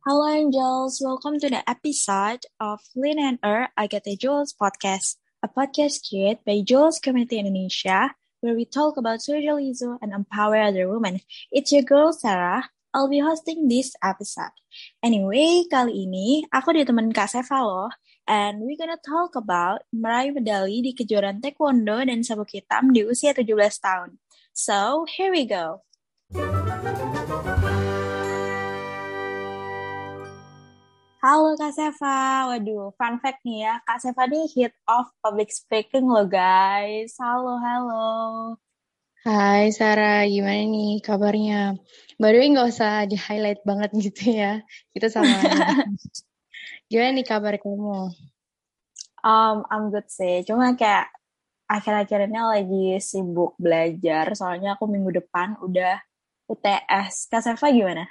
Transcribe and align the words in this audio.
Hello 0.00 0.24
angels, 0.24 0.96
welcome 1.04 1.36
to 1.36 1.52
the 1.52 1.60
episode 1.68 2.48
of 2.56 2.80
Lin 2.96 3.20
and 3.20 3.36
Er 3.44 3.68
Agatha 3.76 4.16
Jules 4.16 4.56
podcast, 4.56 5.20
a 5.44 5.48
podcast 5.52 6.08
created 6.08 6.40
by 6.48 6.64
Jules 6.64 6.96
Community 6.96 7.36
Indonesia, 7.36 8.16
where 8.40 8.56
we 8.56 8.64
talk 8.64 8.96
about 8.96 9.20
social 9.20 9.60
issue 9.60 10.00
and 10.00 10.16
empower 10.16 10.56
other 10.56 10.88
women. 10.88 11.20
It's 11.52 11.68
your 11.68 11.84
girl 11.84 12.16
Sarah. 12.16 12.72
I'll 12.96 13.12
be 13.12 13.20
hosting 13.20 13.68
this 13.68 13.92
episode. 14.00 14.56
Anyway, 15.04 15.68
kali 15.68 16.08
ini 16.08 16.48
aku 16.48 16.72
ditemenin 16.72 17.12
Kak 17.12 17.28
Seva 17.28 17.60
loh, 17.60 17.92
and 18.24 18.64
we 18.64 18.80
gonna 18.80 18.96
talk 19.04 19.36
about 19.36 19.84
meraih 19.92 20.32
medali 20.32 20.80
di 20.80 20.96
kejuaraan 20.96 21.44
taekwondo 21.44 22.00
dan 22.00 22.24
sabuk 22.24 22.48
hitam 22.56 22.88
di 22.96 23.04
usia 23.04 23.36
17 23.36 23.52
tahun. 23.84 24.16
So, 24.56 25.04
here 25.04 25.28
we 25.28 25.44
go. 25.44 25.84
Halo 31.20 31.52
Kak 31.52 31.76
Seva, 31.76 32.48
waduh 32.48 32.96
fun 32.96 33.20
fact 33.20 33.44
nih 33.44 33.68
ya, 33.68 33.76
Kak 33.84 34.00
Seva 34.00 34.24
nih 34.24 34.48
hit 34.56 34.72
of 34.88 35.04
public 35.20 35.52
speaking 35.52 36.08
loh 36.08 36.24
guys. 36.24 37.12
Halo, 37.20 37.60
halo. 37.60 38.08
Hai 39.28 39.68
Sarah, 39.68 40.24
gimana 40.24 40.64
nih 40.64 41.04
kabarnya? 41.04 41.76
The 42.16 42.24
way 42.24 42.48
nggak 42.56 42.72
usah 42.72 43.04
di 43.04 43.20
highlight 43.20 43.60
banget 43.68 43.92
gitu 44.00 44.32
ya, 44.32 44.64
kita 44.96 45.12
sama. 45.12 45.28
gimana 46.88 47.12
nih 47.12 47.26
kabar 47.28 47.60
kamu? 47.60 48.16
Um, 49.20 49.68
I'm 49.68 49.92
good 49.92 50.08
sih, 50.08 50.40
cuma 50.48 50.72
kayak 50.72 51.12
akhir-akhir 51.68 52.32
ini 52.32 52.40
lagi 52.40 52.86
sibuk 52.96 53.60
belajar, 53.60 54.32
soalnya 54.32 54.72
aku 54.72 54.88
minggu 54.88 55.20
depan 55.20 55.60
udah 55.60 56.00
UTS. 56.48 57.28
Kak 57.28 57.44
Seva 57.44 57.68
gimana? 57.68 58.08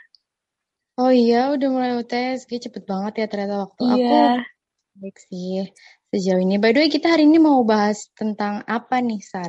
Oh 1.00 1.16
iya, 1.16 1.56
udah 1.56 1.68
mulai 1.72 1.96
UTS. 1.96 2.44
Gue 2.44 2.60
cepet 2.60 2.84
banget 2.84 3.24
ya 3.24 3.26
ternyata 3.32 3.64
waktu 3.64 3.84
Iya. 3.88 3.96
aku. 3.96 4.20
Baik 5.00 5.18
sih, 5.32 5.64
sejauh 6.12 6.44
ini. 6.44 6.60
By 6.60 6.76
the 6.76 6.84
way, 6.84 6.92
kita 6.92 7.08
hari 7.16 7.24
ini 7.24 7.40
mau 7.40 7.64
bahas 7.64 8.12
tentang 8.20 8.68
apa 8.68 9.00
nih, 9.00 9.24
Sar? 9.24 9.48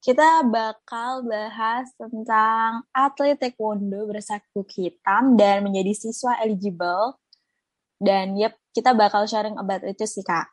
Kita 0.00 0.40
bakal 0.48 1.20
bahas 1.28 1.92
tentang 2.00 2.88
atlet 2.96 3.36
taekwondo 3.36 4.08
bersakuk 4.08 4.64
hitam 4.72 5.36
dan 5.36 5.68
menjadi 5.68 5.92
siswa 5.92 6.40
eligible. 6.40 7.20
Dan 8.00 8.40
yep, 8.40 8.56
kita 8.72 8.96
bakal 8.96 9.28
sharing 9.28 9.60
about 9.60 9.84
itu 9.84 10.08
sih, 10.08 10.24
Kak. 10.24 10.48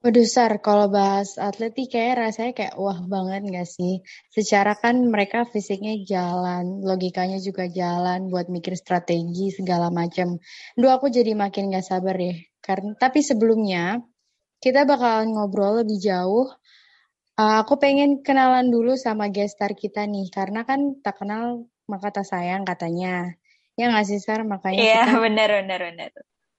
Waduh, 0.00 0.24
Sar, 0.24 0.64
kalau 0.64 0.88
bahas 0.88 1.36
atlet 1.36 1.76
nih 1.76 1.88
kayak 1.92 2.14
rasanya 2.16 2.52
kayak 2.56 2.74
wah 2.80 3.04
banget 3.04 3.52
gak 3.52 3.68
sih? 3.68 4.00
Secara 4.32 4.72
kan 4.72 4.96
mereka 5.12 5.44
fisiknya 5.44 5.92
jalan, 6.08 6.80
logikanya 6.80 7.36
juga 7.36 7.68
jalan 7.68 8.32
buat 8.32 8.48
mikir 8.48 8.80
strategi 8.80 9.52
segala 9.52 9.92
macam. 9.92 10.40
Duh, 10.72 10.88
aku 10.96 11.12
jadi 11.12 11.36
makin 11.36 11.68
gak 11.68 11.84
sabar 11.84 12.16
deh. 12.16 12.32
Karena 12.64 12.96
tapi 12.96 13.20
sebelumnya 13.20 14.00
kita 14.64 14.88
bakalan 14.88 15.36
ngobrol 15.36 15.84
lebih 15.84 16.00
jauh. 16.00 16.48
Uh, 17.36 17.60
aku 17.60 17.76
pengen 17.76 18.24
kenalan 18.24 18.72
dulu 18.72 18.96
sama 18.96 19.28
guest 19.28 19.60
star 19.60 19.76
kita 19.76 20.08
nih, 20.08 20.32
karena 20.32 20.64
kan 20.64 20.96
tak 21.04 21.20
kenal 21.20 21.68
maka 21.84 22.08
tak 22.08 22.24
sayang 22.24 22.64
katanya. 22.64 23.36
Ya 23.76 23.92
nggak 23.92 24.08
sih, 24.08 24.16
Sar? 24.16 24.48
Makanya 24.48 24.80
Iya, 24.80 25.02
kita 25.04 25.12
bener, 25.28 25.48
bener, 25.60 25.80
bener. 25.92 26.10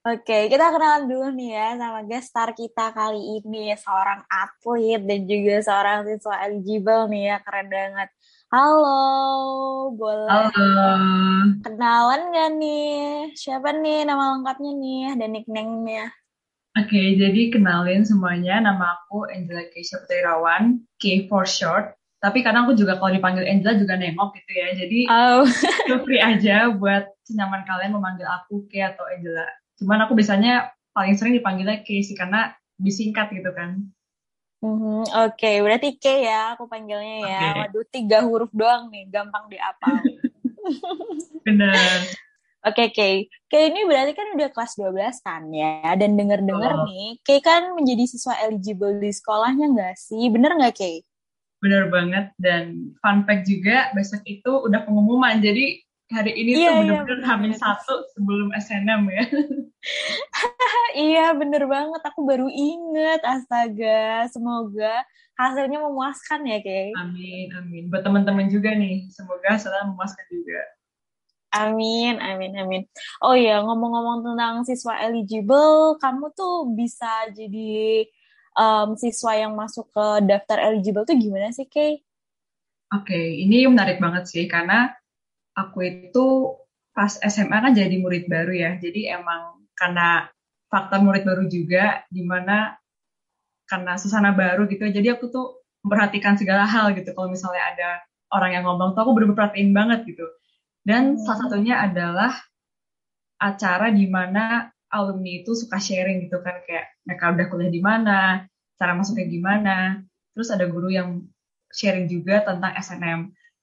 Oke, 0.02 0.50
kita 0.50 0.74
kenalan 0.74 1.06
dulu 1.06 1.30
nih 1.30 1.54
ya 1.54 1.68
sama 1.78 2.02
guest 2.10 2.34
star 2.34 2.58
kita 2.58 2.90
kali 2.90 3.38
ini, 3.38 3.70
seorang 3.78 4.26
atlet 4.34 4.98
dan 5.06 5.30
juga 5.30 5.62
seorang 5.62 5.98
siswa 6.10 6.42
eligible 6.42 7.06
nih 7.06 7.30
ya, 7.30 7.38
keren 7.46 7.70
banget. 7.70 8.10
Halo, 8.50 9.94
boleh 9.94 10.50
Halo, 10.50 10.90
kenalan 11.62 12.34
gak 12.34 12.50
nih? 12.58 13.30
Siapa 13.38 13.78
nih 13.78 14.10
nama 14.10 14.34
lengkapnya 14.34 14.74
nih 14.74 15.06
dan 15.22 15.30
nickname-nya? 15.38 16.10
oke 16.82 17.02
jadi 17.22 17.42
kenalin 17.54 18.02
semuanya, 18.02 18.58
nama 18.58 18.98
aku 19.06 19.30
Angela 19.30 19.70
Keisha 19.70 20.02
Putirawan, 20.02 20.82
K 20.98 21.30
for 21.30 21.46
short. 21.46 21.94
Tapi 22.18 22.42
kadang 22.42 22.66
aku 22.66 22.74
juga 22.74 22.98
kalau 22.98 23.14
dipanggil 23.14 23.46
Angela 23.46 23.78
juga 23.78 24.02
nengok 24.02 24.34
gitu 24.34 24.50
ya, 24.50 24.68
jadi 24.82 25.00
Oh, 25.14 25.46
feel 25.86 26.02
free 26.02 26.18
aja 26.18 26.74
buat 26.74 27.06
senyaman 27.22 27.62
kalian 27.70 27.94
memanggil 27.94 28.26
aku 28.26 28.66
K 28.66 28.98
atau 28.98 29.06
Angela. 29.06 29.61
Cuman 29.82 30.06
aku 30.06 30.14
biasanya 30.14 30.54
paling 30.94 31.18
sering 31.18 31.34
dipanggilnya 31.34 31.82
K 31.82 32.06
sih, 32.06 32.14
karena 32.14 32.54
lebih 32.78 32.94
singkat 32.94 33.28
gitu 33.34 33.50
kan. 33.52 33.82
mhm, 34.62 35.10
oke, 35.26 35.52
berarti 35.66 35.98
K 35.98 36.06
ya, 36.22 36.54
aku 36.54 36.70
panggilnya 36.70 37.18
ya. 37.26 37.42
Oke. 37.42 37.60
Waduh, 37.66 37.86
tiga 37.90 38.18
huruf 38.22 38.52
doang 38.54 38.94
nih, 38.94 39.10
gampang 39.10 39.50
diapal. 39.50 39.98
Bener. 41.46 42.00
Oke, 42.62 42.94
Kay. 42.94 43.26
Kay 43.50 43.74
ini 43.74 43.90
berarti 43.90 44.14
kan 44.14 44.38
udah 44.38 44.54
kelas 44.54 44.78
12 44.78 45.18
kan 45.26 45.50
ya? 45.50 45.98
Dan 45.98 46.14
denger-dengar 46.14 46.78
Oh. 46.78 46.86
nih, 46.86 47.18
Kay 47.26 47.42
kan 47.42 47.74
menjadi 47.74 48.06
siswa 48.06 48.38
eligible 48.46 49.02
di 49.02 49.10
sekolahnya 49.10 49.66
nggak 49.74 49.98
sih? 49.98 50.30
Bener 50.30 50.54
nggak, 50.54 50.78
Kay? 50.78 51.02
Bener 51.58 51.90
banget. 51.90 52.30
Dan 52.38 52.94
fun 53.02 53.26
fact 53.26 53.50
juga, 53.50 53.90
besok 53.98 54.22
itu 54.30 54.52
udah 54.62 54.86
pengumuman. 54.86 55.42
Jadi 55.42 55.82
hari 56.12 56.32
ini 56.36 56.52
Iya, 56.54 56.70
tuh 56.70 56.76
iya, 56.76 56.80
bener-bener 57.02 57.18
bener. 57.18 57.28
hamil 57.32 57.54
satu 57.56 57.96
sebelum 58.14 58.52
SNM 58.54 59.02
ya. 59.10 59.26
iya, 61.00 61.26
bener 61.34 61.64
banget. 61.66 62.02
Aku 62.04 62.28
baru 62.28 62.48
inget. 62.52 63.24
Astaga, 63.24 64.28
semoga 64.30 65.02
hasilnya 65.40 65.80
memuaskan 65.82 66.46
ya, 66.46 66.60
Kay. 66.60 66.92
Amin, 66.94 67.48
amin. 67.56 67.84
Buat 67.90 68.04
teman-teman 68.06 68.52
juga 68.52 68.76
nih, 68.76 69.08
semoga 69.10 69.56
selalu 69.58 69.96
memuaskan 69.96 70.26
juga. 70.30 70.62
Amin, 71.52 72.16
amin, 72.24 72.52
amin. 72.56 72.82
Oh 73.20 73.36
iya, 73.36 73.60
ngomong-ngomong 73.60 74.24
tentang 74.24 74.64
siswa 74.64 74.96
eligible, 75.04 76.00
kamu 76.00 76.32
tuh 76.32 76.72
bisa 76.72 77.28
jadi 77.36 78.08
em, 78.56 78.88
siswa 78.96 79.32
yang 79.36 79.52
masuk 79.60 79.92
ke 79.92 80.06
daftar 80.32 80.64
eligible 80.72 81.04
tuh 81.04 81.16
gimana 81.20 81.52
sih, 81.52 81.68
Kay? 81.68 82.00
Oke, 82.92 83.16
ini 83.16 83.68
menarik 83.68 84.00
banget 84.00 84.28
sih 84.32 84.48
karena 84.48 84.92
aku 85.58 85.80
itu 85.86 86.56
pas 86.92 87.12
SMA 87.24 87.58
kan 87.64 87.74
jadi 87.76 87.96
murid 88.00 88.28
baru 88.28 88.52
ya. 88.52 88.72
Jadi 88.80 89.08
emang 89.12 89.64
karena 89.76 90.28
faktor 90.72 91.04
murid 91.04 91.24
baru 91.28 91.48
juga, 91.48 92.04
di 92.12 92.24
mana 92.24 92.76
karena 93.68 93.96
suasana 93.96 94.36
baru 94.36 94.68
gitu. 94.68 94.88
Jadi 94.88 95.08
aku 95.12 95.32
tuh 95.32 95.64
memperhatikan 95.84 96.36
segala 96.38 96.68
hal 96.68 96.92
gitu. 96.96 97.12
Kalau 97.16 97.32
misalnya 97.32 97.64
ada 97.74 97.90
orang 98.32 98.52
yang 98.56 98.64
ngomong 98.68 98.94
tuh 98.96 99.02
aku 99.08 99.12
bener-bener 99.16 99.38
perhatiin 99.40 99.72
banget 99.76 100.00
gitu. 100.08 100.28
Dan 100.84 101.16
Hmm. 101.16 101.22
salah 101.24 101.40
satunya 101.48 101.76
adalah 101.84 102.34
acara 103.42 103.90
di 103.90 104.06
mana 104.06 104.70
alumni 104.92 105.42
itu 105.42 105.56
suka 105.56 105.80
sharing 105.82 106.28
gitu 106.28 106.44
kan 106.44 106.62
kayak 106.68 106.92
mereka 107.08 107.32
udah 107.34 107.46
kuliah 107.50 107.72
di 107.72 107.82
mana, 107.82 108.46
cara 108.78 108.92
masuknya 108.94 109.26
gimana. 109.28 109.78
Terus 110.36 110.52
ada 110.52 110.68
guru 110.68 110.92
yang 110.92 111.26
sharing 111.72 112.08
juga 112.12 112.44
tentang 112.44 112.76
SNM. 112.76 113.20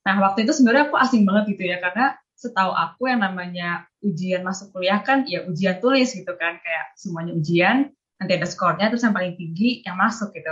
Nah, 0.08 0.16
waktu 0.24 0.48
itu 0.48 0.56
sebenarnya 0.56 0.88
aku 0.88 0.96
asing 0.96 1.28
banget 1.28 1.52
gitu 1.52 1.68
ya, 1.68 1.84
karena 1.84 2.16
setahu 2.32 2.72
aku 2.72 3.12
yang 3.12 3.20
namanya 3.20 3.84
ujian 4.00 4.40
masuk 4.40 4.72
kuliah 4.72 5.04
kan 5.04 5.28
ya 5.28 5.44
ujian 5.44 5.84
tulis 5.84 6.16
gitu 6.16 6.32
kan, 6.40 6.56
kayak 6.64 6.96
semuanya 6.96 7.36
ujian, 7.36 7.92
nanti 8.16 8.32
ada 8.32 8.48
skornya, 8.48 8.88
terus 8.88 9.04
yang 9.04 9.12
paling 9.12 9.36
tinggi 9.36 9.84
yang 9.84 10.00
masuk 10.00 10.32
gitu. 10.32 10.48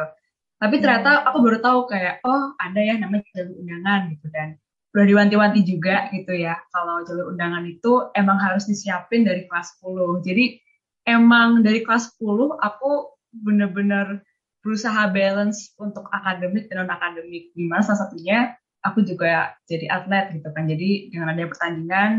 Tapi 0.60 0.76
ternyata 0.76 1.24
aku 1.24 1.40
baru 1.40 1.64
tahu 1.64 1.88
kayak, 1.88 2.20
oh 2.28 2.52
ada 2.60 2.80
ya 2.84 3.00
namanya 3.00 3.24
jalur 3.32 3.56
undangan 3.64 4.12
gitu, 4.12 4.28
dan 4.28 4.60
udah 4.92 5.06
diwanti-wanti 5.08 5.60
juga 5.64 6.12
gitu 6.12 6.36
ya, 6.36 6.60
kalau 6.68 7.00
jalur 7.08 7.32
undangan 7.32 7.64
itu 7.64 8.12
emang 8.12 8.36
harus 8.36 8.68
disiapin 8.68 9.24
dari 9.24 9.48
kelas 9.48 9.80
10. 9.80 10.20
Jadi 10.20 10.60
emang 11.08 11.64
dari 11.64 11.80
kelas 11.80 12.12
10 12.20 12.60
aku 12.60 13.16
bener-bener 13.32 14.20
berusaha 14.60 15.08
balance 15.08 15.72
untuk 15.80 16.12
akademik 16.12 16.68
dan 16.68 16.84
non-akademik. 16.84 17.56
Di 17.56 17.64
mana 17.64 17.80
salah 17.80 18.04
satunya 18.04 18.52
aku 18.82 19.02
juga 19.02 19.54
jadi 19.64 19.86
atlet 19.88 20.34
gitu 20.34 20.48
kan. 20.50 20.66
Jadi 20.66 21.08
dengan 21.08 21.32
adanya 21.32 21.48
pertandingan 21.48 22.10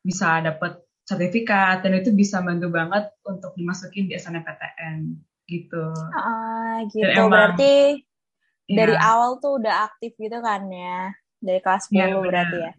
bisa 0.00 0.40
dapat 0.40 0.80
sertifikat 1.04 1.82
dan 1.82 1.92
itu 1.98 2.14
bisa 2.14 2.38
bantu 2.40 2.70
banget 2.70 3.10
untuk 3.26 3.52
dimasukin 3.54 4.06
di 4.06 4.14
SNMPTN 4.14 5.18
gitu. 5.46 5.90
Ah, 6.14 6.86
gitu. 6.86 7.02
Dan 7.02 7.26
emang- 7.26 7.30
Berarti 7.30 7.74
dari 8.70 8.94
Ya, 8.94 9.02
awal 9.02 9.42
tuh 9.42 9.58
udah 9.58 9.90
aktif 9.90 10.14
gitu 10.14 10.38
kan 10.38 10.70
ya? 10.70 11.10
Dari 11.42 11.58
kelas 11.58 11.90
10 11.90 11.96
Iya, 11.96 12.06
benar. 12.06 12.22
berarti 12.22 12.56
ya? 12.60 12.72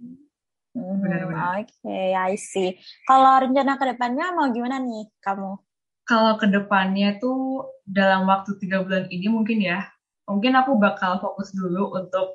Benar-benar. 0.71 1.43
Oke, 1.59 1.99
I 2.15 2.33
see. 2.39 2.79
Kalau 3.03 3.43
rencana 3.43 3.75
ke 3.75 3.85
depannya 3.91 4.31
mau 4.31 4.47
gimana 4.49 4.79
nih 4.79 5.11
kamu? 5.19 5.59
Kalau 6.07 6.39
ke 6.39 6.47
depannya 6.47 7.19
tuh 7.19 7.67
dalam 7.83 8.23
waktu 8.23 8.55
tiga 8.57 8.79
bulan 8.79 9.11
ini 9.11 9.27
mungkin 9.27 9.59
ya, 9.59 9.83
mungkin 10.23 10.55
aku 10.55 10.79
bakal 10.79 11.19
fokus 11.19 11.51
dulu 11.51 11.91
untuk 11.91 12.31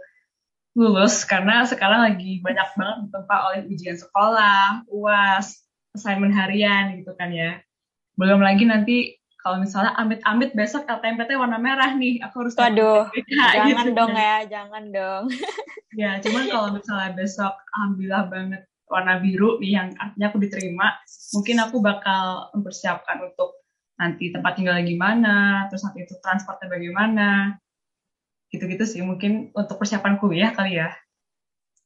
lulus 0.77 1.25
karena 1.25 1.65
sekarang 1.65 2.05
lagi 2.05 2.45
banyak 2.45 2.69
banget 2.77 2.97
ditempa 3.09 3.37
oleh 3.49 3.61
ujian 3.73 3.97
sekolah, 3.97 4.85
UAS, 4.93 5.65
assignment 5.97 6.37
harian 6.37 7.01
gitu 7.01 7.17
kan 7.17 7.33
ya. 7.33 7.65
Belum 8.21 8.45
lagi 8.45 8.69
nanti 8.69 9.17
kalau 9.41 9.63
misalnya 9.63 9.97
amit-amit 9.97 10.53
besok 10.53 10.85
LTMPT 10.85 11.39
warna 11.39 11.57
merah 11.57 11.97
nih, 11.97 12.21
aku 12.21 12.45
harus 12.45 12.59
Waduh, 12.59 13.09
jangan 13.57 13.89
gitu 13.89 13.91
dong 13.97 14.13
kan. 14.13 14.21
ya, 14.21 14.37
jangan 14.47 14.85
dong. 14.93 15.25
Ya, 15.97 16.21
cuman 16.21 16.45
kalau 16.53 16.69
misalnya 16.77 17.17
besok 17.17 17.57
alhamdulillah 17.73 18.29
banget 18.29 18.69
warna 18.85 19.17
biru 19.17 19.57
nih 19.65 19.81
yang 19.81 19.89
artinya 19.97 20.29
aku 20.29 20.45
diterima, 20.45 20.93
mungkin 21.33 21.57
aku 21.57 21.81
bakal 21.81 22.53
mempersiapkan 22.53 23.17
untuk 23.25 23.65
nanti 23.97 24.29
tempat 24.29 24.61
tinggal 24.61 24.77
gimana, 24.85 25.65
terus 25.73 25.89
nanti 25.89 26.05
itu 26.05 26.13
transportnya 26.21 26.69
bagaimana, 26.69 27.57
gitu-gitu 28.57 28.85
sih 28.89 29.05
mungkin 29.05 29.53
untuk 29.53 29.77
persiapan 29.77 30.17
kuliah 30.17 30.51
kali 30.57 30.81
ya. 30.81 30.91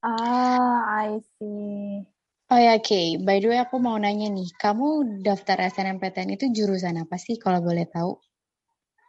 Ah, 0.01 1.05
I 1.05 1.21
see. 1.37 2.07
Oh 2.51 2.59
ya, 2.59 2.75
oke. 2.81 2.89
Okay. 2.89 3.15
By 3.21 3.39
the 3.39 3.53
way, 3.53 3.61
aku 3.63 3.79
mau 3.79 3.95
nanya 3.95 4.27
nih, 4.27 4.51
kamu 4.59 5.23
daftar 5.23 5.61
SNMPTN 5.71 6.35
itu 6.35 6.51
jurusan 6.51 6.99
apa 6.99 7.15
sih 7.15 7.39
kalau 7.39 7.63
boleh 7.63 7.87
tahu? 7.87 8.19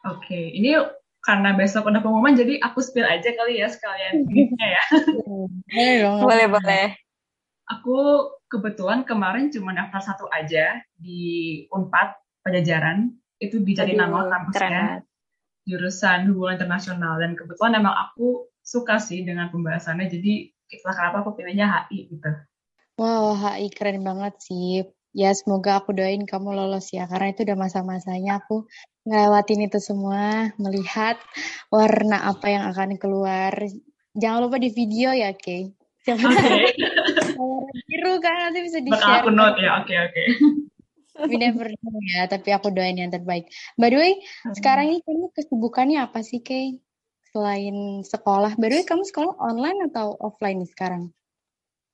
Oke, 0.05 0.29
okay. 0.29 0.43
ini 0.53 0.77
karena 1.25 1.53
besok 1.57 1.89
udah 1.89 2.01
pengumuman, 2.01 2.37
jadi 2.37 2.61
aku 2.61 2.81
spill 2.81 3.05
aja 3.05 3.33
kali 3.33 3.61
ya 3.61 3.69
sekalian 3.69 4.25
ya. 4.57 4.83
boleh. 6.21 6.21
Boleh, 6.21 6.47
boleh. 6.49 6.87
Aku 7.69 7.97
kebetulan 8.45 9.05
kemarin 9.09 9.49
cuma 9.49 9.73
daftar 9.73 10.01
satu 10.13 10.25
aja 10.29 10.77
di 10.97 11.65
Unpad 11.73 12.17
Pajajaran, 12.45 13.09
itu 13.41 13.57
di 13.61 13.73
Jatinangor 13.73 14.29
kampusnya. 14.29 15.01
Jurusan 15.69 16.29
hubungan 16.31 16.57
internasional 16.57 17.21
dan 17.21 17.37
kebetulan 17.37 17.81
emang 17.81 17.95
aku 17.95 18.49
suka 18.61 18.97
sih 18.97 19.25
dengan 19.25 19.49
pembahasannya, 19.49 20.09
jadi 20.09 20.49
itulah 20.71 20.95
kenapa 20.95 21.17
aku 21.25 21.37
pilihnya 21.37 21.67
HI 21.89 22.09
gitu. 22.13 22.31
Wow, 22.97 23.37
HI 23.37 23.67
keren 23.73 24.01
banget 24.01 24.37
sih. 24.41 24.85
Ya 25.11 25.35
semoga 25.35 25.83
aku 25.83 25.91
doain 25.91 26.23
kamu 26.23 26.55
lolos 26.55 26.95
ya, 26.95 27.03
karena 27.05 27.35
itu 27.35 27.43
udah 27.43 27.57
masa-masanya 27.59 28.39
aku 28.39 28.63
ngelewatin 29.03 29.67
itu 29.67 29.79
semua, 29.83 30.55
melihat 30.55 31.19
warna 31.67 32.31
apa 32.31 32.47
yang 32.47 32.63
akan 32.71 32.95
keluar. 32.95 33.51
Jangan 34.15 34.39
lupa 34.47 34.57
di 34.61 34.71
video 34.71 35.11
ya, 35.11 35.35
Kay. 35.35 35.73
Oke. 36.01 36.17
Okay. 36.17 36.73
biru 37.85 38.17
kan 38.17 38.49
nanti 38.49 38.59
bisa 38.65 38.81
di-share. 38.81 38.97
Bakal 38.97 39.21
aku 39.27 39.31
note 39.33 39.59
ya, 39.61 39.71
oke 39.81 39.85
okay, 39.85 39.97
oke. 40.01 40.13
Okay. 40.13 40.27
We 41.19 41.35
never 41.35 41.67
know 41.67 41.97
ya, 42.15 42.27
tapi 42.31 42.55
aku 42.55 42.71
doain 42.71 42.95
yang 42.95 43.11
terbaik. 43.11 43.51
By 43.75 43.91
the 43.91 43.99
way, 43.99 44.13
hmm. 44.19 44.55
sekarang 44.55 44.95
ini 44.95 44.99
kamu 45.03 45.35
kesibukannya 45.35 45.99
apa 45.99 46.23
sih, 46.23 46.39
Kay? 46.39 46.79
Selain 47.31 48.03
sekolah, 48.03 48.55
by 48.55 48.67
the 48.71 48.79
way 48.79 48.85
kamu 48.87 49.03
sekolah 49.07 49.35
online 49.39 49.91
atau 49.91 50.15
offline 50.19 50.63
nih 50.63 50.71
sekarang? 50.71 51.11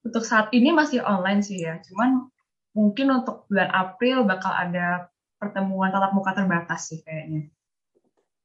untuk 0.08 0.24
saat 0.24 0.48
ini 0.56 0.72
masih 0.72 1.04
online 1.04 1.44
sih 1.44 1.60
ya. 1.68 1.84
Cuman 1.84 2.32
mungkin 2.72 3.12
untuk 3.12 3.44
bulan 3.52 3.70
April 3.76 4.24
bakal 4.24 4.56
ada 4.56 5.12
pertemuan 5.36 5.92
tatap 5.92 6.16
muka 6.16 6.32
terbatas 6.32 6.88
sih 6.88 7.04
kayaknya. 7.04 7.52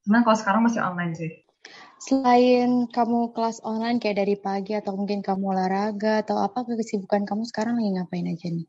Cuman 0.02 0.26
kalau 0.26 0.36
sekarang 0.36 0.62
masih 0.66 0.82
online 0.82 1.14
sih. 1.14 1.30
Selain 2.02 2.90
kamu 2.90 3.30
kelas 3.30 3.62
online 3.62 4.02
kayak 4.02 4.18
dari 4.18 4.34
pagi 4.34 4.74
atau 4.74 4.98
mungkin 4.98 5.22
kamu 5.22 5.54
olahraga 5.54 6.26
atau 6.26 6.42
apa 6.42 6.66
kesibukan 6.66 7.22
kamu 7.22 7.46
sekarang 7.46 7.78
lagi 7.78 7.94
ngapain 7.94 8.26
aja 8.26 8.50
nih? 8.50 8.66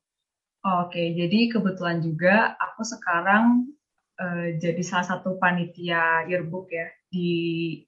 Oke, 0.63 1.11
jadi 1.11 1.51
kebetulan 1.51 1.99
juga 1.99 2.55
aku 2.55 2.87
sekarang 2.87 3.67
uh, 4.15 4.47
jadi 4.55 4.79
salah 4.79 5.03
satu 5.03 5.35
panitia 5.35 6.23
yearbook 6.31 6.71
ya 6.71 6.87
di 7.11 7.29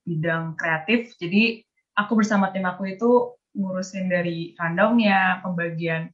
bidang 0.04 0.60
kreatif. 0.60 1.16
Jadi 1.16 1.64
aku 1.96 2.20
bersama 2.20 2.52
tim 2.52 2.68
aku 2.68 2.84
itu 2.92 3.40
ngurusin 3.56 4.12
dari 4.12 4.52
rundownnya, 4.60 5.40
pembagian 5.40 6.12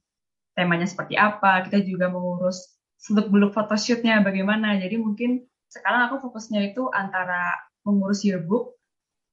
temanya 0.54 0.86
seperti 0.86 1.18
apa, 1.18 1.66
kita 1.66 1.82
juga 1.82 2.06
mengurus 2.06 2.78
seluk-beluk 3.02 3.50
photoshootnya 3.50 4.22
bagaimana. 4.22 4.78
Jadi 4.78 5.02
mungkin 5.02 5.42
sekarang 5.66 6.06
aku 6.06 6.30
fokusnya 6.30 6.70
itu 6.70 6.86
antara 6.94 7.58
mengurus 7.82 8.22
yearbook 8.22 8.78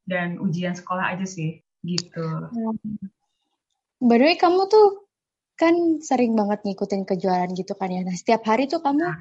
dan 0.09 0.41
ujian 0.41 0.73
sekolah 0.73 1.13
aja 1.13 1.29
sih, 1.29 1.61
gitu. 1.85 2.49
By 4.01 4.17
the 4.17 4.25
way, 4.25 4.35
kamu 4.41 4.65
tuh 4.65 5.05
kan 5.59 5.75
sering 5.99 6.39
banget 6.39 6.63
ngikutin 6.63 7.03
kejuaraan 7.03 7.51
gitu 7.51 7.75
kan 7.75 7.91
ya. 7.91 8.01
Nah, 8.07 8.15
setiap 8.15 8.47
hari 8.47 8.71
tuh 8.71 8.79
kamu 8.79 9.03
nah. 9.03 9.19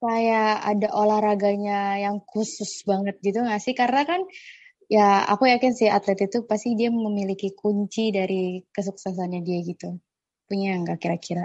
kayak 0.00 0.64
ada 0.64 0.88
olahraganya 0.96 2.00
yang 2.00 2.24
khusus 2.24 2.80
banget 2.88 3.20
gitu 3.20 3.44
gak 3.44 3.60
sih? 3.60 3.76
Karena 3.76 4.08
kan 4.08 4.24
ya 4.88 5.28
aku 5.28 5.44
yakin 5.48 5.76
sih 5.76 5.92
atlet 5.92 6.24
itu 6.24 6.48
pasti 6.48 6.72
dia 6.72 6.88
memiliki 6.88 7.52
kunci 7.52 8.08
dari 8.16 8.64
kesuksesannya 8.72 9.44
dia 9.44 9.60
gitu. 9.60 10.00
Punya 10.48 10.80
nggak 10.80 11.00
kira-kira? 11.00 11.44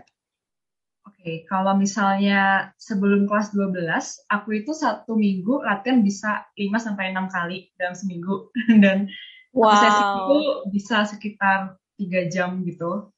Oke, 1.07 1.15
okay, 1.25 1.37
kalau 1.47 1.73
misalnya 1.79 2.69
sebelum 2.77 3.25
kelas 3.25 3.55
12, 3.55 4.29
aku 4.29 4.61
itu 4.61 4.71
satu 4.75 5.17
minggu 5.17 5.63
latihan 5.63 6.05
bisa 6.05 6.47
5 6.53 6.69
sampai 6.77 7.15
6 7.15 7.33
kali 7.33 7.71
dalam 7.79 7.95
seminggu 7.97 8.51
dan 8.83 9.09
wow. 9.55 9.73
sesi 9.73 10.03
itu 10.05 10.39
bisa 10.69 10.97
sekitar 11.07 11.79
3 11.97 12.29
jam 12.29 12.61
gitu. 12.61 13.09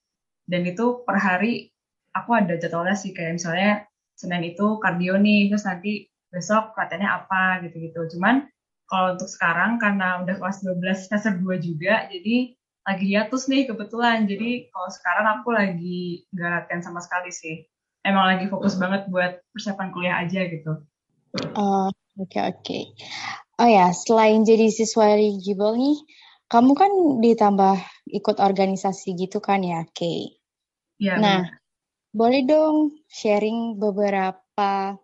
Dan 0.51 0.67
itu 0.67 1.07
per 1.07 1.15
hari 1.15 1.71
aku 2.11 2.35
ada 2.35 2.59
jadwalnya 2.59 2.99
sih 2.99 3.15
kayak 3.15 3.39
misalnya 3.39 3.87
Senin 4.19 4.43
itu 4.51 4.77
kardio 4.83 5.15
nih, 5.15 5.47
terus 5.47 5.63
nanti 5.63 6.11
besok 6.27 6.75
latihannya 6.75 7.07
apa 7.09 7.63
gitu-gitu. 7.65 8.19
Cuman 8.19 8.51
kalau 8.85 9.15
untuk 9.15 9.31
sekarang 9.31 9.79
karena 9.79 10.19
udah 10.21 10.35
kelas 10.35 10.59
12 10.61 11.07
semester 11.07 11.39
2 11.39 11.57
juga, 11.63 12.05
jadi 12.11 12.53
lagi 12.83 13.05
hiatus 13.07 13.47
nih 13.47 13.71
kebetulan. 13.71 14.27
Jadi 14.27 14.67
kalau 14.69 14.89
sekarang 14.91 15.25
aku 15.39 15.55
lagi 15.55 16.27
nggak 16.35 16.49
latihan 16.51 16.81
sama 16.83 16.99
sekali 16.99 17.31
sih. 17.31 17.63
Emang 18.03 18.27
lagi 18.27 18.51
fokus 18.51 18.75
banget 18.75 19.07
buat 19.07 19.39
persiapan 19.55 19.89
kuliah 19.93 20.19
aja 20.19 20.41
gitu. 20.49 20.83
Oh, 21.55 21.87
oke 22.19 22.27
okay, 22.27 22.43
oke. 22.51 22.59
Okay. 22.65 22.83
Oh 23.61 23.69
ya, 23.69 23.93
selain 23.93 24.41
jadi 24.41 24.73
siswa 24.73 25.13
eligible 25.13 25.77
nih, 25.77 25.97
kamu 26.49 26.73
kan 26.73 26.91
ditambah 27.21 27.77
ikut 28.09 28.41
organisasi 28.41 29.13
gitu 29.13 29.37
kan 29.37 29.61
ya, 29.61 29.85
Kay? 29.93 30.40
Iya. 31.01 31.17
Nah, 31.17 31.41
bener. 31.49 31.57
boleh 32.13 32.41
dong 32.45 32.75
sharing 33.09 33.81
beberapa 33.81 35.01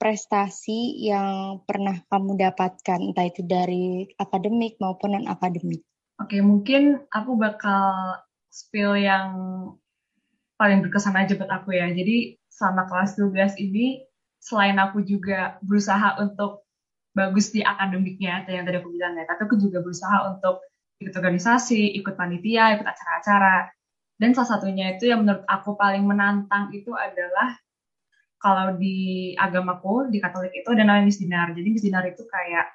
prestasi 0.00 1.04
yang 1.04 1.60
pernah 1.64 2.00
kamu 2.08 2.40
dapatkan, 2.40 3.00
entah 3.12 3.26
itu 3.28 3.44
dari 3.44 4.08
akademik 4.16 4.80
maupun 4.80 5.16
non-akademik? 5.16 5.84
Oke, 6.20 6.40
mungkin 6.40 7.04
aku 7.12 7.36
bakal 7.36 8.16
spill 8.48 8.96
yang 8.96 9.28
paling 10.56 10.80
berkesan 10.80 11.16
aja 11.16 11.36
buat 11.36 11.52
aku 11.52 11.76
ya. 11.76 11.92
Jadi 11.92 12.40
selama 12.48 12.88
kelas 12.88 13.20
12 13.20 13.60
ini, 13.60 14.00
selain 14.40 14.80
aku 14.80 15.04
juga 15.04 15.60
berusaha 15.60 16.16
untuk 16.20 16.64
bagus 17.12 17.52
di 17.52 17.64
akademiknya, 17.64 18.44
atau 18.44 18.52
yang 18.56 18.64
tadi 18.68 18.76
aku 18.80 18.92
bilang 18.92 19.16
ya, 19.16 19.24
tapi 19.28 19.48
aku 19.48 19.56
juga 19.56 19.80
berusaha 19.80 20.32
untuk 20.32 20.64
ikut 21.00 21.12
organisasi, 21.12 21.96
ikut 22.00 22.16
panitia, 22.16 22.76
ikut 22.76 22.84
acara-acara. 22.84 23.75
Dan 24.16 24.32
salah 24.32 24.56
satunya 24.56 24.96
itu 24.96 25.12
yang 25.12 25.24
menurut 25.24 25.44
aku 25.44 25.76
paling 25.76 26.04
menantang 26.04 26.72
itu 26.72 26.92
adalah 26.96 27.56
kalau 28.40 28.76
di 28.76 29.32
agamaku 29.36 30.12
di 30.12 30.20
Katolik 30.20 30.52
itu 30.56 30.68
ada 30.72 30.84
namanya 30.84 31.08
misdinar. 31.08 31.52
Jadi 31.52 31.68
misdinar 31.68 32.04
itu 32.08 32.24
kayak 32.24 32.66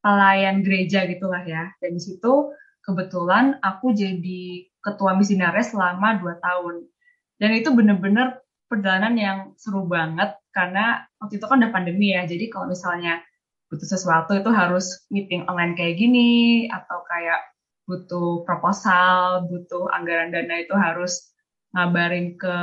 pelayan 0.00 0.64
gereja 0.64 1.04
gitulah 1.08 1.44
ya. 1.44 1.72
Dan 1.80 1.96
di 1.96 2.02
situ 2.02 2.52
kebetulan 2.84 3.60
aku 3.60 3.92
jadi 3.92 4.68
ketua 4.80 5.16
misdinarnya 5.16 5.64
selama 5.64 6.20
dua 6.20 6.40
tahun. 6.40 6.88
Dan 7.36 7.50
itu 7.56 7.68
bener-bener 7.72 8.40
perjalanan 8.68 9.14
yang 9.16 9.38
seru 9.56 9.88
banget 9.88 10.36
karena 10.52 11.08
waktu 11.20 11.40
itu 11.40 11.44
kan 11.48 11.60
udah 11.60 11.72
pandemi 11.72 12.12
ya. 12.12 12.24
Jadi 12.28 12.48
kalau 12.52 12.72
misalnya 12.72 13.20
butuh 13.68 13.88
sesuatu 13.88 14.32
itu 14.36 14.48
harus 14.48 15.04
meeting 15.12 15.44
online 15.48 15.76
kayak 15.76 16.00
gini 16.00 16.64
atau 16.72 17.04
kayak 17.04 17.47
butuh 17.88 18.44
proposal, 18.44 19.48
butuh 19.48 19.88
anggaran 19.96 20.28
dana 20.28 20.60
itu 20.60 20.76
harus 20.76 21.32
ngabarin 21.72 22.36
ke 22.36 22.56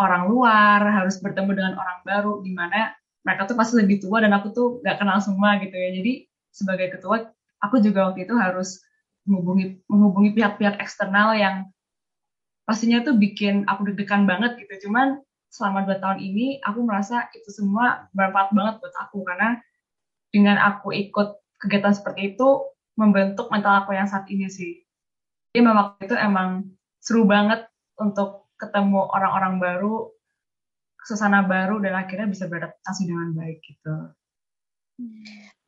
orang 0.00 0.32
luar, 0.32 0.80
harus 0.80 1.20
bertemu 1.20 1.52
dengan 1.52 1.74
orang 1.76 2.00
baru, 2.02 2.40
di 2.40 2.56
mana 2.56 2.96
mereka 3.22 3.46
tuh 3.46 3.54
pasti 3.54 3.78
lebih 3.84 4.00
tua 4.00 4.24
dan 4.24 4.32
aku 4.32 4.50
tuh 4.56 4.80
gak 4.80 4.98
kenal 4.98 5.20
semua 5.20 5.60
gitu 5.60 5.76
ya. 5.76 5.92
Jadi 5.92 6.12
sebagai 6.50 6.96
ketua, 6.96 7.28
aku 7.60 7.84
juga 7.84 8.10
waktu 8.10 8.24
itu 8.24 8.34
harus 8.34 8.80
menghubungi 9.28 9.84
menghubungi 9.90 10.30
pihak-pihak 10.38 10.80
eksternal 10.80 11.36
yang 11.36 11.68
pastinya 12.64 13.02
tuh 13.04 13.14
bikin 13.18 13.68
aku 13.68 13.92
deg-degan 13.92 14.24
banget 14.24 14.56
gitu. 14.58 14.88
Cuman 14.88 15.20
selama 15.52 15.86
dua 15.86 16.00
tahun 16.00 16.18
ini 16.22 16.62
aku 16.64 16.82
merasa 16.82 17.28
itu 17.36 17.48
semua 17.52 18.08
bermanfaat 18.16 18.50
banget 18.56 18.74
buat 18.82 18.94
aku 19.06 19.22
karena 19.22 19.60
dengan 20.34 20.56
aku 20.58 20.90
ikut 20.94 21.38
kegiatan 21.62 21.94
seperti 21.94 22.34
itu 22.34 22.75
membentuk 22.96 23.52
mental 23.52 23.84
aku 23.84 23.92
yang 23.92 24.08
saat 24.08 24.26
ini 24.32 24.48
sih. 24.48 24.82
Jadi 25.52 25.60
memang 25.62 26.00
itu 26.00 26.16
emang 26.16 26.68
seru 27.00 27.28
banget 27.28 27.68
untuk 28.00 28.48
ketemu 28.56 29.04
orang-orang 29.12 29.60
baru, 29.60 30.10
suasana 31.04 31.44
baru 31.44 31.78
dan 31.80 31.94
akhirnya 31.96 32.28
bisa 32.28 32.48
beradaptasi 32.48 33.08
dengan 33.08 33.36
baik 33.36 33.60
gitu. 33.62 33.94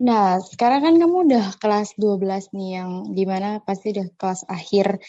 Nah, 0.00 0.40
sekarang 0.40 0.80
kan 0.88 0.94
kamu 0.96 1.16
udah 1.28 1.46
kelas 1.60 1.94
12 2.00 2.48
nih 2.56 2.80
yang 2.80 2.90
di 3.12 3.28
mana 3.28 3.60
pasti 3.60 3.92
udah 3.92 4.08
kelas 4.16 4.48
akhir 4.48 5.04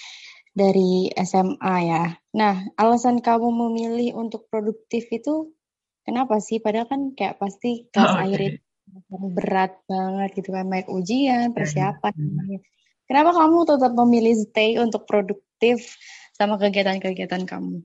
dari 0.52 1.08
SMA 1.16 1.76
ya. 1.88 2.20
Nah, 2.36 2.68
alasan 2.76 3.24
kamu 3.24 3.48
memilih 3.48 4.20
untuk 4.20 4.52
produktif 4.52 5.08
itu 5.08 5.56
kenapa 6.04 6.44
sih? 6.44 6.60
Padahal 6.60 6.92
kan 6.92 7.02
kayak 7.16 7.40
pasti 7.40 7.88
kelas 7.96 8.12
oh, 8.12 8.20
akhir 8.28 8.40
itu 8.44 8.69
berat 9.36 9.74
banget 9.86 10.30
gitu 10.40 10.50
kan, 10.56 10.66
baik 10.70 10.88
ujian, 10.90 11.54
persiapan. 11.54 12.14
Hmm. 12.14 12.60
Kenapa 13.10 13.34
kamu 13.34 13.66
tetap 13.66 13.92
memilih 13.98 14.36
stay 14.38 14.78
untuk 14.78 15.10
produktif 15.10 15.98
sama 16.38 16.62
kegiatan-kegiatan 16.62 17.44
kamu? 17.50 17.82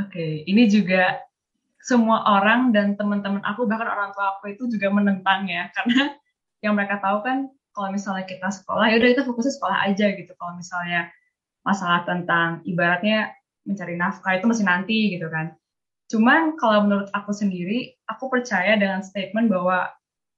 Oke, 0.00 0.08
okay. 0.08 0.32
ini 0.48 0.66
juga 0.66 1.20
semua 1.82 2.22
orang 2.38 2.70
dan 2.70 2.94
teman-teman 2.94 3.42
aku 3.42 3.66
bahkan 3.66 3.90
orang 3.90 4.14
tua 4.14 4.38
aku 4.38 4.54
itu 4.54 4.70
juga 4.70 4.86
menentang 4.94 5.50
ya 5.50 5.66
karena 5.74 6.14
yang 6.62 6.78
mereka 6.78 7.02
tahu 7.02 7.26
kan 7.26 7.50
kalau 7.74 7.90
misalnya 7.90 8.22
kita 8.22 8.54
sekolah 8.54 8.86
ya 8.86 9.02
udah 9.02 9.08
kita 9.18 9.26
fokusnya 9.26 9.54
sekolah 9.58 9.78
aja 9.90 10.06
gitu 10.14 10.32
kalau 10.38 10.54
misalnya 10.54 11.10
masalah 11.66 12.06
tentang 12.06 12.62
ibaratnya 12.62 13.34
mencari 13.66 13.98
nafkah 13.98 14.38
itu 14.38 14.46
masih 14.46 14.62
nanti 14.62 15.18
gitu 15.18 15.26
kan 15.26 15.58
cuman 16.06 16.54
kalau 16.54 16.86
menurut 16.86 17.10
aku 17.10 17.34
sendiri 17.34 17.98
aku 18.06 18.30
percaya 18.30 18.78
dengan 18.78 19.02
statement 19.02 19.50
bahwa 19.50 19.90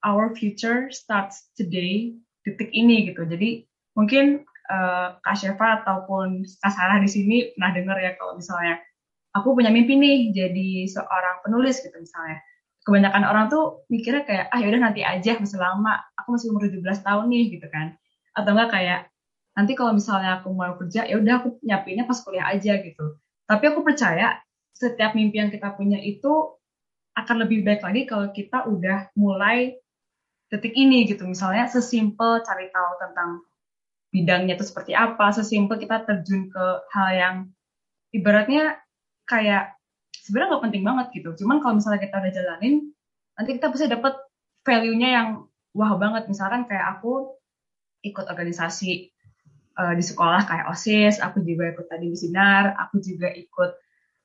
our 0.04 0.37
future 0.37 0.92
starts 0.92 1.49
today 1.56 2.12
detik 2.44 2.68
ini 2.76 3.08
gitu 3.08 3.25
jadi 3.25 3.64
mungkin 3.96 4.44
uh, 4.68 5.16
Kak 5.20 5.37
Shefa 5.37 5.82
ataupun 5.82 6.44
Kak 6.61 6.73
Sarah 6.73 7.00
di 7.00 7.08
sini 7.08 7.52
pernah 7.56 7.73
dengar 7.73 7.96
ya 8.00 8.16
kalau 8.16 8.37
misalnya 8.37 8.80
aku 9.34 9.52
punya 9.58 9.68
mimpi 9.75 9.99
nih 9.99 10.30
jadi 10.30 10.88
seorang 10.88 11.42
penulis 11.42 11.82
gitu 11.82 11.94
misalnya. 11.99 12.40
Kebanyakan 12.84 13.25
orang 13.25 13.46
tuh 13.49 13.88
mikirnya 13.88 14.28
kayak 14.28 14.46
ah 14.52 14.61
yaudah 14.61 14.80
nanti 14.92 15.00
aja 15.00 15.40
masih 15.40 15.56
lama, 15.56 16.04
aku 16.20 16.37
masih 16.37 16.52
umur 16.52 16.68
17 16.68 16.84
tahun 17.00 17.26
nih 17.32 17.44
gitu 17.58 17.66
kan. 17.73 17.96
Atau 18.37 18.52
enggak 18.52 18.70
kayak 18.76 19.00
nanti 19.56 19.73
kalau 19.73 19.96
misalnya 19.96 20.40
aku 20.40 20.52
mau 20.52 20.76
kerja 20.76 21.08
ya 21.08 21.16
udah 21.16 21.34
aku 21.40 21.49
nyiapinnya 21.64 22.04
pas 22.04 22.20
kuliah 22.20 22.46
aja 22.52 22.76
gitu. 22.78 23.16
Tapi 23.49 23.64
aku 23.73 23.80
percaya 23.80 24.37
setiap 24.76 25.16
mimpi 25.16 25.40
yang 25.40 25.49
kita 25.49 25.73
punya 25.73 25.96
itu 25.96 26.54
akan 27.14 27.46
lebih 27.46 27.64
baik 27.64 27.80
lagi 27.80 28.02
kalau 28.04 28.28
kita 28.34 28.68
udah 28.68 29.08
mulai 29.16 29.80
detik 30.52 30.74
ini 30.76 31.08
gitu. 31.08 31.24
Misalnya 31.24 31.68
sesimpel 31.70 32.44
cari 32.44 32.68
tahu 32.72 32.90
tentang 33.00 33.30
bidangnya 34.14 34.54
itu 34.54 34.64
seperti 34.66 34.94
apa, 34.94 35.34
sesimpel 35.34 35.80
kita 35.80 36.06
terjun 36.06 36.46
ke 36.52 36.64
hal 36.94 37.08
yang 37.10 37.36
ibaratnya 38.14 38.78
kayak 39.26 39.74
sebenarnya 40.22 40.54
nggak 40.54 40.64
penting 40.70 40.84
banget 40.86 41.06
gitu. 41.18 41.30
Cuman 41.42 41.58
kalau 41.58 41.82
misalnya 41.82 42.00
kita 42.00 42.22
udah 42.22 42.32
jalanin, 42.32 42.74
nanti 43.34 43.50
kita 43.58 43.68
bisa 43.74 43.90
dapat 43.90 44.14
value-nya 44.62 45.08
yang 45.10 45.28
wah 45.74 45.92
banget. 45.98 46.30
Misalkan 46.30 46.70
kayak 46.70 46.98
aku 46.98 47.34
ikut 48.06 48.24
organisasi 48.30 49.10
uh, 49.80 49.94
di 49.98 50.04
sekolah 50.04 50.46
kayak 50.46 50.70
OSIS, 50.70 51.18
aku 51.18 51.42
juga 51.42 51.74
ikut 51.74 51.86
tadi 51.90 52.06
di 52.08 52.16
Sinar, 52.16 52.78
aku 52.78 53.02
juga 53.02 53.28
ikut 53.34 53.70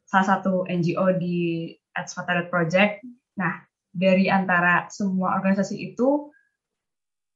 salah 0.05 0.37
satu 0.37 0.69
NGO 0.69 1.17
di 1.17 1.73
Adspotted 1.97 2.49
Project. 2.53 3.01
Nah, 3.41 3.68
dari 3.99 4.31
antara 4.31 4.87
semua 4.87 5.35
organisasi 5.35 5.75
itu 5.91 6.31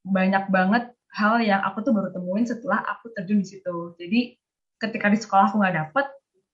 banyak 0.08 0.48
banget 0.48 0.96
hal 1.12 1.44
yang 1.44 1.60
aku 1.68 1.84
tuh 1.84 1.92
baru 1.92 2.16
temuin 2.16 2.48
setelah 2.48 2.80
aku 2.88 3.12
terjun 3.12 3.44
di 3.44 3.48
situ. 3.48 3.94
Jadi 4.00 4.40
ketika 4.80 5.12
di 5.12 5.20
sekolah 5.20 5.52
aku 5.52 5.60
nggak 5.60 5.76
dapet, 5.76 6.08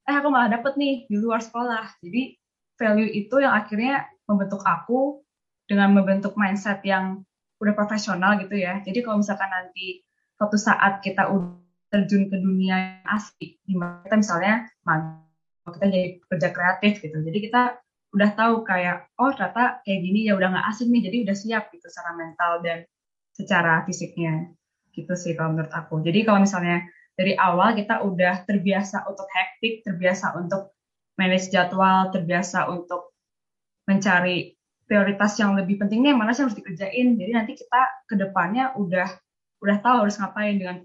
eh 0.10 0.16
aku 0.18 0.28
malah 0.34 0.50
dapet 0.50 0.74
nih 0.76 1.06
di 1.06 1.16
luar 1.22 1.40
sekolah. 1.40 2.02
Jadi 2.02 2.34
value 2.82 3.10
itu 3.14 3.36
yang 3.38 3.54
akhirnya 3.54 4.10
membentuk 4.26 4.66
aku 4.66 5.22
dengan 5.70 5.94
membentuk 5.94 6.34
mindset 6.34 6.82
yang 6.82 7.22
udah 7.62 7.74
profesional 7.78 8.42
gitu 8.42 8.58
ya. 8.58 8.82
Jadi 8.82 9.06
kalau 9.06 9.22
misalkan 9.22 9.48
nanti 9.54 10.02
suatu 10.36 10.58
saat 10.58 11.06
kita 11.06 11.30
udah 11.30 11.62
terjun 11.90 12.30
ke 12.30 12.38
dunia 12.38 13.02
asli, 13.06 13.58
di 13.66 13.74
kita 13.74 14.16
misalnya 14.18 14.70
kita 15.70 15.86
jadi 15.90 16.22
kerja 16.26 16.50
kreatif 16.54 16.94
gitu. 17.02 17.18
Jadi 17.22 17.38
kita 17.50 17.78
udah 18.10 18.30
tahu 18.34 18.66
kayak 18.66 19.06
oh 19.22 19.30
ternyata 19.34 19.86
kayak 19.86 20.00
gini 20.02 20.26
ya 20.26 20.34
udah 20.34 20.50
nggak 20.50 20.68
asing 20.74 20.90
nih, 20.90 21.02
jadi 21.10 21.18
udah 21.30 21.36
siap 21.38 21.64
gitu 21.70 21.86
secara 21.90 22.12
mental 22.18 22.52
dan 22.66 22.78
secara 23.38 23.86
fisiknya 23.86 24.50
gitu 24.92 25.14
sih 25.14 25.38
kalau 25.38 25.56
menurut 25.56 25.72
aku. 25.72 26.02
Jadi 26.02 26.26
kalau 26.26 26.42
misalnya 26.44 26.84
dari 27.14 27.36
awal 27.38 27.76
kita 27.78 28.02
udah 28.02 28.48
terbiasa 28.48 29.06
untuk 29.06 29.28
hektik, 29.30 29.86
terbiasa 29.86 30.34
untuk 30.40 30.74
manage 31.20 31.52
jadwal, 31.52 32.10
terbiasa 32.10 32.72
untuk 32.72 33.12
mencari 33.86 34.56
prioritas 34.90 35.38
yang 35.38 35.54
lebih 35.54 35.78
pentingnya 35.78 36.18
mana 36.18 36.34
sih 36.34 36.48
harus 36.48 36.58
dikerjain. 36.58 37.20
Jadi 37.20 37.32
nanti 37.36 37.54
kita 37.54 37.82
ke 38.10 38.16
depannya 38.18 38.74
udah 38.74 39.08
udah 39.60 39.78
tahu 39.84 40.08
harus 40.08 40.18
ngapain 40.18 40.56
dengan 40.58 40.78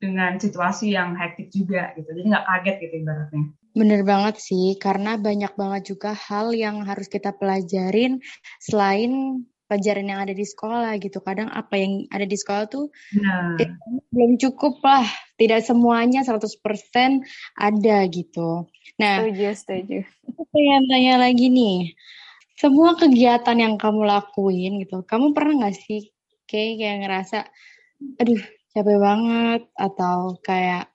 dengan 0.00 0.32
situasi 0.36 0.92
yang 0.92 1.16
hektik 1.16 1.48
juga 1.48 1.94
gitu. 1.96 2.10
Jadi 2.12 2.26
nggak 2.28 2.44
kaget 2.44 2.76
gitu 2.84 2.94
ibaratnya. 3.00 3.44
Bener 3.70 4.02
banget 4.02 4.42
sih, 4.42 4.74
karena 4.76 5.14
banyak 5.14 5.54
banget 5.54 5.94
juga 5.94 6.10
hal 6.14 6.50
yang 6.56 6.82
harus 6.82 7.06
kita 7.06 7.30
pelajarin 7.38 8.18
selain 8.58 9.42
pelajaran 9.70 10.10
yang 10.10 10.20
ada 10.26 10.34
di 10.34 10.42
sekolah 10.42 10.98
gitu. 10.98 11.22
Kadang 11.22 11.46
apa 11.54 11.78
yang 11.78 12.02
ada 12.10 12.26
di 12.26 12.34
sekolah 12.34 12.66
tuh 12.66 12.90
nah. 13.14 13.54
belum 14.10 14.34
cukup 14.42 14.82
lah. 14.82 15.06
Tidak 15.38 15.62
semuanya 15.62 16.26
100% 16.26 16.42
ada 17.54 17.98
gitu. 18.10 18.66
Nah, 18.98 19.22
setuju, 19.22 19.54
setuju. 19.54 19.98
Aku 20.34 20.42
pengen 20.50 20.90
tanya 20.90 21.14
lagi 21.22 21.46
nih. 21.46 21.94
Semua 22.58 22.98
kegiatan 22.98 23.56
yang 23.56 23.80
kamu 23.80 24.04
lakuin 24.04 24.84
gitu, 24.84 25.00
kamu 25.08 25.32
pernah 25.32 25.64
gak 25.70 25.80
sih 25.80 26.12
kayak, 26.44 26.76
kayak 26.76 26.96
ngerasa, 27.06 27.38
aduh 28.20 28.42
capek 28.76 28.98
banget 29.00 29.62
atau 29.80 30.36
kayak 30.44 30.92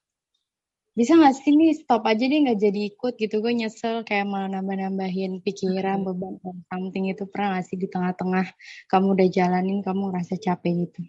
bisa 0.95 1.19
nggak 1.19 1.35
sih 1.35 1.51
nih 1.59 1.75
stop 1.75 2.07
aja 2.07 2.23
deh 2.23 2.39
nggak 2.47 2.59
jadi 2.59 2.81
ikut 2.95 3.13
gitu. 3.19 3.43
Gue 3.43 3.51
nyesel 3.51 4.07
kayak 4.07 4.31
malah 4.31 4.47
nambah-nambahin 4.47 5.43
pikiran 5.43 6.07
beban 6.07 6.39
something 6.71 7.11
itu. 7.11 7.27
Pernah 7.27 7.59
nggak 7.59 7.65
sih 7.67 7.75
di 7.75 7.87
tengah-tengah 7.91 8.47
kamu 8.87 9.07
udah 9.19 9.27
jalanin 9.27 9.83
kamu 9.83 10.15
ngerasa 10.15 10.39
capek 10.39 10.87
gitu? 10.87 11.01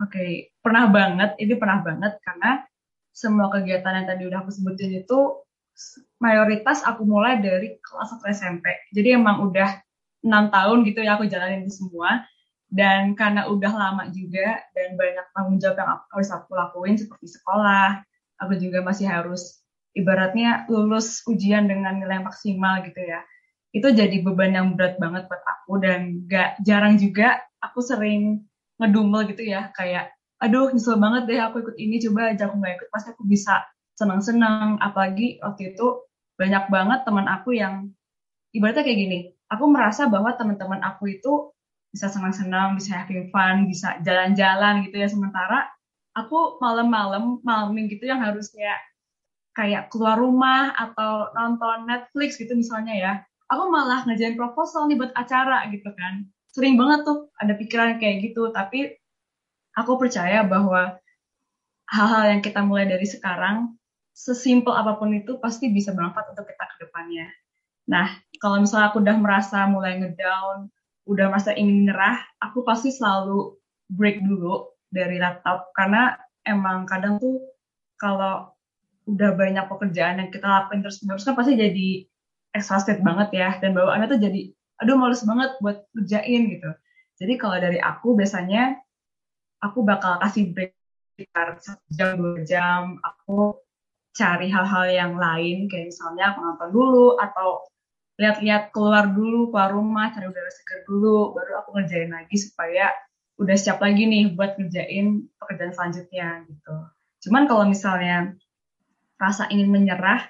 Oke 0.00 0.08
okay. 0.08 0.30
pernah 0.64 0.88
banget. 0.88 1.36
Ini 1.36 1.54
pernah 1.60 1.84
banget 1.84 2.16
karena 2.24 2.64
semua 3.12 3.52
kegiatan 3.52 3.92
yang 3.92 4.08
tadi 4.08 4.22
udah 4.24 4.40
aku 4.40 4.50
sebutin 4.50 5.04
itu 5.04 5.18
mayoritas 6.18 6.80
aku 6.82 7.04
mulai 7.04 7.38
dari 7.38 7.78
kelas 7.82 8.14
1 8.22 8.30
SMP 8.30 8.66
jadi 8.94 9.18
emang 9.18 9.42
udah 9.50 9.82
enam 10.22 10.48
tahun 10.48 10.86
gitu 10.88 11.04
ya 11.04 11.20
aku 11.20 11.28
jalanin 11.28 11.68
itu 11.68 11.84
semua. 11.84 12.24
Dan 12.74 13.14
karena 13.14 13.46
udah 13.46 13.70
lama 13.70 14.10
juga 14.10 14.58
dan 14.74 14.98
banyak 14.98 15.26
tanggung 15.30 15.62
jawab 15.62 15.78
yang 15.78 16.00
harus 16.10 16.30
aku 16.34 16.58
lakuin 16.58 16.98
seperti 16.98 17.30
sekolah 17.30 18.02
aku 18.44 18.60
juga 18.60 18.84
masih 18.84 19.08
harus 19.08 19.64
ibaratnya 19.94 20.66
lulus 20.68 21.22
ujian 21.30 21.70
dengan 21.70 22.02
nilai 22.02 22.20
maksimal 22.20 22.82
gitu 22.84 23.00
ya. 23.00 23.22
Itu 23.74 23.90
jadi 23.90 24.22
beban 24.22 24.54
yang 24.54 24.78
berat 24.78 24.98
banget 25.02 25.26
buat 25.26 25.42
aku 25.42 25.82
dan 25.82 26.26
gak 26.30 26.62
jarang 26.62 26.98
juga 26.98 27.42
aku 27.58 27.82
sering 27.82 28.46
ngedumel 28.78 29.26
gitu 29.30 29.42
ya. 29.42 29.70
Kayak 29.74 30.14
aduh 30.42 30.70
nyesel 30.70 30.98
banget 30.98 31.30
deh 31.30 31.40
aku 31.40 31.62
ikut 31.62 31.76
ini 31.78 32.02
coba 32.04 32.34
aja 32.34 32.50
aku 32.50 32.60
gak 32.60 32.74
ikut 32.78 32.88
pasti 32.94 33.08
aku 33.14 33.22
bisa 33.26 33.66
senang-senang. 33.98 34.78
Apalagi 34.78 35.42
waktu 35.42 35.74
itu 35.74 36.06
banyak 36.38 36.70
banget 36.70 37.00
teman 37.06 37.26
aku 37.30 37.54
yang 37.54 37.90
ibaratnya 38.54 38.82
kayak 38.82 38.98
gini 38.98 39.18
aku 39.50 39.70
merasa 39.70 40.10
bahwa 40.10 40.34
teman-teman 40.34 40.82
aku 40.82 41.14
itu 41.14 41.54
bisa 41.94 42.10
senang-senang 42.10 42.74
bisa 42.74 43.06
having 43.06 43.30
fun 43.30 43.70
bisa 43.70 43.98
jalan-jalan 44.02 44.86
gitu 44.86 44.98
ya. 44.98 45.06
Sementara 45.10 45.73
aku 46.14 46.62
malam-malam 46.62 47.42
malamin 47.42 47.90
gitu 47.90 48.06
yang 48.06 48.22
harusnya 48.22 48.78
kayak 49.54 49.90
keluar 49.90 50.18
rumah 50.18 50.74
atau 50.74 51.30
nonton 51.34 51.86
Netflix 51.86 52.38
gitu 52.38 52.58
misalnya 52.58 52.94
ya 52.94 53.12
aku 53.50 53.70
malah 53.70 54.02
ngerjain 54.06 54.34
proposal 54.34 54.90
nih 54.90 54.98
buat 54.98 55.12
acara 55.14 55.70
gitu 55.70 55.90
kan. 55.94 56.26
Sering 56.50 56.78
banget 56.78 57.06
tuh 57.06 57.30
ada 57.38 57.54
pikiran 57.54 57.98
kayak 57.98 58.30
gitu 58.30 58.50
tapi 58.54 58.94
aku 59.74 59.98
percaya 59.98 60.46
bahwa 60.46 60.98
hal-hal 61.90 62.38
yang 62.38 62.42
kita 62.42 62.62
mulai 62.62 62.86
dari 62.90 63.06
sekarang 63.06 63.74
sesimpel 64.14 64.74
apa 64.74 64.94
pun 64.98 65.10
itu 65.14 65.38
pasti 65.42 65.70
bisa 65.70 65.90
bermanfaat 65.90 66.34
untuk 66.34 66.46
kita 66.46 66.64
ke 66.74 66.76
depannya. 66.86 67.26
Nah 67.90 68.10
kalau 68.38 68.62
misalnya 68.62 68.94
aku 68.94 69.02
udah 69.02 69.16
merasa 69.18 69.66
mulai 69.70 69.98
ngedown 69.98 70.70
udah 71.04 71.26
merasa 71.28 71.52
ingin 71.52 71.84
menyerah 71.84 72.16
aku 72.40 72.64
pasti 72.64 72.88
selalu 72.88 73.60
break 73.92 74.24
dulu 74.24 74.73
dari 74.94 75.18
laptop. 75.18 75.74
Karena 75.74 76.14
emang 76.46 76.86
kadang 76.86 77.18
tuh 77.18 77.42
kalau 77.98 78.54
udah 79.04 79.30
banyak 79.36 79.66
pekerjaan 79.66 80.22
yang 80.22 80.30
kita 80.32 80.46
lakuin 80.46 80.80
terus 80.80 81.02
menerus 81.04 81.26
kan 81.26 81.36
pasti 81.36 81.58
jadi 81.58 81.88
exhausted 82.54 83.02
banget 83.02 83.28
ya. 83.34 83.48
Dan 83.58 83.74
bawaannya 83.74 84.06
tuh 84.06 84.20
jadi 84.22 84.54
aduh 84.78 84.94
males 84.94 85.26
banget 85.26 85.50
buat 85.58 85.82
kerjain 85.90 86.42
gitu. 86.54 86.70
Jadi 87.18 87.32
kalau 87.38 87.58
dari 87.58 87.78
aku 87.82 88.14
biasanya 88.14 88.78
aku 89.62 89.82
bakal 89.82 90.18
kasih 90.22 90.54
break 90.54 90.74
sekitar 91.14 91.58
satu 91.58 91.86
jam 91.94 92.18
dua 92.18 92.42
jam. 92.46 92.98
Aku 93.02 93.58
cari 94.14 94.46
hal-hal 94.46 94.84
yang 94.94 95.12
lain 95.18 95.66
kayak 95.66 95.90
misalnya 95.90 96.34
aku 96.34 96.38
nonton 96.42 96.70
dulu 96.70 97.18
atau 97.18 97.66
lihat-lihat 98.14 98.70
keluar 98.70 99.10
dulu 99.10 99.50
keluar 99.50 99.74
rumah 99.74 100.14
cari 100.14 100.26
udara 100.30 100.50
segar 100.50 100.86
dulu. 100.86 101.34
Baru 101.34 101.52
aku 101.62 101.68
ngerjain 101.78 102.14
lagi 102.14 102.36
supaya 102.38 102.90
udah 103.40 103.56
siap 103.58 103.82
lagi 103.82 104.06
nih 104.06 104.34
buat 104.34 104.54
ngerjain 104.58 105.26
pekerjaan 105.42 105.72
selanjutnya 105.74 106.46
gitu. 106.46 106.74
Cuman 107.28 107.50
kalau 107.50 107.64
misalnya 107.66 108.36
rasa 109.18 109.50
ingin 109.50 109.70
menyerah 109.70 110.28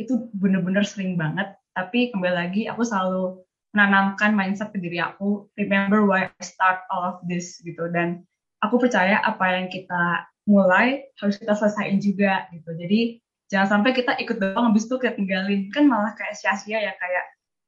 itu 0.00 0.28
bener-bener 0.36 0.84
sering 0.84 1.16
banget. 1.16 1.56
Tapi 1.76 2.12
kembali 2.12 2.34
lagi 2.34 2.62
aku 2.68 2.84
selalu 2.84 3.44
menanamkan 3.76 4.32
mindset 4.32 4.72
ke 4.72 4.80
diri 4.80 4.96
aku, 4.96 5.44
remember 5.60 6.08
why 6.08 6.32
I 6.32 6.42
start 6.44 6.88
all 6.88 7.04
of 7.04 7.16
this 7.28 7.60
gitu. 7.60 7.92
Dan 7.92 8.24
aku 8.64 8.80
percaya 8.80 9.20
apa 9.20 9.44
yang 9.52 9.68
kita 9.68 10.24
mulai 10.48 11.04
harus 11.20 11.36
kita 11.36 11.52
selesaiin 11.52 12.00
juga 12.00 12.48
gitu. 12.56 12.72
Jadi 12.72 13.20
jangan 13.52 13.78
sampai 13.78 13.92
kita 13.92 14.16
ikut 14.16 14.40
doang 14.40 14.72
habis 14.72 14.88
itu 14.88 14.96
kita 14.96 15.12
tinggalin 15.18 15.68
kan 15.70 15.84
malah 15.84 16.16
kayak 16.16 16.34
sia-sia 16.34 16.82
ya 16.82 16.92
kayak 16.96 17.24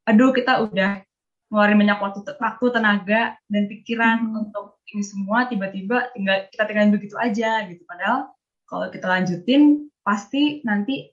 aduh 0.09 0.33
kita 0.33 0.65
udah 0.65 1.05
ngeluarin 1.49 1.81
banyak 1.81 1.99
waktu 1.99 2.21
waktu 2.37 2.67
tenaga 2.73 3.23
dan 3.49 3.63
pikiran 3.69 4.17
hmm. 4.29 4.41
untuk 4.49 4.81
ini 4.89 5.05
semua 5.05 5.49
tiba-tiba 5.49 6.13
tinggal 6.13 6.49
kita 6.49 6.63
tinggalin 6.69 6.93
begitu 6.93 7.17
aja 7.17 7.65
gitu. 7.69 7.83
Padahal 7.89 8.33
kalau 8.69 8.87
kita 8.93 9.07
lanjutin 9.09 9.89
pasti 10.05 10.61
nanti 10.65 11.09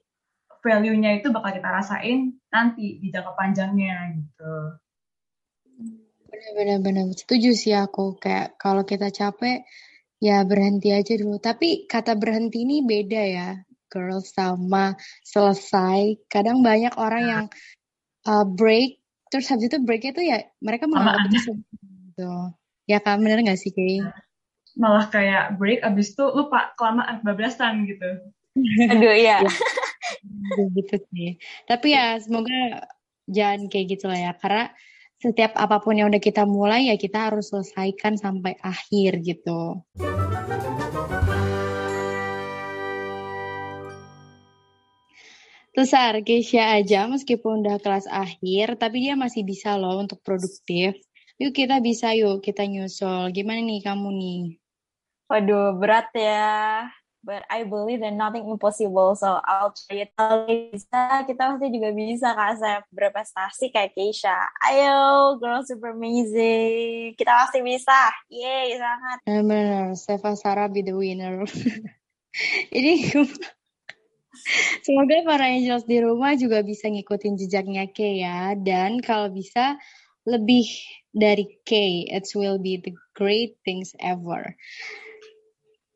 value-nya 0.60 1.20
itu 1.20 1.32
bakal 1.32 1.56
kita 1.56 1.68
rasain 1.68 2.36
nanti 2.52 3.00
di 3.00 3.08
jangka 3.08 3.32
panjangnya 3.32 4.12
gitu. 4.16 4.54
Benar-benar 6.56 7.12
setuju 7.16 7.56
sih 7.56 7.72
aku. 7.72 8.20
Kayak 8.20 8.60
kalau 8.60 8.84
kita 8.84 9.08
capek 9.08 9.64
ya 10.20 10.44
berhenti 10.44 10.92
aja 10.92 11.16
dulu. 11.16 11.40
Tapi 11.40 11.88
kata 11.88 12.16
berhenti 12.16 12.64
ini 12.64 12.84
beda 12.84 13.22
ya 13.24 13.48
girl 13.88 14.20
sama 14.20 14.96
selesai. 15.24 16.28
Kadang 16.28 16.60
banyak 16.60 16.92
orang 16.98 17.24
yang 17.24 17.44
uh, 18.28 18.44
break 18.44 19.00
terus 19.32 19.46
habis 19.50 19.66
itu 19.68 19.78
breaknya 19.82 20.12
tuh 20.14 20.24
ya 20.24 20.38
mereka 20.62 20.86
malah 20.86 21.18
habis 21.18 21.44
gitu. 21.46 22.32
Ya 22.86 23.02
kan 23.02 23.18
bener 23.18 23.42
gak 23.42 23.58
sih 23.58 23.74
Kay? 23.74 24.04
malah 24.76 25.08
kayak 25.08 25.56
break 25.56 25.80
abis 25.80 26.12
itu 26.12 26.24
lupa 26.36 26.76
kelamaan 26.76 27.24
bablasan 27.24 27.88
gitu. 27.88 28.20
Aduh 28.92 29.16
iya. 29.16 29.40
Gitu 30.76 30.96
sih. 31.12 31.40
Tapi 31.64 31.96
ya 31.96 32.20
semoga 32.20 32.84
jangan 33.26 33.66
kayak 33.72 33.96
gitu 33.96 34.06
lah 34.06 34.30
ya 34.30 34.32
karena 34.38 34.70
setiap 35.16 35.56
apa 35.56 35.80
pun 35.80 35.96
yang 35.96 36.12
udah 36.12 36.20
kita 36.20 36.44
mulai 36.44 36.92
ya 36.92 36.96
kita 37.00 37.32
harus 37.32 37.48
selesaikan 37.48 38.20
sampai 38.20 38.54
akhir 38.60 39.24
gitu. 39.24 39.80
Besar, 45.76 46.24
Keisha 46.24 46.72
aja 46.80 47.04
meskipun 47.04 47.60
udah 47.60 47.76
kelas 47.76 48.08
akhir, 48.08 48.80
tapi 48.80 49.04
dia 49.04 49.12
masih 49.12 49.44
bisa 49.44 49.76
loh 49.76 50.00
untuk 50.00 50.24
produktif. 50.24 50.96
Yuk 51.36 51.52
kita 51.52 51.84
bisa 51.84 52.16
yuk, 52.16 52.40
kita 52.40 52.64
nyusul. 52.64 53.28
Gimana 53.28 53.60
nih 53.60 53.84
kamu 53.84 54.08
nih? 54.08 54.42
Waduh, 55.28 55.76
berat 55.76 56.08
ya. 56.16 56.88
But 57.20 57.44
I 57.52 57.68
believe 57.68 58.00
that 58.00 58.16
nothing 58.16 58.48
impossible, 58.48 59.20
so 59.20 59.36
I'll 59.44 59.76
try 59.76 60.08
it. 60.08 60.16
Kalau 60.16 60.48
bisa, 60.48 61.26
kita 61.28 61.42
pasti 61.44 61.68
juga 61.68 61.92
bisa 61.92 62.32
Kak 62.32 62.52
Sep 62.56 62.82
berprestasi 62.88 63.68
kayak 63.68 63.92
Keisha. 63.92 64.48
Ayo, 64.64 65.36
girl 65.36 65.60
super 65.60 65.92
amazing. 65.92 67.12
Kita 67.20 67.36
pasti 67.36 67.60
bisa. 67.60 68.16
Yeay, 68.32 68.80
sangat. 68.80 69.18
Benar, 69.28 69.92
Seva 69.92 70.32
Sarah 70.40 70.72
be 70.72 70.80
the 70.80 70.96
winner. 70.96 71.44
Ini 72.76 73.12
Semoga 74.86 75.22
para 75.26 75.50
angels 75.50 75.84
di 75.84 75.98
rumah 76.00 76.34
juga 76.38 76.62
bisa 76.62 76.86
ngikutin 76.86 77.34
jejaknya 77.40 77.90
Kay 77.90 78.22
ya. 78.22 78.54
Dan 78.54 79.02
kalau 79.02 79.32
bisa 79.32 79.78
lebih 80.26 80.66
dari 81.14 81.58
Kay, 81.62 82.10
it 82.10 82.26
will 82.34 82.58
be 82.58 82.78
the 82.78 82.92
great 83.14 83.56
things 83.62 83.94
ever. 84.02 84.54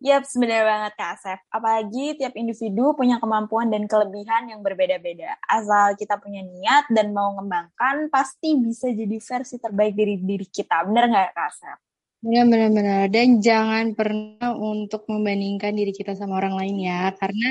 Yap, 0.00 0.25
sebenarnya 0.25 0.64
banget 0.64 0.92
Kak 0.97 1.11
Asef. 1.20 1.40
Apalagi 1.52 2.16
tiap 2.16 2.32
individu 2.32 2.97
punya 2.97 3.20
kemampuan 3.20 3.68
dan 3.68 3.85
kelebihan 3.85 4.49
yang 4.49 4.64
berbeda-beda. 4.64 5.37
Asal 5.44 5.92
kita 6.00 6.16
punya 6.16 6.40
niat 6.40 6.88
dan 6.88 7.12
mau 7.12 7.37
ngembangkan, 7.37 8.09
pasti 8.09 8.56
bisa 8.56 8.88
jadi 8.88 9.20
versi 9.20 9.61
terbaik 9.61 9.92
dari 9.92 10.16
diri 10.16 10.49
kita. 10.49 10.88
Bener 10.88 11.04
nggak 11.04 11.37
Kak 11.37 11.49
Asef? 11.52 11.89
Benar-benar. 12.21 13.09
Dan 13.09 13.41
jangan 13.41 13.97
pernah 13.97 14.53
untuk 14.53 15.09
membandingkan 15.09 15.73
diri 15.73 15.89
kita 15.89 16.12
sama 16.12 16.37
orang 16.37 16.53
lain 16.53 16.77
ya. 16.85 17.16
Karena 17.16 17.49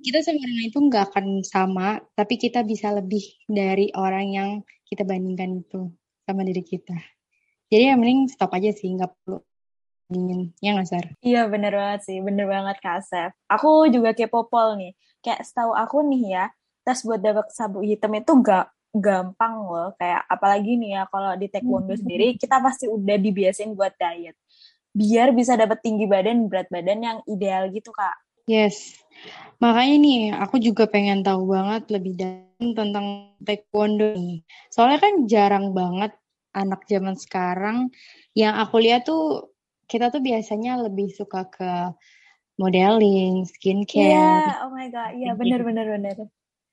kita 0.00 0.24
sama 0.24 0.40
orang 0.40 0.56
lain 0.56 0.68
itu 0.72 0.80
nggak 0.80 1.04
akan 1.12 1.26
sama, 1.44 2.00
tapi 2.16 2.40
kita 2.40 2.64
bisa 2.64 2.96
lebih 2.96 3.20
dari 3.44 3.92
orang 3.92 4.26
yang 4.32 4.50
kita 4.88 5.04
bandingkan 5.04 5.60
itu 5.60 5.92
sama 6.24 6.48
diri 6.48 6.64
kita. 6.64 6.96
Jadi 7.68 7.92
yang 7.92 8.00
mending 8.00 8.32
stop 8.32 8.56
aja 8.56 8.72
sih, 8.72 8.88
nggak 8.96 9.12
perlu 9.20 9.44
bandingin. 10.08 10.40
Ya 10.64 10.70
nggak, 10.72 10.88
Sar? 10.88 11.06
Iya, 11.20 11.42
bener 11.52 11.72
banget 11.76 12.00
sih. 12.08 12.18
Bener 12.24 12.48
banget, 12.48 12.76
Kak 12.80 13.04
Asef. 13.04 13.36
Aku 13.52 13.84
juga 13.92 14.16
kepo 14.16 14.48
pol 14.48 14.80
nih. 14.80 14.92
Kayak 15.20 15.44
setahu 15.44 15.76
aku 15.76 16.00
nih 16.08 16.24
ya, 16.40 16.44
tes 16.88 17.04
buat 17.04 17.20
dapat 17.20 17.52
sabuk 17.52 17.84
hitam 17.84 18.16
itu 18.16 18.32
nggak 18.32 18.64
gampang 18.98 19.54
loh 19.66 19.92
kayak 20.00 20.24
apalagi 20.28 20.76
nih 20.76 21.00
ya 21.00 21.02
kalau 21.08 21.32
di 21.36 21.46
taekwondo 21.48 21.94
hmm. 21.94 22.02
sendiri 22.02 22.26
kita 22.40 22.60
pasti 22.60 22.86
udah 22.88 23.16
dibiasain 23.16 23.72
buat 23.72 23.94
diet 23.96 24.36
biar 24.96 25.36
bisa 25.36 25.54
dapat 25.54 25.84
tinggi 25.84 26.08
badan 26.08 26.48
berat 26.48 26.68
badan 26.72 27.00
yang 27.04 27.18
ideal 27.28 27.68
gitu 27.72 27.92
kak 27.92 28.16
yes 28.48 28.96
makanya 29.60 29.96
nih 30.00 30.20
aku 30.36 30.56
juga 30.60 30.88
pengen 30.88 31.20
tahu 31.20 31.52
banget 31.52 31.88
lebih 31.92 32.14
dalam 32.16 32.70
tentang 32.72 33.36
taekwondo 33.44 34.16
nih 34.16 34.40
soalnya 34.72 34.98
kan 35.00 35.14
jarang 35.28 35.76
banget 35.76 36.16
anak 36.56 36.88
zaman 36.88 37.16
sekarang 37.16 37.92
yang 38.32 38.56
aku 38.56 38.80
lihat 38.80 39.04
tuh 39.04 39.52
kita 39.86 40.10
tuh 40.10 40.18
biasanya 40.18 40.82
lebih 40.82 41.14
suka 41.14 41.46
ke 41.46 41.70
modeling, 42.56 43.44
skincare. 43.46 44.02
Iya, 44.02 44.16
yeah, 44.16 44.64
oh 44.64 44.72
my 44.72 44.88
god, 44.88 45.12
iya 45.14 45.30
yeah, 45.30 45.34
bener 45.36 45.60
bener 45.62 45.86
bener. 45.92 46.16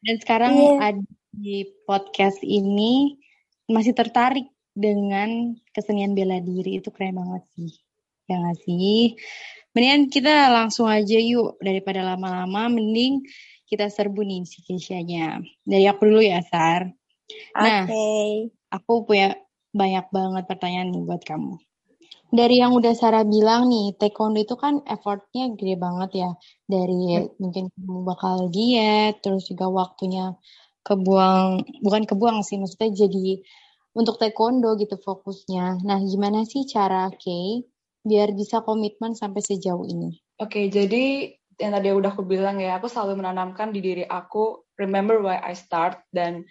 Dan 0.04 0.16
sekarang 0.20 0.54
yeah. 0.56 0.88
ada 0.92 1.04
di 1.34 1.66
podcast 1.90 2.40
ini 2.46 3.18
masih 3.66 3.98
tertarik 3.98 4.54
dengan 4.78 5.58
kesenian 5.74 6.14
bela 6.14 6.38
diri 6.38 6.78
itu 6.78 6.94
keren 6.94 7.18
banget 7.18 7.44
sih. 7.58 7.74
Ya 8.30 8.38
gak 8.40 8.58
sih? 8.64 9.18
Mendingan 9.74 10.14
kita 10.14 10.54
langsung 10.54 10.86
aja 10.86 11.18
yuk 11.18 11.58
daripada 11.58 12.06
lama-lama 12.06 12.70
mending 12.70 13.26
kita 13.66 13.90
serbu 13.90 14.22
nih 14.22 14.46
si 14.46 14.62
Keisha-nya. 14.62 15.42
Dari 15.66 15.90
aku 15.90 16.06
dulu 16.06 16.22
ya, 16.22 16.46
Sar. 16.46 16.94
Nah, 17.58 17.90
okay. 17.90 18.54
aku 18.70 19.10
punya 19.10 19.34
banyak 19.74 20.06
banget 20.14 20.44
pertanyaan 20.46 20.94
nih 20.94 21.02
buat 21.02 21.26
kamu. 21.26 21.58
Dari 22.34 22.62
yang 22.62 22.74
udah 22.74 22.94
Sarah 22.98 23.26
bilang 23.26 23.70
nih, 23.70 23.94
taekwondo 23.98 24.42
itu 24.42 24.58
kan 24.58 24.82
effortnya 24.90 25.54
gede 25.54 25.78
banget 25.78 26.26
ya. 26.26 26.32
Dari 26.66 27.22
hmm. 27.22 27.38
mungkin 27.38 27.70
kamu 27.74 28.02
bakal 28.06 28.50
diet, 28.50 29.22
terus 29.22 29.46
juga 29.50 29.70
waktunya 29.70 30.34
kebuang 30.84 31.64
bukan 31.80 32.04
kebuang 32.04 32.44
sih 32.44 32.60
maksudnya 32.60 33.08
jadi 33.08 33.40
untuk 33.94 34.18
taekwondo 34.18 34.76
gitu 34.82 34.98
fokusnya. 34.98 35.86
Nah, 35.86 36.02
gimana 36.02 36.44
sih 36.44 36.66
cara 36.66 37.14
Kay 37.14 37.64
biar 38.04 38.36
bisa 38.36 38.60
komitmen 38.66 39.16
sampai 39.16 39.40
sejauh 39.40 39.86
ini? 39.88 40.20
Oke, 40.42 40.60
okay, 40.60 40.66
jadi 40.68 41.32
yang 41.62 41.72
tadi 41.78 41.94
udah 41.94 42.12
aku 42.12 42.26
bilang 42.26 42.60
ya, 42.60 42.82
aku 42.82 42.90
selalu 42.90 43.22
menanamkan 43.22 43.70
di 43.72 43.80
diri 43.80 44.04
aku 44.04 44.66
remember 44.76 45.22
why 45.22 45.40
I 45.40 45.54
start 45.54 46.02
dan 46.10 46.44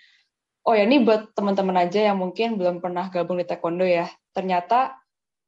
oh 0.62 0.72
ya 0.72 0.86
ini 0.86 1.02
buat 1.02 1.34
teman-teman 1.34 1.74
aja 1.82 2.14
yang 2.14 2.22
mungkin 2.22 2.54
belum 2.54 2.78
pernah 2.78 3.10
gabung 3.10 3.42
di 3.42 3.46
taekwondo 3.46 3.84
ya. 3.84 4.06
Ternyata 4.32 4.96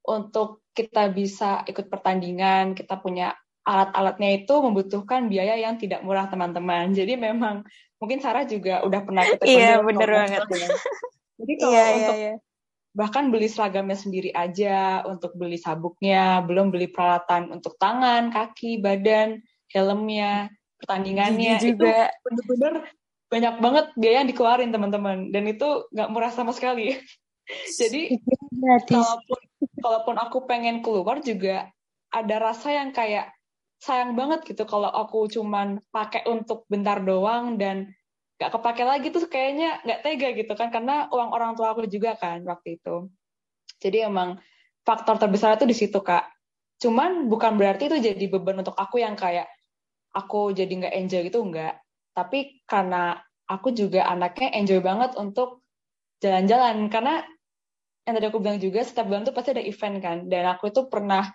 untuk 0.04 0.66
kita 0.74 1.08
bisa 1.14 1.62
ikut 1.64 1.86
pertandingan, 1.86 2.74
kita 2.74 2.98
punya 2.98 3.32
alat-alatnya 3.64 4.44
itu 4.44 4.54
membutuhkan 4.60 5.32
biaya 5.32 5.56
yang 5.56 5.80
tidak 5.80 6.04
murah 6.04 6.28
teman-teman. 6.28 6.92
Jadi 6.92 7.16
memang 7.16 7.64
mungkin 8.04 8.20
Sarah 8.20 8.44
juga 8.44 8.84
udah 8.84 9.00
pernah 9.00 9.24
ikut 9.24 9.40
Iya, 9.48 9.80
bener 9.80 10.08
banget. 10.12 10.42
Ya. 10.44 10.68
Jadi 11.40 11.52
kalau 11.64 11.72
yeah, 11.72 11.88
iya, 11.88 11.96
untuk 11.96 12.16
yeah, 12.20 12.28
yeah. 12.28 12.36
bahkan 12.92 13.24
beli 13.32 13.48
seragamnya 13.48 13.96
sendiri 13.96 14.28
aja, 14.36 15.00
untuk 15.08 15.32
beli 15.32 15.56
sabuknya, 15.56 16.44
belum 16.44 16.68
beli 16.68 16.92
peralatan 16.92 17.48
untuk 17.48 17.80
tangan, 17.80 18.28
kaki, 18.28 18.84
badan, 18.84 19.40
helmnya, 19.72 20.52
pertandingannya 20.84 21.56
Gigi 21.56 21.72
juga. 21.72 22.12
itu 22.12 22.20
bener-bener 22.28 22.74
banyak 23.32 23.54
banget 23.58 23.86
biaya 23.96 24.16
yang 24.20 24.28
dikeluarin 24.28 24.70
teman-teman 24.70 25.32
dan 25.32 25.44
itu 25.48 25.88
nggak 25.90 26.10
murah 26.12 26.30
sama 26.30 26.52
sekali. 26.52 26.92
Jadi 27.80 28.20
kalaupun 28.92 29.40
kalaupun 29.80 30.16
aku 30.20 30.44
pengen 30.44 30.84
keluar 30.84 31.24
juga 31.24 31.72
ada 32.12 32.36
rasa 32.36 32.70
yang 32.76 32.92
kayak 32.92 33.32
sayang 33.84 34.16
banget 34.16 34.48
gitu 34.48 34.64
kalau 34.64 34.88
aku 34.88 35.28
cuman 35.28 35.76
pakai 35.92 36.24
untuk 36.24 36.64
bentar 36.72 37.04
doang 37.04 37.60
dan 37.60 37.92
gak 38.40 38.56
kepake 38.56 38.82
lagi 38.82 39.12
tuh 39.12 39.28
kayaknya 39.28 39.78
nggak 39.84 40.00
tega 40.02 40.28
gitu 40.34 40.52
kan 40.56 40.72
karena 40.72 41.06
uang 41.12 41.30
orang 41.30 41.52
tua 41.52 41.76
aku 41.76 41.84
juga 41.86 42.16
kan 42.16 42.40
waktu 42.48 42.80
itu. 42.80 43.12
Jadi 43.78 44.08
emang 44.08 44.40
faktor 44.88 45.20
terbesar 45.20 45.60
itu 45.60 45.68
di 45.68 45.76
situ 45.76 46.00
kak. 46.00 46.24
Cuman 46.80 47.28
bukan 47.28 47.60
berarti 47.60 47.92
itu 47.92 48.00
jadi 48.00 48.24
beban 48.32 48.64
untuk 48.64 48.74
aku 48.74 49.04
yang 49.04 49.14
kayak 49.14 49.46
aku 50.16 50.56
jadi 50.56 50.72
nggak 50.72 50.94
enjoy 51.04 51.20
gitu 51.28 51.44
nggak. 51.44 51.74
Tapi 52.16 52.64
karena 52.64 53.20
aku 53.44 53.76
juga 53.76 54.08
anaknya 54.08 54.56
enjoy 54.56 54.80
banget 54.80 55.12
untuk 55.20 55.62
jalan-jalan. 56.24 56.88
Karena 56.88 57.20
yang 58.08 58.14
tadi 58.16 58.26
aku 58.32 58.40
bilang 58.40 58.58
juga 58.58 58.80
setiap 58.80 59.06
bulan 59.12 59.28
tuh 59.28 59.36
pasti 59.36 59.52
ada 59.52 59.64
event 59.64 59.96
kan. 60.00 60.16
Dan 60.26 60.48
aku 60.48 60.72
itu 60.72 60.88
pernah 60.88 61.28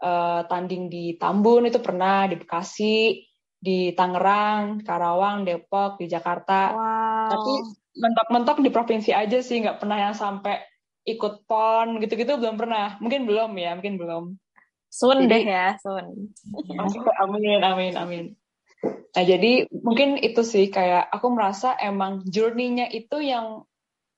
uh, 0.00 0.42
tanding 0.48 0.88
di 0.88 1.14
Tambun 1.20 1.68
itu 1.68 1.78
pernah 1.78 2.26
di 2.26 2.36
Bekasi, 2.40 3.20
di 3.60 3.92
Tangerang, 3.92 4.80
Karawang, 4.80 5.44
Depok, 5.44 6.00
di 6.00 6.08
Jakarta. 6.08 6.72
Wow. 6.72 7.28
Tapi 7.30 7.52
mentok-mentok 8.00 8.58
di 8.64 8.70
provinsi 8.72 9.12
aja 9.12 9.38
sih, 9.44 9.60
nggak 9.60 9.78
pernah 9.78 10.10
yang 10.10 10.16
sampai 10.16 10.64
ikut 11.04 11.44
pon 11.44 12.00
gitu-gitu 12.00 12.40
belum 12.40 12.56
pernah. 12.56 12.96
Mungkin 12.98 13.28
belum 13.28 13.52
ya, 13.60 13.76
mungkin 13.76 14.00
belum. 14.00 14.24
Sun 14.90 15.30
deh 15.30 15.44
ya, 15.46 15.78
sun. 15.78 16.32
amin, 17.22 17.60
amin, 17.62 17.94
amin. 17.94 18.24
Nah, 19.10 19.24
jadi 19.26 19.68
mungkin 19.70 20.16
itu 20.22 20.40
sih 20.40 20.72
kayak 20.72 21.10
aku 21.12 21.28
merasa 21.34 21.76
emang 21.76 22.24
journey-nya 22.24 22.88
itu 22.88 23.20
yang 23.20 23.68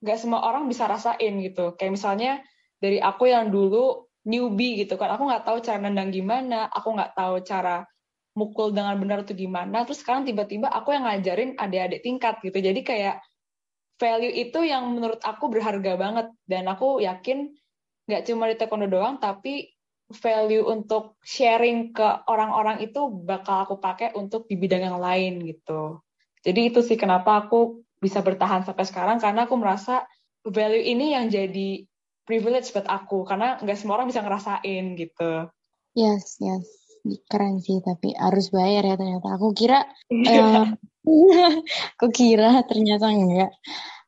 gak 0.05 0.21
semua 0.21 0.47
orang 0.47 0.71
bisa 0.71 0.87
rasain 0.87 1.42
gitu. 1.42 1.75
Kayak 1.75 1.92
misalnya 1.99 2.33
dari 2.79 3.03
aku 3.03 3.31
yang 3.31 3.51
dulu 3.51 4.12
newbie 4.22 4.87
gitu 4.87 4.94
kan, 4.94 5.14
aku 5.14 5.26
nggak 5.26 5.44
tahu 5.46 5.58
cara 5.62 5.78
nendang 5.82 6.14
gimana, 6.14 6.70
aku 6.70 6.94
nggak 6.94 7.12
tahu 7.18 7.42
cara 7.42 7.87
mukul 8.32 8.72
dengan 8.72 8.96
benar 8.96 9.26
itu 9.26 9.37
gimana. 9.37 9.85
Terus 9.85 10.00
sekarang 10.00 10.24
tiba-tiba 10.24 10.70
aku 10.72 10.94
yang 10.96 11.04
ngajarin 11.04 11.58
adik-adik 11.58 12.00
tingkat 12.00 12.40
gitu. 12.40 12.58
Jadi 12.58 12.80
kayak 12.80 13.20
value 14.00 14.32
itu 14.32 14.64
yang 14.64 14.88
menurut 14.88 15.20
aku 15.20 15.52
berharga 15.52 15.94
banget 15.94 16.26
dan 16.48 16.64
aku 16.66 16.98
yakin 17.04 17.52
nggak 18.08 18.22
cuma 18.26 18.50
di 18.50 18.56
taekwondo 18.58 18.88
doang, 18.88 19.20
tapi 19.22 19.70
value 20.12 20.64
untuk 20.68 21.16
sharing 21.24 21.96
ke 21.96 22.26
orang-orang 22.28 22.85
itu 22.85 23.08
bakal 23.24 23.64
aku 23.64 23.74
pakai 23.80 24.12
untuk 24.18 24.44
di 24.50 24.58
bidang 24.58 24.92
yang 24.92 24.98
lain 25.00 25.40
gitu. 25.44 26.02
Jadi 26.42 26.74
itu 26.74 26.80
sih 26.82 26.98
kenapa 26.98 27.46
aku 27.46 27.80
bisa 28.02 28.18
bertahan 28.20 28.66
sampai 28.66 28.82
sekarang 28.82 29.22
karena 29.22 29.46
aku 29.46 29.54
merasa 29.54 30.02
value 30.42 30.82
ini 30.82 31.14
yang 31.14 31.30
jadi 31.30 31.87
privilege 32.24 32.70
buat 32.70 32.87
aku 32.87 33.26
karena 33.26 33.58
nggak 33.61 33.78
semua 33.78 34.00
orang 34.00 34.08
bisa 34.08 34.22
ngerasain 34.22 34.85
gitu. 34.98 35.32
Yes, 35.92 36.38
yes. 36.38 36.66
Keren 37.26 37.58
sih 37.58 37.82
tapi 37.82 38.14
harus 38.14 38.48
bayar 38.54 38.87
ya 38.87 38.94
ternyata. 38.94 39.35
Aku 39.35 39.50
kira 39.52 39.82
uh, 40.11 40.66
aku 41.98 42.06
kira 42.14 42.62
ternyata 42.66 43.11
enggak. 43.11 43.50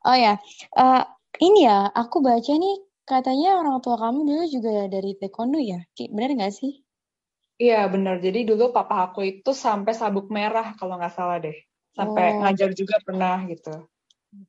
Oh 0.05 0.15
ya, 0.15 0.39
uh, 0.79 1.03
ini 1.43 1.67
ya 1.67 1.91
aku 1.91 2.23
baca 2.23 2.55
nih 2.55 2.77
Katanya 3.05 3.61
orang 3.61 3.85
tua 3.85 4.01
kamu 4.01 4.25
dulu 4.25 4.45
juga 4.49 4.89
dari 4.89 5.13
taekwondo 5.21 5.61
ya? 5.61 5.85
Benar 5.93 6.41
nggak 6.41 6.55
sih? 6.57 6.81
Iya 7.61 7.85
benar. 7.93 8.25
Jadi 8.25 8.49
dulu 8.49 8.73
papa 8.73 9.13
aku 9.13 9.21
itu 9.29 9.53
sampai 9.53 9.93
sabuk 9.93 10.33
merah 10.33 10.73
kalau 10.81 10.97
nggak 10.97 11.13
salah 11.13 11.37
deh. 11.37 11.53
Sampai 11.93 12.33
oh. 12.33 12.41
ngajar 12.43 12.73
juga 12.73 12.97
pernah 13.05 13.45
gitu. 13.45 13.77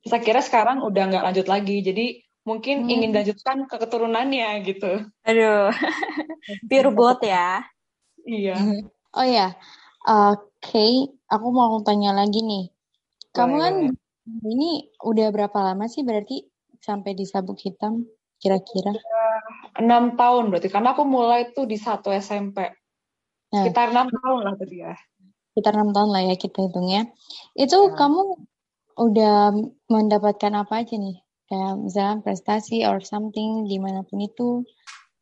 Saya 0.08 0.20
kira 0.24 0.40
sekarang 0.40 0.80
udah 0.80 1.02
nggak 1.12 1.24
lanjut 1.28 1.46
lagi. 1.52 1.84
Jadi 1.84 2.25
mungkin 2.46 2.86
hmm. 2.86 2.92
ingin 2.94 3.10
lanjutkan 3.12 3.66
ke 3.66 3.76
keturunannya 3.76 4.62
gitu. 4.62 5.04
Aduh, 5.26 5.74
pure 6.70 6.90
blood 6.94 7.20
ya. 7.26 7.66
Iya. 8.22 8.56
Oh 9.12 9.26
ya, 9.26 9.52
oke. 10.06 10.46
Okay. 10.62 11.10
Aku 11.26 11.50
mau 11.50 11.74
tanya 11.82 12.14
lagi 12.14 12.40
nih. 12.46 12.70
Kamu 13.34 13.54
kan 13.58 13.74
ini 14.46 14.88
udah 15.02 15.28
berapa 15.34 15.58
lama 15.58 15.90
sih 15.90 16.06
berarti 16.06 16.46
sampai 16.78 17.18
di 17.18 17.26
sabuk 17.26 17.58
hitam? 17.58 18.06
kira-kira? 18.40 18.92
Enam 19.76 20.16
tahun 20.16 20.52
berarti, 20.52 20.68
karena 20.72 20.92
aku 20.96 21.04
mulai 21.04 21.52
tuh 21.52 21.68
di 21.68 21.76
satu 21.76 22.12
SMP. 22.12 22.72
Nah, 23.52 23.64
Sekitar 23.64 23.92
enam 23.92 24.08
tahun 24.08 24.38
lah 24.44 24.54
tadi 24.56 24.76
ya. 24.82 24.94
Sekitar 25.52 25.72
enam 25.76 25.90
tahun 25.92 26.10
lah 26.12 26.22
ya 26.32 26.34
kita 26.36 26.58
hitungnya. 26.68 27.02
Itu 27.56 27.92
ya. 27.92 27.94
kamu 27.96 28.20
udah 28.96 29.36
mendapatkan 29.92 30.52
apa 30.56 30.84
aja 30.84 30.96
nih? 30.96 31.20
Kayak 31.46 31.72
misalnya 31.78 32.14
prestasi 32.26 32.82
or 32.82 32.98
something 33.02 33.70
di 33.70 33.78
mana 33.78 34.02
pun 34.02 34.18
itu. 34.22 34.66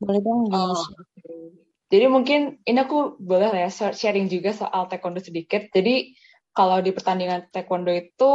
Boleh 0.00 0.20
dong 0.20 0.48
di 0.48 0.52
oh, 0.56 0.74
okay. 0.74 1.64
Jadi 1.92 2.06
mungkin 2.10 2.58
ini 2.66 2.78
aku 2.80 3.20
boleh 3.20 3.54
ya 3.54 3.70
sharing 3.70 4.26
juga 4.26 4.50
soal 4.50 4.90
taekwondo 4.90 5.22
sedikit. 5.22 5.70
Jadi 5.70 6.16
kalau 6.50 6.82
di 6.82 6.90
pertandingan 6.90 7.52
taekwondo 7.54 7.92
itu 7.94 8.32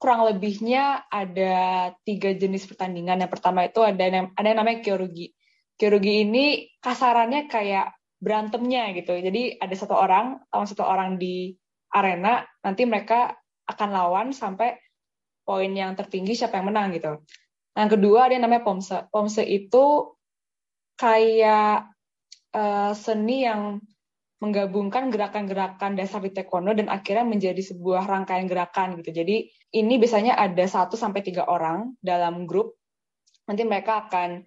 kurang 0.00 0.24
lebihnya 0.28 1.08
ada 1.10 1.92
tiga 2.06 2.32
jenis 2.32 2.64
pertandingan. 2.64 3.20
Yang 3.20 3.32
pertama 3.36 3.68
itu 3.68 3.84
ada 3.84 4.00
yang, 4.00 4.30
ada 4.32 4.46
yang 4.46 4.58
namanya 4.62 4.80
kyorugi. 4.80 5.34
Kyorugi 5.76 6.24
ini 6.24 6.72
kasarannya 6.80 7.50
kayak 7.50 7.92
berantemnya 8.22 8.94
gitu. 8.94 9.18
Jadi 9.18 9.58
ada 9.58 9.74
satu 9.74 9.98
orang, 9.98 10.38
lawan 10.48 10.68
satu 10.70 10.86
orang 10.86 11.18
di 11.18 11.52
arena, 11.92 12.46
nanti 12.62 12.86
mereka 12.86 13.34
akan 13.66 13.88
lawan 13.90 14.26
sampai 14.30 14.78
poin 15.52 15.68
yang 15.68 15.92
tertinggi 15.92 16.32
siapa 16.32 16.56
yang 16.56 16.72
menang 16.72 16.96
gitu. 16.96 17.20
Yang 17.76 18.00
kedua 18.00 18.24
ada 18.24 18.32
yang 18.40 18.48
namanya 18.48 18.64
pomse. 18.64 19.04
Pomse 19.12 19.44
itu 19.44 20.16
kayak 20.96 21.92
uh, 22.56 22.96
seni 22.96 23.44
yang 23.44 23.84
menggabungkan 24.40 25.12
gerakan-gerakan 25.12 25.94
dasar 25.94 26.24
di 26.24 26.32
taekwondo 26.32 26.72
dan 26.74 26.88
akhirnya 26.88 27.28
menjadi 27.28 27.60
sebuah 27.60 28.08
rangkaian 28.08 28.48
gerakan 28.48 28.98
gitu. 28.98 29.12
Jadi 29.12 29.52
ini 29.76 29.94
biasanya 30.00 30.40
ada 30.40 30.64
satu 30.64 30.96
sampai 30.96 31.20
tiga 31.20 31.44
orang 31.44 31.94
dalam 32.00 32.48
grup. 32.48 32.80
Nanti 33.44 33.62
mereka 33.68 34.08
akan 34.08 34.42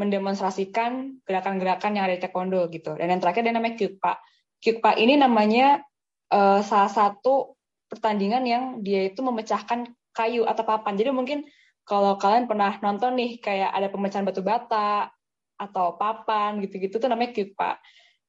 mendemonstrasikan 0.00 1.20
gerakan-gerakan 1.28 2.00
yang 2.00 2.08
ada 2.08 2.16
di 2.16 2.22
taekwondo 2.24 2.66
gitu. 2.72 2.96
Dan 2.96 3.12
yang 3.12 3.20
terakhir 3.20 3.44
ada 3.44 3.60
namanya 3.60 3.76
kyukpa. 3.76 4.12
Kyukpa 4.58 4.96
ini 4.96 5.20
namanya 5.20 5.84
uh, 6.32 6.64
salah 6.64 6.90
satu 6.90 7.54
pertandingan 7.92 8.42
yang 8.48 8.64
dia 8.80 9.06
itu 9.06 9.20
memecahkan 9.20 9.84
kayu 10.12 10.44
atau 10.44 10.64
papan. 10.64 10.94
Jadi 10.96 11.10
mungkin 11.12 11.44
kalau 11.82 12.14
kalian 12.16 12.46
pernah 12.46 12.78
nonton 12.78 13.18
nih 13.18 13.42
kayak 13.42 13.74
ada 13.74 13.88
pemecahan 13.90 14.24
batu 14.24 14.44
bata 14.44 15.10
atau 15.58 15.98
papan 15.98 16.62
gitu-gitu 16.62 17.02
tuh 17.02 17.10
namanya 17.10 17.34
kyukpa. 17.34 17.82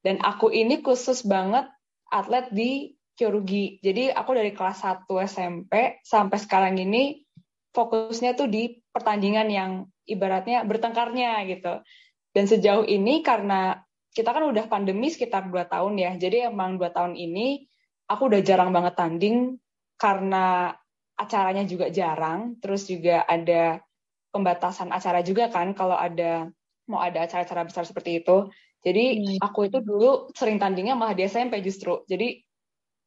Dan 0.03 0.19
aku 0.19 0.51
ini 0.51 0.83
khusus 0.83 1.23
banget 1.23 1.69
atlet 2.11 2.51
di 2.51 2.91
Kyorugi. 3.13 3.77
Jadi 3.79 4.09
aku 4.09 4.33
dari 4.33 4.51
kelas 4.57 4.81
1 4.81 5.05
SMP 5.29 6.01
sampai 6.01 6.37
sekarang 6.41 6.75
ini 6.81 7.21
fokusnya 7.73 8.33
tuh 8.33 8.49
di 8.49 8.81
pertandingan 8.89 9.47
yang 9.53 9.71
ibaratnya 10.09 10.65
bertengkarnya 10.65 11.45
gitu. 11.45 11.85
Dan 12.33 12.49
sejauh 12.49 12.85
ini 12.89 13.21
karena 13.21 13.77
kita 14.13 14.33
kan 14.33 14.49
udah 14.49 14.65
pandemi 14.65 15.13
sekitar 15.13 15.45
2 15.45 15.69
tahun 15.69 15.93
ya. 15.97 16.11
Jadi 16.17 16.49
emang 16.49 16.81
2 16.81 16.89
tahun 16.89 17.13
ini 17.13 17.69
aku 18.09 18.33
udah 18.33 18.41
jarang 18.41 18.73
banget 18.73 18.97
tanding 18.97 19.57
karena 19.97 20.73
acaranya 21.23 21.63
juga 21.63 21.87
jarang. 21.89 22.59
Terus 22.59 22.85
juga 22.85 23.23
ada 23.23 23.79
pembatasan 24.33 24.89
acara 24.89 25.21
juga 25.21 25.47
kan 25.53 25.77
kalau 25.77 25.93
ada 25.93 26.49
mau 26.89 26.99
ada 26.99 27.23
acara-acara 27.23 27.69
besar 27.69 27.87
seperti 27.87 28.19
itu. 28.19 28.49
Jadi 28.83 29.05
hmm. 29.23 29.39
aku 29.39 29.71
itu 29.71 29.79
dulu 29.79 30.27
sering 30.35 30.59
tandingnya 30.59 30.99
malah 30.99 31.15
di 31.15 31.23
SMP 31.23 31.63
justru. 31.63 32.03
Jadi 32.03 32.43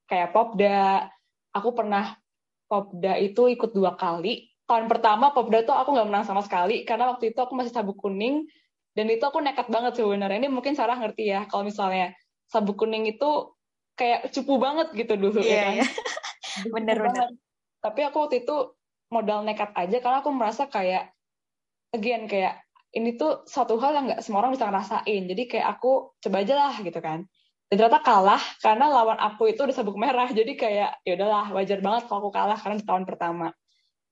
kayak 0.09 0.33
Popda, 0.33 1.05
aku 1.53 1.77
pernah 1.77 2.17
Popda 2.65 3.21
itu 3.21 3.53
ikut 3.53 3.77
dua 3.77 3.93
kali. 3.99 4.49
Tahun 4.65 4.89
pertama 4.89 5.31
Popda 5.37 5.63
tuh 5.69 5.77
aku 5.77 5.93
nggak 5.93 6.09
menang 6.09 6.25
sama 6.25 6.41
sekali 6.41 6.83
karena 6.89 7.13
waktu 7.13 7.31
itu 7.31 7.39
aku 7.39 7.53
masih 7.55 7.71
sabuk 7.71 8.01
kuning 8.01 8.49
dan 8.97 9.07
itu 9.13 9.23
aku 9.23 9.45
nekat 9.45 9.69
banget 9.69 10.01
sebenarnya. 10.01 10.41
Ini 10.41 10.49
mungkin 10.49 10.73
Sarah 10.73 10.97
ngerti 10.97 11.29
ya 11.29 11.45
kalau 11.47 11.69
misalnya 11.69 12.17
sabuk 12.49 12.81
kuning 12.81 13.05
itu 13.05 13.53
kayak 13.97 14.33
cupu 14.33 14.57
banget 14.57 14.93
gitu 14.97 15.15
dulu 15.21 15.45
yeah, 15.45 15.77
ya 15.77 15.85
kan. 15.85 15.93
Yeah. 16.57 16.73
Bener-bener. 16.73 17.37
Tapi 17.81 18.01
aku 18.07 18.17
waktu 18.27 18.47
itu 18.47 18.77
modal 19.13 19.47
nekat 19.47 19.71
aja 19.79 19.97
karena 20.03 20.19
aku 20.23 20.31
merasa 20.35 20.67
kayak 20.67 21.15
again 21.95 22.27
kayak 22.27 22.67
ini 22.97 23.15
tuh 23.15 23.45
suatu 23.47 23.77
hal 23.77 23.93
yang 23.93 24.05
nggak 24.09 24.23
semua 24.25 24.45
orang 24.45 24.57
bisa 24.57 24.67
ngerasain. 24.69 25.23
Jadi 25.29 25.43
kayak 25.47 25.67
aku 25.79 26.17
coba 26.17 26.37
aja 26.41 26.55
lah 26.57 26.75
gitu 26.81 27.01
kan. 27.03 27.29
Dan 27.67 27.83
ternyata 27.83 28.01
kalah 28.01 28.43
karena 28.63 28.87
lawan 28.89 29.19
aku 29.19 29.53
itu 29.53 29.61
udah 29.67 29.75
sabuk 29.77 29.99
merah. 29.99 30.31
Jadi 30.33 30.57
kayak 30.57 31.03
ya 31.05 31.13
udahlah 31.19 31.53
wajar 31.53 31.83
banget 31.83 32.09
kalau 32.09 32.27
aku 32.27 32.31
kalah 32.33 32.59
karena 32.59 32.77
di 32.81 32.87
tahun 32.87 33.05
pertama. 33.05 33.53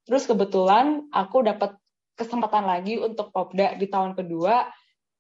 Terus 0.05 0.29
kebetulan 0.29 1.09
aku 1.09 1.41
dapat 1.41 1.81
kesempatan 2.15 2.69
lagi 2.69 3.01
untuk 3.01 3.33
popda 3.33 3.75
di 3.81 3.89
tahun 3.89 4.15
kedua 4.15 4.69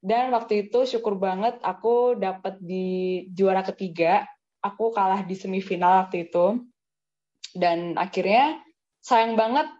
dan 0.05 0.29
waktu 0.37 0.69
itu 0.69 0.85
syukur 0.85 1.17
banget 1.17 1.57
aku 1.65 2.21
dapat 2.21 2.61
di 2.61 3.25
juara 3.33 3.65
ketiga. 3.65 4.29
Aku 4.61 4.93
kalah 4.93 5.25
di 5.25 5.33
semifinal 5.33 6.05
waktu 6.05 6.29
itu. 6.29 6.61
Dan 7.55 7.95
akhirnya 7.95 8.59
sayang 8.99 9.39
banget 9.39 9.71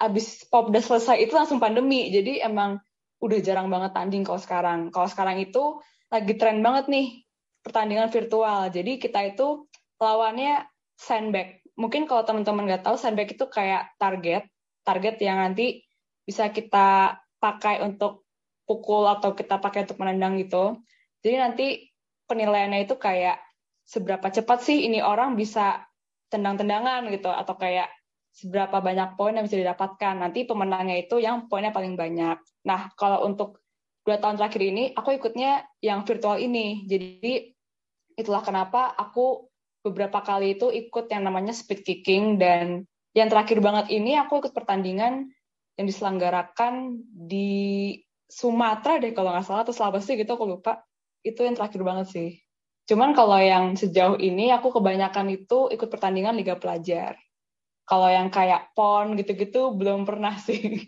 abis 0.00 0.48
popda 0.48 0.80
selesai 0.80 1.20
itu 1.20 1.36
langsung 1.36 1.60
pandemi. 1.60 2.08
Jadi 2.08 2.40
emang 2.40 2.80
udah 3.20 3.38
jarang 3.44 3.68
banget 3.68 3.92
tanding 3.92 4.24
kalau 4.24 4.40
sekarang. 4.40 4.88
Kalau 4.88 5.08
sekarang 5.08 5.40
itu 5.40 5.80
lagi 6.08 6.34
tren 6.40 6.64
banget 6.64 6.88
nih 6.88 7.06
pertandingan 7.60 8.08
virtual. 8.08 8.72
Jadi 8.72 8.96
kita 8.96 9.20
itu 9.28 9.68
lawannya 10.00 10.64
sandbag. 10.96 11.60
Mungkin 11.76 12.08
kalau 12.08 12.24
teman-teman 12.24 12.64
nggak 12.64 12.84
tahu 12.88 12.96
sandbag 12.96 13.28
itu 13.28 13.44
kayak 13.48 13.92
target, 14.00 14.48
target 14.80 15.20
yang 15.20 15.36
nanti 15.40 15.84
bisa 16.24 16.48
kita 16.48 17.20
pakai 17.36 17.84
untuk 17.84 18.24
pukul 18.64 19.06
atau 19.06 19.36
kita 19.36 19.60
pakai 19.60 19.84
untuk 19.84 20.00
menendang 20.00 20.40
gitu. 20.40 20.80
Jadi 21.20 21.36
nanti 21.36 21.66
penilaiannya 22.26 22.88
itu 22.88 22.96
kayak 22.98 23.38
seberapa 23.86 24.26
cepat 24.32 24.58
sih 24.66 24.88
ini 24.88 24.98
orang 24.98 25.38
bisa 25.38 25.86
tendang-tendangan 26.30 27.06
gitu 27.10 27.30
atau 27.30 27.54
kayak 27.54 27.90
seberapa 28.36 28.84
banyak 28.84 29.16
poin 29.16 29.32
yang 29.32 29.48
bisa 29.48 29.56
didapatkan. 29.56 30.14
Nanti 30.20 30.44
pemenangnya 30.44 31.00
itu 31.00 31.16
yang 31.16 31.48
poinnya 31.48 31.72
paling 31.72 31.96
banyak. 31.96 32.36
Nah, 32.68 32.92
kalau 32.92 33.24
untuk 33.24 33.64
dua 34.04 34.20
tahun 34.20 34.36
terakhir 34.36 34.62
ini, 34.62 34.84
aku 34.92 35.16
ikutnya 35.16 35.64
yang 35.80 36.04
virtual 36.04 36.36
ini. 36.36 36.84
Jadi, 36.84 37.56
itulah 38.12 38.44
kenapa 38.44 38.92
aku 38.92 39.48
beberapa 39.80 40.20
kali 40.20 40.60
itu 40.60 40.68
ikut 40.68 41.08
yang 41.08 41.24
namanya 41.24 41.56
speed 41.56 41.80
kicking. 41.80 42.36
Dan 42.36 42.84
yang 43.16 43.32
terakhir 43.32 43.64
banget 43.64 43.88
ini, 43.88 44.20
aku 44.20 44.44
ikut 44.44 44.52
pertandingan 44.52 45.32
yang 45.80 45.86
diselenggarakan 45.88 47.00
di 47.08 47.92
Sumatera 48.28 49.00
deh 49.00 49.14
kalau 49.16 49.32
nggak 49.32 49.46
salah, 49.48 49.64
atau 49.64 49.72
Sulawesi 49.72 50.12
gitu, 50.20 50.36
aku 50.36 50.44
lupa. 50.44 50.84
Itu 51.24 51.40
yang 51.40 51.56
terakhir 51.56 51.80
banget 51.80 52.06
sih. 52.12 52.30
Cuman 52.86 53.18
kalau 53.18 53.34
yang 53.42 53.74
sejauh 53.74 54.14
ini 54.22 54.54
aku 54.54 54.70
kebanyakan 54.70 55.26
itu 55.34 55.66
ikut 55.74 55.90
pertandingan 55.90 56.38
Liga 56.38 56.54
Pelajar. 56.54 57.18
Kalau 57.86 58.06
yang 58.06 58.30
kayak 58.30 58.74
PON 58.78 59.18
gitu-gitu 59.18 59.74
belum 59.74 60.06
pernah 60.06 60.38
sih. 60.46 60.86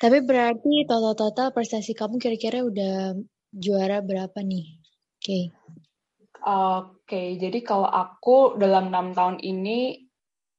Tapi 0.00 0.24
berarti 0.24 0.88
total-total 0.88 1.52
prestasi 1.52 1.92
kamu 1.92 2.16
kira-kira 2.16 2.64
udah 2.64 3.20
juara 3.52 4.00
berapa 4.00 4.40
nih? 4.40 4.80
Oke. 5.20 5.20
Okay. 5.20 5.44
Oke, 6.40 7.04
okay, 7.04 7.28
jadi 7.36 7.60
kalau 7.60 7.84
aku 7.84 8.56
dalam 8.56 8.88
enam 8.88 9.12
tahun 9.12 9.44
ini 9.44 10.08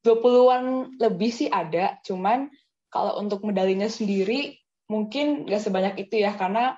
20-an 0.06 0.93
lebih 1.02 1.34
sih 1.34 1.50
ada, 1.50 1.97
cuman 2.06 2.54
kalau 2.93 3.17
untuk 3.17 3.41
medalinya 3.41 3.89
sendiri 3.89 4.62
mungkin 4.86 5.50
gak 5.50 5.65
sebanyak 5.65 6.06
itu 6.06 6.21
ya, 6.21 6.38
karena 6.38 6.78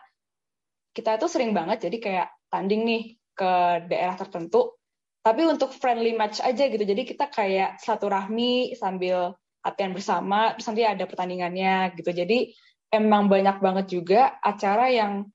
kita 0.95 1.19
itu 1.19 1.27
sering 1.27 1.51
banget 1.51 1.83
jadi 1.83 1.97
kayak 1.99 2.27
tanding 2.47 2.87
nih 2.87 3.03
ke 3.33 3.85
daerah 3.89 4.15
tertentu, 4.15 4.77
tapi 5.25 5.47
untuk 5.47 5.71
friendly 5.73 6.13
match 6.13 6.39
aja 6.43 6.67
gitu, 6.69 6.83
jadi 6.83 7.01
kita 7.03 7.31
kayak 7.31 7.81
satu 7.81 8.11
rahmi 8.11 8.77
sambil 8.77 9.33
latihan 9.63 9.95
bersama, 9.95 10.53
terus 10.55 10.67
nanti 10.69 10.83
ada 10.83 11.05
pertandingannya 11.07 11.95
gitu, 11.97 12.11
jadi 12.11 12.51
emang 12.93 13.31
banyak 13.31 13.57
banget 13.63 13.85
juga 13.89 14.37
acara 14.43 14.91
yang 14.93 15.25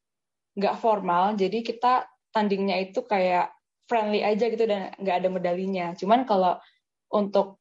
nggak 0.55 0.79
formal, 0.79 1.35
jadi 1.35 1.59
kita 1.65 2.07
tandingnya 2.35 2.79
itu 2.85 3.03
kayak 3.03 3.51
friendly 3.89 4.21
aja 4.21 4.53
gitu 4.53 4.69
dan 4.69 4.93
nggak 5.01 5.17
ada 5.25 5.29
medalinya. 5.33 5.87
Cuman 5.97 6.29
kalau 6.29 6.61
untuk 7.09 7.59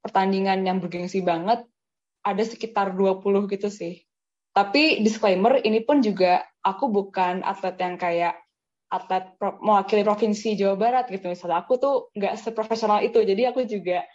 pertandingan 0.00 0.62
yang 0.62 0.78
bergengsi 0.78 1.20
banget 1.20 1.66
ada 2.22 2.42
sekitar 2.46 2.94
20 2.94 3.50
gitu 3.50 3.68
sih. 3.68 4.06
Tapi 4.54 5.02
disclaimer 5.02 5.58
ini 5.66 5.82
pun 5.82 5.98
juga 5.98 6.46
aku 6.62 6.86
bukan 6.88 7.42
atlet 7.42 7.74
yang 7.82 7.98
kayak 7.98 8.34
atlet 8.94 9.24
pro, 9.34 9.58
mewakili 9.58 10.06
provinsi 10.06 10.54
Jawa 10.54 10.78
Barat 10.78 11.10
gitu 11.10 11.26
misalnya. 11.26 11.66
Aku 11.66 11.76
tuh 11.82 12.14
nggak 12.14 12.38
seprofesional 12.38 13.02
itu. 13.02 13.18
Jadi 13.18 13.42
aku 13.50 13.66
juga 13.66 14.06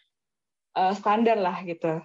uh, 0.80 0.94
standar 0.96 1.36
lah 1.36 1.60
gitu. 1.68 2.00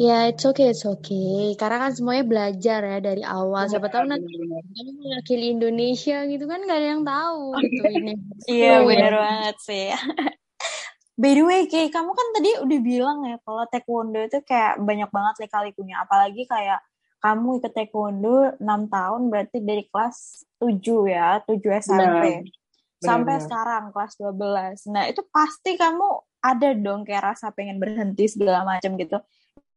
Ya, 0.00 0.32
it's 0.32 0.48
okay, 0.48 0.72
it's 0.72 0.88
okay. 0.88 1.52
Karena 1.60 1.76
kan 1.76 1.92
semuanya 1.92 2.24
belajar 2.24 2.80
ya 2.80 2.98
dari 3.04 3.20
awal. 3.20 3.68
Siapa 3.68 3.92
tahu 3.92 4.08
nanti 4.08 4.32
kamu 4.32 4.92
mewakili 4.96 5.46
Indonesia 5.52 6.24
gitu 6.24 6.44
kan 6.48 6.64
gak 6.64 6.78
ada 6.80 6.88
yang 6.96 7.04
tahu 7.04 7.52
gitu 7.60 7.84
ini. 8.00 8.12
Iya, 8.48 8.80
benar 8.88 9.12
banget 9.20 9.56
sih. 9.60 9.92
By 11.20 11.36
the 11.36 11.44
way, 11.44 11.68
Kay, 11.68 11.92
kamu 11.92 12.16
kan 12.16 12.26
tadi 12.32 12.50
udah 12.64 12.80
bilang 12.80 13.18
ya 13.28 13.36
kalau 13.44 13.68
taekwondo 13.68 14.24
itu 14.24 14.40
kayak 14.40 14.80
banyak 14.80 15.10
banget 15.12 15.34
lika-likunya. 15.44 16.00
Apalagi 16.00 16.48
kayak 16.48 16.80
kamu 17.20 17.60
ikut 17.60 17.72
taekwondo 17.76 18.56
6 18.56 18.64
tahun 18.88 19.20
berarti 19.28 19.58
dari 19.60 19.84
kelas 19.92 20.48
7 20.56 20.80
ya, 21.08 21.44
7 21.44 21.60
SMP. 21.80 22.24
Benar. 22.44 22.58
Sampai 23.00 23.34
benar. 23.36 23.44
sekarang 23.44 23.84
kelas 23.92 24.12
12. 24.16 24.92
Nah, 24.92 25.04
itu 25.08 25.20
pasti 25.28 25.76
kamu 25.76 26.08
ada 26.40 26.68
dong 26.72 27.04
kayak 27.04 27.36
rasa 27.36 27.52
pengen 27.52 27.76
berhenti 27.76 28.24
segala 28.24 28.64
macam 28.64 28.96
gitu 28.96 29.20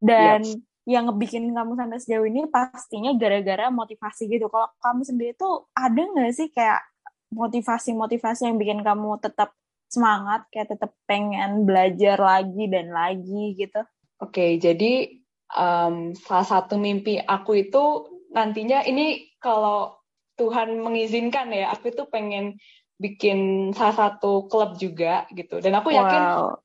dan 0.04 0.44
yes. 0.44 0.60
yang 0.84 1.08
ngebikin 1.08 1.48
kamu 1.56 1.80
sampai 1.80 1.98
sejauh 2.04 2.28
ini 2.28 2.44
pastinya 2.52 3.16
gara-gara 3.16 3.72
motivasi 3.72 4.28
gitu. 4.28 4.52
Kalau 4.52 4.68
kamu 4.84 5.02
sendiri 5.08 5.32
tuh 5.40 5.72
ada 5.72 6.04
nggak 6.04 6.36
sih 6.36 6.52
kayak 6.52 6.84
motivasi-motivasi 7.32 8.52
yang 8.52 8.60
bikin 8.60 8.84
kamu 8.84 9.16
tetap 9.24 9.56
semangat, 9.88 10.44
kayak 10.52 10.76
tetap 10.76 10.92
pengen 11.08 11.64
belajar 11.64 12.20
lagi 12.20 12.68
dan 12.68 12.92
lagi 12.92 13.56
gitu? 13.56 13.80
Oke, 14.20 14.36
okay, 14.36 14.52
jadi 14.60 15.23
um, 15.54 16.18
salah 16.18 16.46
satu 16.46 16.76
mimpi 16.76 17.22
aku 17.22 17.66
itu 17.66 18.10
nantinya 18.34 18.82
ini 18.84 19.38
kalau 19.38 19.94
Tuhan 20.34 20.82
mengizinkan 20.82 21.54
ya, 21.54 21.70
aku 21.70 21.94
itu 21.94 22.10
pengen 22.10 22.58
bikin 22.98 23.70
salah 23.78 23.94
satu 23.94 24.50
klub 24.50 24.78
juga 24.82 25.30
gitu. 25.34 25.62
Dan 25.62 25.78
aku 25.78 25.94
yakin 25.94 26.22
wow. 26.22 26.58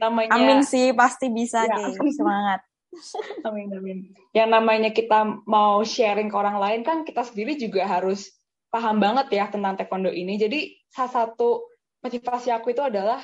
namanya 0.00 0.32
Amin 0.36 0.60
sih 0.64 0.96
pasti 0.96 1.28
bisa 1.28 1.68
ya, 1.68 1.76
semangat. 2.16 2.64
amin 3.46 3.70
amin. 3.70 3.98
Yang 4.34 4.48
namanya 4.50 4.90
kita 4.90 5.44
mau 5.46 5.84
sharing 5.84 6.32
ke 6.32 6.36
orang 6.36 6.58
lain 6.58 6.80
kan 6.82 7.06
kita 7.06 7.22
sendiri 7.22 7.54
juga 7.54 7.86
harus 7.86 8.32
paham 8.72 8.98
banget 8.98 9.30
ya 9.30 9.44
tentang 9.52 9.76
taekwondo 9.76 10.10
ini. 10.10 10.40
Jadi 10.40 10.74
salah 10.90 11.12
satu 11.12 11.68
motivasi 12.00 12.50
aku 12.50 12.72
itu 12.72 12.82
adalah 12.82 13.20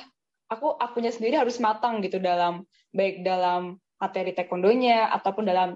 aku 0.47 0.77
akunya 0.77 1.11
sendiri 1.11 1.41
harus 1.41 1.59
matang 1.59 1.99
gitu 2.05 2.21
dalam 2.21 2.63
baik 2.95 3.25
dalam 3.25 3.81
materi 3.97 4.33
taekwondonya 4.33 5.09
ataupun 5.13 5.45
dalam 5.49 5.69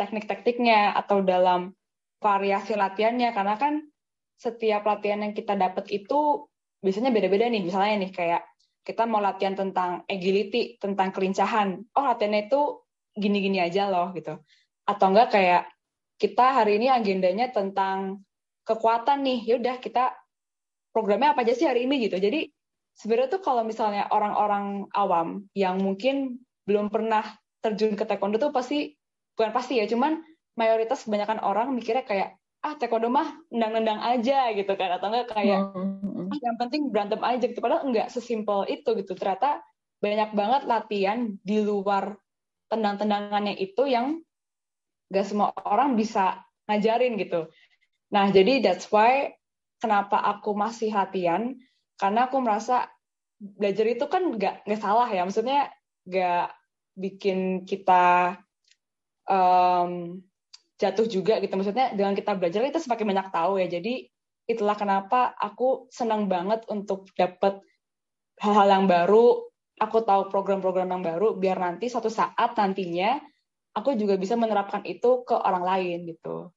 teknik-tekniknya 0.00 0.96
atau 0.96 1.20
dalam 1.20 1.74
variasi 2.18 2.74
latihannya 2.74 3.30
karena 3.36 3.54
kan 3.60 3.84
setiap 4.38 4.86
latihan 4.86 5.22
yang 5.22 5.34
kita 5.34 5.58
dapat 5.58 5.90
itu 5.90 6.46
biasanya 6.78 7.10
beda-beda 7.10 7.50
nih 7.50 7.62
misalnya 7.62 8.06
nih 8.06 8.12
kayak 8.14 8.42
kita 8.86 9.04
mau 9.04 9.18
latihan 9.20 9.58
tentang 9.58 10.06
agility 10.06 10.78
tentang 10.78 11.10
kelincahan 11.10 11.82
oh 11.92 12.04
latihannya 12.06 12.46
itu 12.46 12.88
gini-gini 13.18 13.58
aja 13.58 13.90
loh 13.90 14.14
gitu. 14.14 14.38
Atau 14.86 15.12
enggak 15.12 15.34
kayak 15.34 15.62
kita 16.16 16.62
hari 16.62 16.78
ini 16.78 16.88
agendanya 16.88 17.50
tentang 17.50 18.22
kekuatan 18.64 19.26
nih, 19.26 19.40
ya 19.44 19.54
udah 19.58 19.76
kita 19.82 20.14
programnya 20.94 21.34
apa 21.34 21.42
aja 21.44 21.52
sih 21.58 21.66
hari 21.66 21.84
ini 21.84 22.08
gitu. 22.08 22.16
Jadi 22.16 22.48
sebenarnya 22.94 23.38
tuh 23.38 23.42
kalau 23.42 23.62
misalnya 23.66 24.08
orang-orang 24.08 24.88
awam 24.94 25.50
yang 25.52 25.82
mungkin 25.82 26.42
belum 26.64 26.88
pernah 26.88 27.26
terjun 27.72 27.94
ke 27.94 28.04
taekwondo 28.08 28.40
tuh 28.40 28.50
pasti 28.50 28.96
bukan 29.36 29.52
pasti 29.52 29.78
ya, 29.78 29.86
cuman 29.86 30.24
mayoritas 30.58 31.06
kebanyakan 31.06 31.38
orang 31.44 31.70
mikirnya 31.76 32.02
kayak 32.02 32.40
ah 32.64 32.74
taekwondo 32.74 33.06
mah 33.06 33.38
nendang-nendang 33.54 34.02
aja 34.02 34.50
gitu 34.56 34.74
kan 34.74 34.98
atau 34.98 35.14
enggak 35.14 35.30
kayak 35.30 35.62
hmm. 35.70 36.32
ah, 36.32 36.38
yang 36.42 36.56
penting 36.58 36.90
berantem 36.90 37.22
aja 37.22 37.44
gitu 37.46 37.62
padahal 37.62 37.86
enggak 37.86 38.10
sesimpel 38.10 38.66
itu 38.66 38.98
gitu 38.98 39.14
ternyata 39.14 39.62
banyak 40.02 40.34
banget 40.34 40.62
latihan 40.66 41.18
di 41.42 41.62
luar 41.62 42.18
tendang-tendangannya 42.70 43.58
itu 43.58 43.88
yang 43.88 44.22
gak 45.08 45.26
semua 45.26 45.50
orang 45.64 45.96
bisa 45.96 46.44
ngajarin 46.68 47.16
gitu. 47.16 47.48
Nah, 48.12 48.28
jadi 48.28 48.60
that's 48.60 48.88
why 48.92 49.32
kenapa 49.80 50.20
aku 50.20 50.52
masih 50.52 50.92
latihan, 50.92 51.56
karena 51.96 52.28
aku 52.28 52.40
merasa 52.44 52.88
belajar 53.40 53.86
itu 53.88 54.04
kan 54.06 54.36
gak, 54.36 54.64
gak 54.68 54.80
salah 54.80 55.08
ya, 55.08 55.24
maksudnya 55.24 55.72
gak 56.04 56.52
bikin 56.98 57.62
kita 57.62 58.36
um, 59.30 60.18
jatuh 60.76 61.06
juga 61.06 61.38
gitu. 61.38 61.54
Maksudnya 61.54 61.94
dengan 61.94 62.18
kita 62.18 62.34
belajar 62.34 62.66
kita 62.66 62.82
semakin 62.82 63.06
banyak 63.14 63.28
tahu 63.30 63.52
ya. 63.62 63.70
Jadi 63.70 64.10
itulah 64.50 64.74
kenapa 64.74 65.32
aku 65.38 65.86
senang 65.94 66.26
banget 66.26 66.66
untuk 66.66 67.06
dapat 67.14 67.62
hal-hal 68.42 68.66
yang 68.66 68.86
baru, 68.90 69.46
aku 69.78 70.02
tahu 70.02 70.26
program-program 70.28 70.90
yang 70.90 71.02
baru 71.06 71.38
biar 71.38 71.58
nanti 71.62 71.86
satu 71.86 72.10
saat 72.10 72.58
nantinya 72.58 73.22
aku 73.78 73.94
juga 73.94 74.18
bisa 74.18 74.34
menerapkan 74.34 74.82
itu 74.82 75.22
ke 75.22 75.34
orang 75.38 75.62
lain 75.62 75.98
gitu 76.10 76.50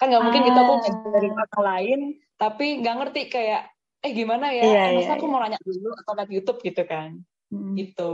kan 0.00 0.10
nggak 0.10 0.24
mungkin 0.24 0.42
ah. 0.42 0.46
gitu 0.48 0.58
aku 0.58 0.74
dari 1.14 1.28
orang 1.30 1.62
lain 1.62 2.00
tapi 2.34 2.66
nggak 2.82 2.96
ngerti 2.98 3.20
kayak 3.30 3.62
eh 4.00 4.12
gimana 4.16 4.48
ya 4.50 4.64
iya, 4.64 4.82
eh, 4.90 4.92
masa 4.96 5.12
iya, 5.12 5.16
aku 5.20 5.26
iya. 5.28 5.32
mau 5.32 5.40
nanya 5.44 5.60
dulu 5.60 5.90
atau 5.92 6.12
lihat 6.16 6.30
YouTube 6.32 6.58
gitu 6.64 6.82
kan 6.88 7.20
hmm. 7.52 7.74
gitu 7.76 8.12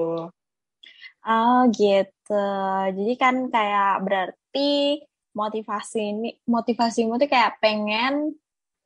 oh 1.26 1.66
gitu 1.74 2.46
jadi 2.94 3.12
kan 3.18 3.50
kayak 3.50 4.06
berarti 4.06 5.02
motivasi 5.36 6.00
ini 6.00 6.30
motivasimu 6.48 7.20
tuh 7.20 7.28
kayak 7.28 7.60
pengen 7.60 8.32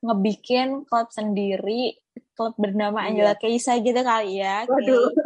ngebikin 0.01 0.89
klub 0.89 1.13
sendiri 1.13 2.01
klub 2.35 2.57
bernama 2.57 3.05
Angela 3.05 3.37
iya. 3.37 3.39
Keisa 3.39 3.77
gitu 3.85 4.01
kali 4.01 4.41
ya. 4.41 4.65
Waduh. 4.65 5.13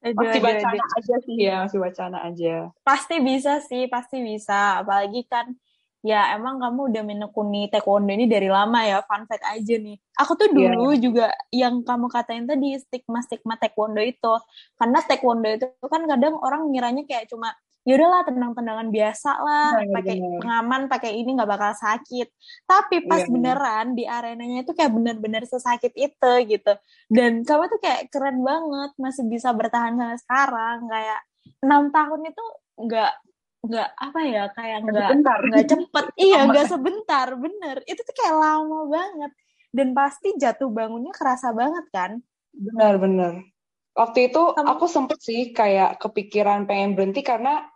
aduh, 0.00 0.16
masih 0.16 0.40
wacana 0.42 0.84
aja 0.98 1.16
sih 1.22 1.36
ya, 1.38 1.54
masih 1.62 1.78
wacana 1.78 2.18
aja. 2.26 2.54
Pasti 2.82 3.22
bisa 3.22 3.62
sih, 3.62 3.86
pasti 3.86 4.18
bisa. 4.26 4.82
Apalagi 4.82 5.22
kan 5.30 5.54
ya 6.00 6.32
emang 6.32 6.56
kamu 6.56 6.80
udah 6.92 7.02
menekuni 7.04 7.68
taekwondo 7.68 8.08
ini 8.08 8.24
dari 8.24 8.48
lama 8.48 8.80
ya 8.88 9.04
fun 9.04 9.28
fact 9.28 9.44
aja 9.44 9.76
nih 9.76 10.00
aku 10.16 10.32
tuh 10.32 10.48
iya. 10.48 10.72
dulu 10.72 10.96
yeah. 10.96 11.00
juga 11.00 11.26
yang 11.52 11.84
kamu 11.84 12.08
katain 12.08 12.48
tadi 12.48 12.80
stigma 12.80 13.20
stigma 13.20 13.60
taekwondo 13.60 14.00
itu 14.00 14.32
karena 14.80 14.98
taekwondo 15.04 15.48
itu 15.52 15.66
kan 15.84 16.02
kadang 16.08 16.40
orang 16.40 16.72
ngiranya 16.72 17.04
kayak 17.04 17.28
cuma 17.28 17.52
ya 17.84 17.96
udahlah 17.96 18.28
tenang-tendangan 18.28 18.88
biasa 18.92 19.30
lah 19.40 19.72
nah, 19.76 19.88
pakai 20.00 20.16
pengaman 20.20 20.82
pakai 20.88 21.12
ini 21.16 21.30
nggak 21.36 21.48
bakal 21.48 21.72
sakit 21.72 22.28
tapi 22.64 23.04
pas 23.04 23.24
yeah. 23.24 23.32
beneran 23.32 23.86
di 23.96 24.04
arenanya 24.04 24.64
itu 24.64 24.72
kayak 24.72 24.92
bener-bener 24.92 25.44
sesakit 25.48 25.92
itu 25.96 26.32
gitu 26.48 26.72
dan 27.12 27.44
kamu 27.44 27.68
tuh 27.72 27.80
kayak 27.80 28.08
keren 28.12 28.40
banget 28.40 28.90
masih 29.00 29.24
bisa 29.28 29.52
bertahan 29.52 29.96
sampai 29.96 30.20
sekarang 30.20 30.78
kayak 30.88 31.20
enam 31.60 31.88
tahun 31.92 32.20
itu 32.28 32.44
nggak 32.88 33.12
nggak 33.60 33.90
apa 33.92 34.20
ya 34.24 34.44
kayak 34.56 34.78
nggak 34.88 35.08
nggak 35.20 35.66
cepet. 35.68 36.04
Iya 36.30 36.48
nggak 36.48 36.66
sebentar. 36.68 37.28
Bener. 37.36 37.76
Itu 37.84 38.00
tuh 38.02 38.14
kayak 38.16 38.36
lama 38.36 38.88
banget. 38.88 39.32
Dan 39.70 39.94
pasti 39.94 40.34
jatuh 40.34 40.72
bangunnya 40.72 41.14
kerasa 41.14 41.54
banget 41.54 41.86
kan? 41.94 42.18
Benar-benar 42.50 43.46
Waktu 43.94 44.30
itu 44.30 44.42
Kamu... 44.54 44.68
aku 44.70 44.84
sempet 44.86 45.18
sih 45.18 45.50
kayak 45.50 45.98
kepikiran 45.98 46.64
pengen 46.64 46.94
berhenti 46.94 47.26
karena 47.26 47.66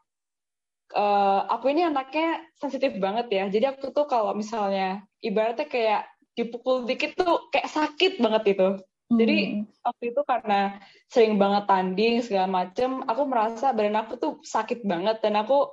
uh, 0.95 1.41
aku 1.51 1.75
ini 1.75 1.83
anaknya 1.85 2.39
sensitif 2.55 2.95
banget 3.03 3.27
ya. 3.35 3.45
Jadi 3.51 3.75
aku 3.75 3.91
tuh 3.91 4.07
kalau 4.07 4.31
misalnya 4.33 5.03
ibaratnya 5.19 5.67
kayak 5.67 6.07
dipukul 6.35 6.87
dikit 6.87 7.19
tuh 7.19 7.51
kayak 7.51 7.71
sakit 7.71 8.23
banget 8.23 8.57
itu. 8.57 8.69
Jadi 9.13 9.37
Hmm. 9.61 9.69
waktu 9.85 10.05
itu 10.17 10.21
karena 10.25 10.81
sering 11.13 11.37
banget 11.37 11.69
tanding 11.69 12.15
segala 12.25 12.49
macem, 12.49 13.05
aku 13.05 13.23
merasa 13.29 13.77
badan 13.77 14.01
aku 14.01 14.13
tuh 14.17 14.33
sakit 14.41 14.81
banget 14.89 15.21
dan 15.21 15.37
aku 15.37 15.69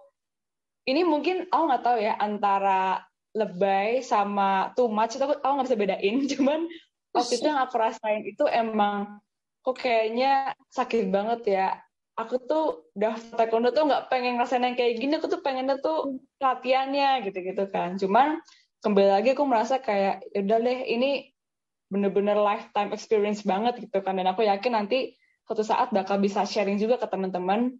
ini 0.89 1.05
mungkin 1.07 1.47
aku 1.47 1.63
nggak 1.71 1.83
tahu 1.85 1.97
ya 2.01 2.17
antara 2.19 3.05
lebay 3.31 4.03
sama 4.03 4.75
too 4.75 4.91
much 4.91 5.15
itu 5.15 5.23
aku 5.23 5.39
aku 5.39 5.53
nggak 5.55 5.67
bisa 5.71 5.79
bedain. 5.79 6.15
Cuman 6.35 6.59
waktu 7.15 7.33
itu 7.39 7.47
yang 7.47 7.61
aku 7.63 7.75
rasain 7.79 8.23
itu 8.27 8.43
emang 8.51 9.23
kok 9.63 9.79
kayaknya 9.79 10.51
sakit 10.73 11.07
banget 11.07 11.41
ya. 11.47 11.67
Aku 12.19 12.35
tuh 12.43 12.91
udah 12.99 13.15
taekwondo 13.39 13.71
tuh 13.71 13.87
nggak 13.87 14.11
pengen 14.11 14.35
ngerasain 14.35 14.67
yang 14.67 14.75
kayak 14.75 14.99
gini. 14.99 15.15
Aku 15.15 15.31
tuh 15.31 15.39
pengennya 15.39 15.79
tuh 15.79 16.19
latihannya 16.43 17.23
gitu-gitu 17.31 17.71
kan. 17.71 17.95
Cuman 17.95 18.43
kembali 18.83 19.09
lagi 19.15 19.29
aku 19.31 19.47
merasa 19.47 19.79
kayak 19.79 20.27
"Ya 20.35 20.43
udah 20.43 20.59
deh 20.59 20.79
ini 20.91 21.30
bener-bener 21.91 22.39
lifetime 22.39 22.95
experience 22.95 23.43
banget 23.43 23.83
gitu 23.83 23.99
kan 23.99 24.15
dan 24.15 24.31
aku 24.31 24.47
yakin 24.47 24.71
nanti 24.71 25.19
suatu 25.43 25.67
saat 25.67 25.91
bakal 25.91 26.17
bisa 26.23 26.47
sharing 26.47 26.79
juga 26.79 26.95
ke 26.95 27.07
teman-teman 27.11 27.75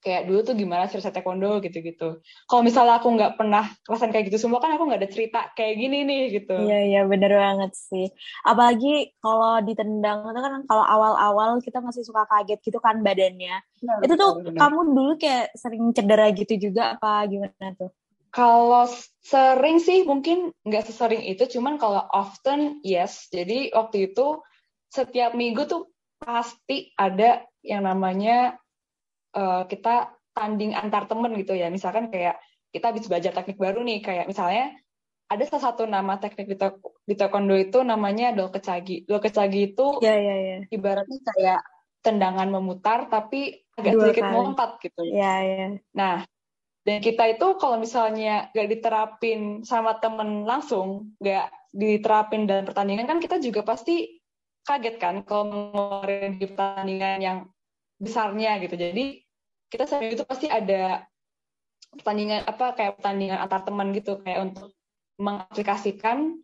kayak 0.00 0.32
dulu 0.32 0.40
tuh 0.40 0.56
gimana 0.56 0.88
cerita 0.88 1.12
taekwondo 1.12 1.60
gitu-gitu. 1.60 2.24
Kalau 2.48 2.62
misalnya 2.64 2.98
aku 2.98 3.08
nggak 3.12 3.36
pernah 3.36 3.68
kerasan 3.84 4.08
kayak 4.08 4.32
gitu 4.32 4.48
semua 4.48 4.58
kan 4.58 4.72
aku 4.72 4.88
nggak 4.88 5.00
ada 5.04 5.10
cerita 5.12 5.40
kayak 5.52 5.76
gini 5.76 5.98
nih 6.08 6.22
gitu. 6.40 6.56
Iya, 6.56 6.78
iya, 6.88 7.00
bener 7.04 7.36
banget 7.36 7.72
sih. 7.76 8.08
Apalagi 8.48 9.12
kalau 9.20 9.60
ditendang 9.60 10.24
itu 10.32 10.40
kan 10.40 10.64
kalau 10.64 10.84
awal-awal 10.88 11.60
kita 11.60 11.84
masih 11.84 12.00
suka 12.00 12.24
kaget 12.24 12.58
gitu 12.64 12.80
kan 12.80 13.04
badannya. 13.04 13.60
Itu 14.00 14.14
tuh 14.16 14.40
benar. 14.40 14.72
kamu 14.72 14.80
dulu 14.96 15.12
kayak 15.20 15.52
sering 15.52 15.84
cedera 15.92 16.32
gitu 16.32 16.56
juga 16.56 16.96
apa 16.96 17.28
gimana 17.28 17.76
tuh? 17.76 17.92
Kalau 18.30 18.86
sering 19.26 19.82
sih 19.82 20.06
mungkin 20.06 20.54
nggak 20.62 20.86
sesering 20.86 21.26
itu, 21.26 21.50
cuman 21.58 21.82
kalau 21.82 22.06
often 22.14 22.78
yes. 22.86 23.26
Jadi 23.34 23.74
waktu 23.74 24.14
itu 24.14 24.38
setiap 24.90 25.34
minggu 25.34 25.66
tuh 25.66 25.90
pasti 26.18 26.94
ada 26.94 27.42
yang 27.62 27.82
namanya 27.86 28.54
eh, 29.34 29.62
kita 29.66 30.14
tanding 30.30 30.78
antar 30.78 31.10
temen 31.10 31.34
gitu 31.34 31.58
ya. 31.58 31.66
Misalkan 31.74 32.06
kayak 32.08 32.38
kita 32.70 32.94
habis 32.94 33.10
belajar 33.10 33.34
teknik 33.34 33.58
baru 33.58 33.82
nih, 33.82 33.98
kayak 33.98 34.24
misalnya 34.30 34.78
ada 35.30 35.42
salah 35.46 35.64
satu 35.70 35.86
nama 35.86 36.18
teknik 36.18 36.46
di, 36.50 36.56
ta- 36.58 36.78
di 37.06 37.14
taekwondo 37.18 37.54
itu 37.58 37.82
namanya 37.82 38.34
dolkecagi. 38.34 39.06
Dolkecagi 39.10 39.74
itu 39.74 39.86
Iya, 40.02 40.14
iya, 40.22 40.34
iya. 40.38 40.56
ibaratnya 40.70 41.18
kayak 41.34 41.60
tendangan 42.02 42.48
memutar 42.50 43.06
tapi 43.10 43.62
agak 43.78 43.92
Dua 43.94 44.02
sedikit 44.06 44.22
kali. 44.26 44.34
melompat 44.38 44.70
gitu. 44.82 45.00
Iya, 45.06 45.32
iya. 45.46 45.66
Nah, 45.94 46.14
dan 46.90 46.98
kita 46.98 47.38
itu 47.38 47.54
kalau 47.54 47.78
misalnya 47.78 48.50
nggak 48.50 48.66
diterapin 48.66 49.62
sama 49.62 50.02
temen 50.02 50.42
langsung, 50.42 51.14
nggak 51.22 51.70
diterapin 51.70 52.50
dalam 52.50 52.66
pertandingan 52.66 53.06
kan 53.06 53.22
kita 53.22 53.38
juga 53.38 53.62
pasti 53.62 54.18
kaget 54.66 54.98
kan 54.98 55.22
kalau 55.22 55.70
ngeluarin 55.70 56.42
di 56.42 56.50
pertandingan 56.50 57.18
yang 57.22 57.38
besarnya 57.94 58.58
gitu. 58.58 58.74
Jadi 58.74 59.22
kita 59.70 59.86
sering 59.86 60.18
itu 60.18 60.26
pasti 60.26 60.50
ada 60.50 61.06
pertandingan 61.94 62.42
apa 62.50 62.74
kayak 62.74 62.98
pertandingan 62.98 63.38
antar 63.38 63.62
teman 63.62 63.94
gitu 63.94 64.18
kayak 64.26 64.50
untuk 64.50 64.74
mengaplikasikan 65.22 66.42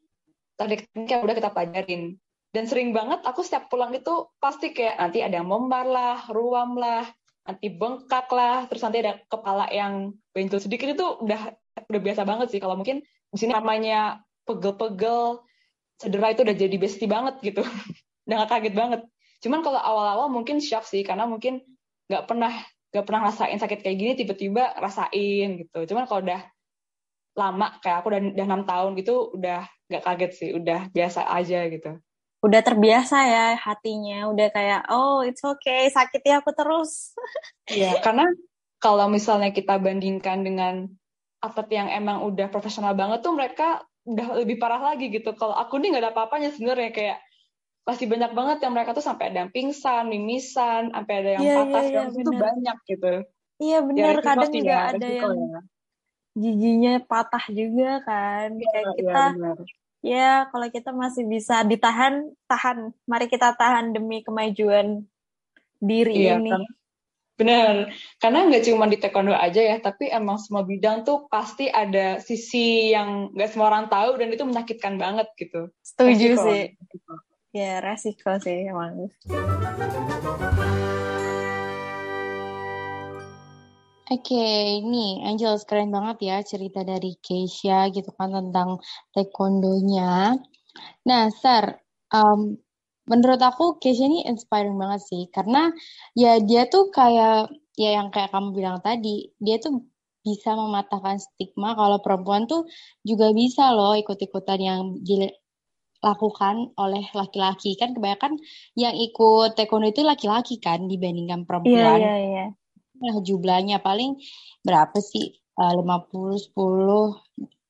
teknik 0.55 1.11
yang 1.11 1.27
udah 1.27 1.35
kita 1.35 1.51
pelajarin. 1.51 2.23
Dan 2.55 2.71
sering 2.71 2.95
banget 2.95 3.19
aku 3.27 3.43
setiap 3.43 3.67
pulang 3.67 3.91
itu 3.99 4.31
pasti 4.39 4.71
kayak 4.71 4.95
nanti 4.95 5.27
ada 5.27 5.43
yang 5.43 5.51
membar 5.51 5.91
lah, 5.91 6.23
ruam 6.31 6.79
lah, 6.79 7.03
nanti 7.47 7.67
bengkak 7.71 8.27
lah, 8.35 8.67
terus 8.67 8.83
nanti 8.83 8.99
ada 9.07 9.23
kepala 9.31 9.71
yang 9.71 10.13
bentul 10.35 10.59
sedikit 10.59 10.91
itu 10.91 11.07
udah 11.23 11.55
udah 11.87 12.01
biasa 12.03 12.23
banget 12.27 12.51
sih. 12.51 12.61
Kalau 12.61 12.75
mungkin 12.75 13.07
di 13.07 13.37
sini 13.39 13.55
namanya 13.55 14.21
pegel-pegel, 14.45 15.41
cedera 16.03 16.35
itu 16.35 16.43
udah 16.43 16.57
jadi 16.59 16.77
bestie 16.77 17.07
banget 17.07 17.39
gitu. 17.41 17.63
udah 18.27 18.35
gak 18.45 18.51
kaget 18.59 18.75
banget. 18.75 19.01
Cuman 19.41 19.63
kalau 19.63 19.79
awal-awal 19.79 20.29
mungkin 20.29 20.59
shock 20.59 20.83
sih, 20.83 21.07
karena 21.07 21.25
mungkin 21.31 21.63
nggak 22.11 22.27
pernah 22.27 22.53
nggak 22.91 23.05
pernah 23.07 23.23
rasain 23.31 23.59
sakit 23.59 23.81
kayak 23.83 23.97
gini, 23.99 24.13
tiba-tiba 24.19 24.75
rasain 24.83 25.49
gitu. 25.63 25.79
Cuman 25.95 26.11
kalau 26.11 26.27
udah 26.27 26.43
lama, 27.37 27.67
kayak 27.85 27.97
aku 28.03 28.07
udah 28.11 28.21
udah 28.35 28.47
enam 28.49 28.63
tahun 28.65 28.91
gitu, 28.99 29.15
udah 29.37 29.69
nggak 29.87 30.03
kaget 30.03 30.33
sih, 30.35 30.51
udah 30.57 30.91
biasa 30.91 31.31
aja 31.31 31.69
gitu. 31.71 32.01
Udah 32.47 32.63
terbiasa 32.63 33.17
ya 33.27 33.47
hatinya, 33.59 34.31
udah 34.31 34.49
kayak 34.55 34.87
oh 34.95 35.27
it's 35.27 35.43
okay, 35.43 35.91
sakit 35.91 36.23
ya 36.23 36.39
aku 36.39 36.55
terus. 36.55 37.11
Iya, 37.67 37.99
karena 37.99 38.31
kalau 38.79 39.11
misalnya 39.11 39.51
kita 39.51 39.83
bandingkan 39.83 40.47
dengan 40.47 40.87
atlet 41.43 41.69
yang 41.75 41.89
emang 41.91 42.23
udah 42.23 42.47
profesional 42.47 42.95
banget 42.95 43.27
tuh 43.27 43.35
mereka 43.35 43.83
udah 44.07 44.39
lebih 44.39 44.63
parah 44.63 44.95
lagi 44.95 45.11
gitu. 45.11 45.35
Kalau 45.35 45.59
aku 45.59 45.83
nih 45.83 45.91
nggak 45.91 46.03
ada 46.07 46.11
apa-apanya 46.15 46.55
sebenarnya 46.55 46.95
kayak 46.95 47.19
masih 47.87 48.07
banyak 48.11 48.31
banget 48.35 48.59
yang 48.67 48.73
mereka 48.75 48.91
tuh 48.95 49.03
sampai 49.03 49.31
ada 49.31 49.47
yang 49.47 49.53
pingsan, 49.55 50.11
mimisan, 50.11 50.91
sampai 50.91 51.15
ada 51.23 51.31
yang 51.39 51.43
Iya, 51.43 51.55
patah, 51.59 51.83
macam 51.83 52.03
tuh 52.11 52.15
bener. 52.19 52.43
banyak 52.47 52.77
gitu. 52.91 53.13
Iya 53.57 53.79
Ya, 53.79 53.83
bener, 53.89 54.13
resiko 54.19 54.27
kadang 54.27 54.51
juga 54.53 54.75
ya, 54.75 54.81
ada 54.91 55.07
yang 55.07 55.35
ya. 55.35 55.61
giginya 56.37 56.93
patah 57.03 57.45
juga 57.51 57.91
kan. 58.07 58.49
Iya, 58.59 58.67
Kayak 58.71 58.85
iya, 58.87 58.95
kita, 58.99 59.21
benar. 59.35 59.57
Ya 60.05 60.49
kalau 60.53 60.69
kita 60.69 60.91
masih 60.93 61.25
bisa 61.29 61.63
ditahan, 61.63 62.29
tahan. 62.49 62.93
Mari 63.09 63.27
kita 63.29 63.55
tahan 63.57 63.93
demi 63.95 64.21
kemajuan 64.25 65.05
diri 65.81 66.27
Iya, 66.27 66.41
ini. 66.41 66.53
kan? 66.53 66.63
Bener, 67.37 67.93
karena 68.17 68.49
nggak 68.49 68.65
cuma 68.65 68.89
di 68.89 68.97
taekwondo 68.97 69.37
aja 69.37 69.61
ya, 69.61 69.77
tapi 69.77 70.09
emang 70.09 70.41
semua 70.41 70.65
bidang 70.65 71.05
tuh 71.05 71.29
pasti 71.29 71.69
ada 71.69 72.17
sisi 72.17 72.97
yang 72.97 73.29
nggak 73.37 73.53
semua 73.53 73.69
orang 73.69 73.93
tahu 73.93 74.17
dan 74.17 74.33
itu 74.33 74.41
menyakitkan 74.49 74.97
banget 74.97 75.29
gitu. 75.37 75.69
Setuju 75.85 76.33
Resiko. 76.33 76.45
sih. 76.49 76.63
Ya 77.53 77.81
resiko 77.85 78.33
sih 78.41 78.73
emang. 78.73 79.13
Oke, 84.07 84.39
ini 84.87 85.19
Angel 85.27 85.59
keren 85.67 85.91
banget 85.91 86.17
ya 86.31 86.37
cerita 86.47 86.87
dari 86.87 87.19
Keisha 87.19 87.91
gitu 87.91 88.15
kan 88.15 88.31
tentang 88.31 88.79
taekwondonya. 89.11 90.39
Nah, 91.11 91.23
Sar, 91.35 91.83
um, 92.15 92.55
menurut 93.11 93.43
aku 93.43 93.83
Keisha 93.83 94.07
ini 94.07 94.23
inspiring 94.31 94.79
banget 94.79 95.03
sih 95.11 95.23
karena 95.35 95.75
ya 96.15 96.39
dia 96.39 96.71
tuh 96.71 96.95
kayak 96.95 97.51
ya 97.75 97.99
yang 97.99 98.15
kayak 98.15 98.31
kamu 98.31 98.55
bilang 98.55 98.79
tadi, 98.79 99.35
dia 99.43 99.59
tuh 99.59 99.83
bisa 100.23 100.55
mematahkan 100.55 101.19
stigma 101.19 101.75
kalau 101.75 101.99
perempuan 101.99 102.47
tuh 102.47 102.63
juga 103.03 103.35
bisa 103.35 103.75
loh 103.75 103.99
ikut-ikutan 103.99 104.61
yang 104.63 104.81
dilakukan 105.03 106.71
oleh 106.79 107.11
laki-laki. 107.11 107.75
Kan 107.75 107.91
kebanyakan 107.91 108.39
yang 108.79 108.95
ikut 108.95 109.59
taekwondo 109.59 109.91
itu 109.91 110.07
laki-laki 110.07 110.63
kan 110.63 110.87
dibandingkan 110.87 111.43
Iya, 111.43 111.47
perempuan 111.51 111.99
iya, 111.99 112.15
iya. 112.23 112.47
Lah 113.01 113.17
jumlahnya 113.23 113.81
paling 113.85 114.19
berapa 114.65 114.99
sih? 115.01 115.37
Eh, 115.57 115.73
50, 115.73 116.37
10, 116.37 117.17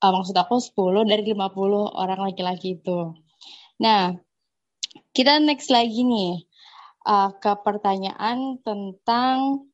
eh, 0.02 0.12
maksud 0.12 0.34
aku 0.34 0.58
10 0.58 1.06
dari 1.06 1.22
50 1.22 1.86
orang 1.94 2.18
laki-laki 2.26 2.78
itu. 2.82 3.14
Nah, 3.78 4.16
kita 5.14 5.38
next 5.38 5.70
lagi 5.70 6.02
nih 6.02 6.42
eh, 7.06 7.30
ke 7.38 7.52
pertanyaan 7.62 8.58
tentang 8.66 9.70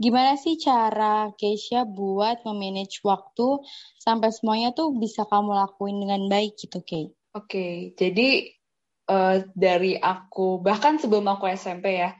gimana 0.00 0.40
sih 0.40 0.56
cara 0.56 1.28
Keisha 1.36 1.84
buat 1.84 2.40
memanage 2.48 3.04
waktu 3.04 3.60
sampai 4.00 4.32
semuanya 4.32 4.72
tuh 4.72 4.96
bisa 4.96 5.28
kamu 5.28 5.52
lakuin 5.52 6.00
dengan 6.00 6.24
baik 6.32 6.56
gitu, 6.56 6.80
Kay. 6.80 7.12
Oke, 7.36 7.92
jadi 8.00 8.48
eh, 9.12 9.36
dari 9.52 10.00
aku 10.00 10.64
bahkan 10.64 10.96
sebelum 10.96 11.28
aku 11.28 11.52
SMP 11.52 12.00
ya, 12.00 12.16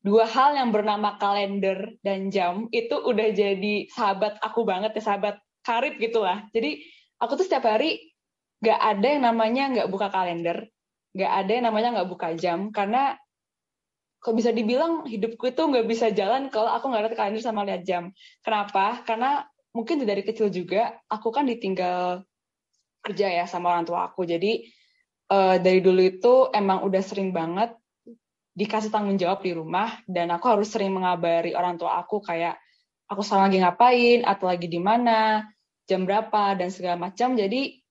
dua 0.00 0.24
hal 0.24 0.56
yang 0.56 0.72
bernama 0.72 1.20
kalender 1.20 1.96
dan 2.00 2.32
jam 2.32 2.66
itu 2.72 2.96
udah 2.96 3.28
jadi 3.36 3.88
sahabat 3.92 4.40
aku 4.40 4.64
banget 4.64 4.96
ya, 4.96 5.02
sahabat 5.12 5.36
karib 5.60 6.00
gitulah. 6.00 6.48
Jadi 6.56 6.80
aku 7.20 7.36
tuh 7.36 7.44
setiap 7.44 7.68
hari 7.68 8.00
nggak 8.64 8.80
ada 8.80 9.06
yang 9.06 9.22
namanya 9.24 9.64
nggak 9.76 9.88
buka 9.92 10.08
kalender, 10.08 10.68
nggak 11.12 11.32
ada 11.44 11.50
yang 11.52 11.64
namanya 11.68 11.88
nggak 12.00 12.08
buka 12.08 12.28
jam 12.36 12.72
karena 12.72 13.16
kok 14.20 14.36
bisa 14.36 14.52
dibilang 14.52 15.08
hidupku 15.08 15.48
itu 15.48 15.62
nggak 15.64 15.86
bisa 15.88 16.12
jalan 16.12 16.52
kalau 16.52 16.68
aku 16.68 16.92
nggak 16.92 17.08
lihat 17.08 17.16
kalender 17.16 17.40
sama 17.44 17.64
lihat 17.64 17.84
jam. 17.84 18.12
Kenapa? 18.44 19.00
Karena 19.04 19.44
mungkin 19.72 20.04
dari 20.04 20.20
kecil 20.24 20.52
juga 20.52 20.96
aku 21.08 21.32
kan 21.32 21.48
ditinggal 21.48 22.24
kerja 23.00 23.26
ya 23.32 23.44
sama 23.48 23.72
orang 23.72 23.88
tua 23.88 24.12
aku. 24.12 24.28
Jadi 24.28 24.64
eh, 25.28 25.56
dari 25.60 25.80
dulu 25.80 26.00
itu 26.04 26.34
emang 26.52 26.84
udah 26.84 27.00
sering 27.00 27.32
banget 27.32 27.79
dikasih 28.54 28.90
tanggung 28.90 29.16
jawab 29.16 29.40
di 29.46 29.54
rumah 29.54 30.02
dan 30.10 30.30
aku 30.34 30.50
harus 30.50 30.68
sering 30.68 30.90
mengabari 30.90 31.54
orang 31.54 31.78
tua 31.78 32.02
aku 32.02 32.18
kayak 32.20 32.58
aku 33.10 33.20
sekarang 33.26 33.50
lagi 33.50 33.58
ngapain? 33.62 34.18
Atau 34.22 34.46
lagi 34.46 34.70
di 34.70 34.78
mana, 34.78 35.44
jam 35.90 36.06
berapa? 36.06 36.54
Dan 36.54 36.70
segala 36.70 36.96
macam. 37.10 37.34
Jadi 37.34 37.82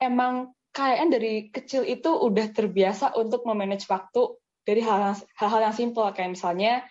emang 0.00 0.56
kayaknya 0.72 1.20
dari 1.20 1.34
kecil 1.52 1.84
itu 1.84 2.08
udah 2.08 2.48
terbiasa 2.48 3.12
untuk 3.20 3.44
memanage 3.44 3.84
waktu 3.92 4.40
dari 4.64 4.80
hal- 4.80 5.28
hal-hal 5.36 5.60
yang 5.60 5.76
simpel 5.76 6.08
kayak 6.16 6.32
misalnya 6.32 6.86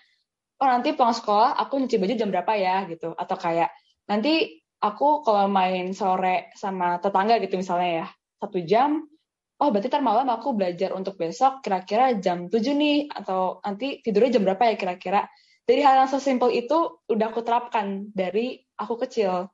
oh 0.61 0.67
nanti 0.69 0.93
pulang 0.93 1.17
sekolah 1.17 1.57
aku 1.57 1.81
nyuci 1.81 1.97
baju 1.97 2.13
jam 2.13 2.29
berapa 2.29 2.53
ya? 2.53 2.85
gitu. 2.85 3.17
Atau 3.17 3.35
kayak 3.41 3.73
nanti 4.05 4.61
aku 4.77 5.25
kalau 5.25 5.49
main 5.49 5.89
sore 5.97 6.53
sama 6.53 7.01
tetangga 7.01 7.41
gitu 7.41 7.57
misalnya 7.57 8.05
ya. 8.05 8.07
Satu 8.37 8.61
jam 8.61 9.05
oh 9.61 9.69
berarti 9.69 9.93
ntar 9.93 10.01
malam 10.01 10.25
aku 10.33 10.57
belajar 10.57 10.89
untuk 10.97 11.21
besok 11.21 11.61
kira-kira 11.61 12.17
jam 12.17 12.49
7 12.49 12.57
nih 12.73 13.13
atau 13.13 13.61
nanti 13.61 14.01
tidurnya 14.01 14.41
jam 14.41 14.43
berapa 14.49 14.73
ya 14.73 14.75
kira-kira? 14.75 15.29
Dari 15.61 15.85
hal 15.85 16.03
yang 16.03 16.09
sesimpel 16.09 16.49
itu 16.49 17.05
udah 17.05 17.29
aku 17.29 17.45
terapkan 17.45 18.09
dari 18.09 18.57
aku 18.73 18.97
kecil. 19.05 19.53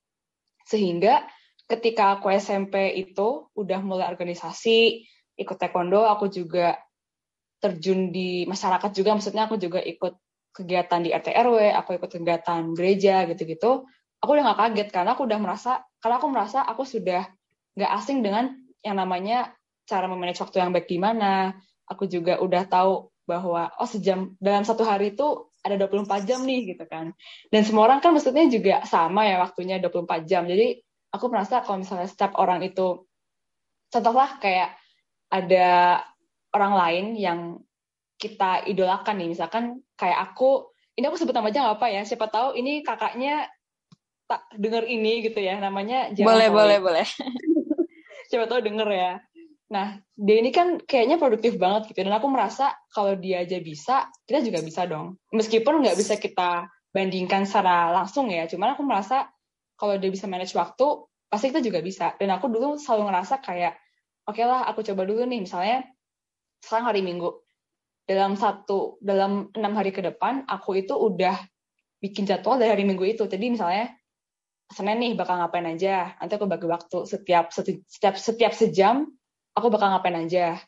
Sehingga 0.63 1.27
ketika 1.67 2.17
aku 2.17 2.31
SMP 2.31 2.95
itu 2.95 3.51
udah 3.51 3.83
mulai 3.83 4.07
organisasi 4.07 5.03
ikut 5.35 5.57
taekwondo 5.59 6.07
aku 6.07 6.31
juga 6.31 6.79
terjun 7.59 8.15
di 8.15 8.47
masyarakat 8.47 8.91
juga. 8.95 9.11
Maksudnya 9.19 9.51
aku 9.51 9.59
juga 9.59 9.83
ikut 9.83 10.15
kegiatan 10.55 11.03
di 11.03 11.11
RT 11.11 11.35
RW 11.35 11.75
aku 11.75 11.99
ikut 11.99 12.09
kegiatan 12.15 12.71
gereja 12.71 13.27
gitu-gitu. 13.27 13.83
Aku 14.23 14.29
udah 14.33 14.55
gak 14.55 14.59
kaget 14.63 14.89
karena 14.89 15.13
aku 15.13 15.27
udah 15.27 15.37
merasa 15.37 15.83
karena 15.99 16.15
aku 16.17 16.27
merasa 16.31 16.63
aku 16.65 16.87
sudah 16.87 17.29
nggak 17.77 17.91
asing 18.01 18.25
dengan 18.25 18.57
yang 18.81 18.97
namanya 18.97 19.53
cara 19.87 20.05
memanage 20.05 20.43
waktu 20.43 20.59
yang 20.59 20.75
baik 20.75 20.91
gimana. 20.91 21.55
Aku 21.87 22.05
juga 22.05 22.37
udah 22.43 22.67
tahu 22.67 23.07
bahwa 23.23 23.71
oh 23.79 23.87
sejam 23.87 24.35
dalam 24.37 24.67
satu 24.67 24.83
hari 24.83 25.15
itu 25.15 25.47
ada 25.63 25.75
24 25.79 26.27
jam 26.27 26.43
nih 26.43 26.75
gitu 26.75 26.83
kan. 26.83 27.15
Dan 27.47 27.61
semua 27.63 27.87
orang 27.87 28.03
kan 28.03 28.11
maksudnya 28.11 28.45
juga 28.51 28.83
sama 28.83 29.23
ya 29.23 29.39
waktunya 29.39 29.79
24 29.79 30.27
jam. 30.27 30.43
Jadi 30.43 30.83
aku 31.11 31.25
merasa 31.31 31.63
kalau 31.63 31.81
misalnya 31.81 32.07
setiap 32.11 32.35
orang 32.35 32.61
itu 32.63 33.07
contohlah 33.87 34.37
kayak 34.43 34.75
ada 35.31 35.99
orang 36.55 36.73
lain 36.75 37.05
yang 37.15 37.39
kita 38.17 38.65
idolakan 38.65 39.15
nih 39.21 39.29
misalkan 39.29 39.63
kayak 39.93 40.17
aku 40.31 40.73
ini 40.97 41.05
aku 41.05 41.21
sebut 41.21 41.35
nama 41.37 41.53
aja 41.53 41.61
nggak 41.61 41.77
apa 41.77 41.87
ya 41.93 42.01
siapa 42.01 42.27
tahu 42.33 42.57
ini 42.57 42.81
kakaknya 42.81 43.45
tak 44.25 44.41
denger 44.57 44.89
ini 44.89 45.23
gitu 45.23 45.37
ya 45.37 45.61
namanya 45.61 46.09
boleh 46.17 46.49
boleh 46.49 46.77
boleh 46.81 47.05
siapa 48.29 48.49
tahu 48.49 48.65
denger 48.65 48.89
ya 48.89 49.11
Nah, 49.67 49.99
dia 50.15 50.35
ini 50.39 50.55
kan 50.55 50.79
kayaknya 50.79 51.19
produktif 51.19 51.59
banget 51.59 51.91
gitu. 51.91 51.99
Dan 52.07 52.15
aku 52.15 52.31
merasa 52.31 52.71
kalau 52.87 53.19
dia 53.19 53.43
aja 53.43 53.59
bisa, 53.59 54.07
kita 54.23 54.39
juga 54.39 54.63
bisa 54.63 54.87
dong. 54.87 55.19
Meskipun 55.35 55.83
nggak 55.83 55.97
bisa 55.99 56.15
kita 56.15 56.71
bandingkan 56.95 57.43
secara 57.43 57.91
langsung 57.91 58.31
ya. 58.31 58.47
Cuman 58.47 58.79
aku 58.79 58.83
merasa 58.87 59.27
kalau 59.75 59.99
dia 59.99 60.07
bisa 60.07 60.25
manage 60.25 60.55
waktu, 60.55 60.87
pasti 61.27 61.51
kita 61.51 61.59
juga 61.59 61.83
bisa. 61.83 62.15
Dan 62.15 62.31
aku 62.31 62.47
dulu 62.47 62.79
selalu 62.79 63.11
ngerasa 63.11 63.43
kayak, 63.43 63.75
oke 64.23 64.39
okay 64.39 64.45
lah 64.47 64.63
aku 64.71 64.87
coba 64.87 65.03
dulu 65.03 65.27
nih. 65.27 65.43
Misalnya, 65.43 65.83
sekarang 66.63 66.87
hari 66.87 67.03
Minggu. 67.03 67.29
Dalam 68.07 68.39
satu, 68.39 68.95
dalam 69.03 69.51
enam 69.51 69.73
hari 69.75 69.91
ke 69.91 69.99
depan, 69.99 70.47
aku 70.47 70.79
itu 70.79 70.95
udah 70.95 71.35
bikin 71.99 72.23
jadwal 72.23 72.55
dari 72.55 72.71
hari 72.71 72.87
Minggu 72.87 73.03
itu. 73.03 73.27
Jadi 73.27 73.51
misalnya, 73.51 73.91
Senin 74.67 74.99
nih 74.99 75.15
bakal 75.15 75.39
ngapain 75.39 75.63
aja. 75.63 76.15
Nanti 76.19 76.35
aku 76.35 76.43
bagi 76.43 76.67
waktu 76.67 77.07
setiap 77.07 77.55
setiap 77.55 78.19
setiap 78.19 78.51
sejam 78.51 79.07
aku 79.57 79.73
bakal 79.73 79.89
ngapain 79.89 80.21
aja. 80.21 80.61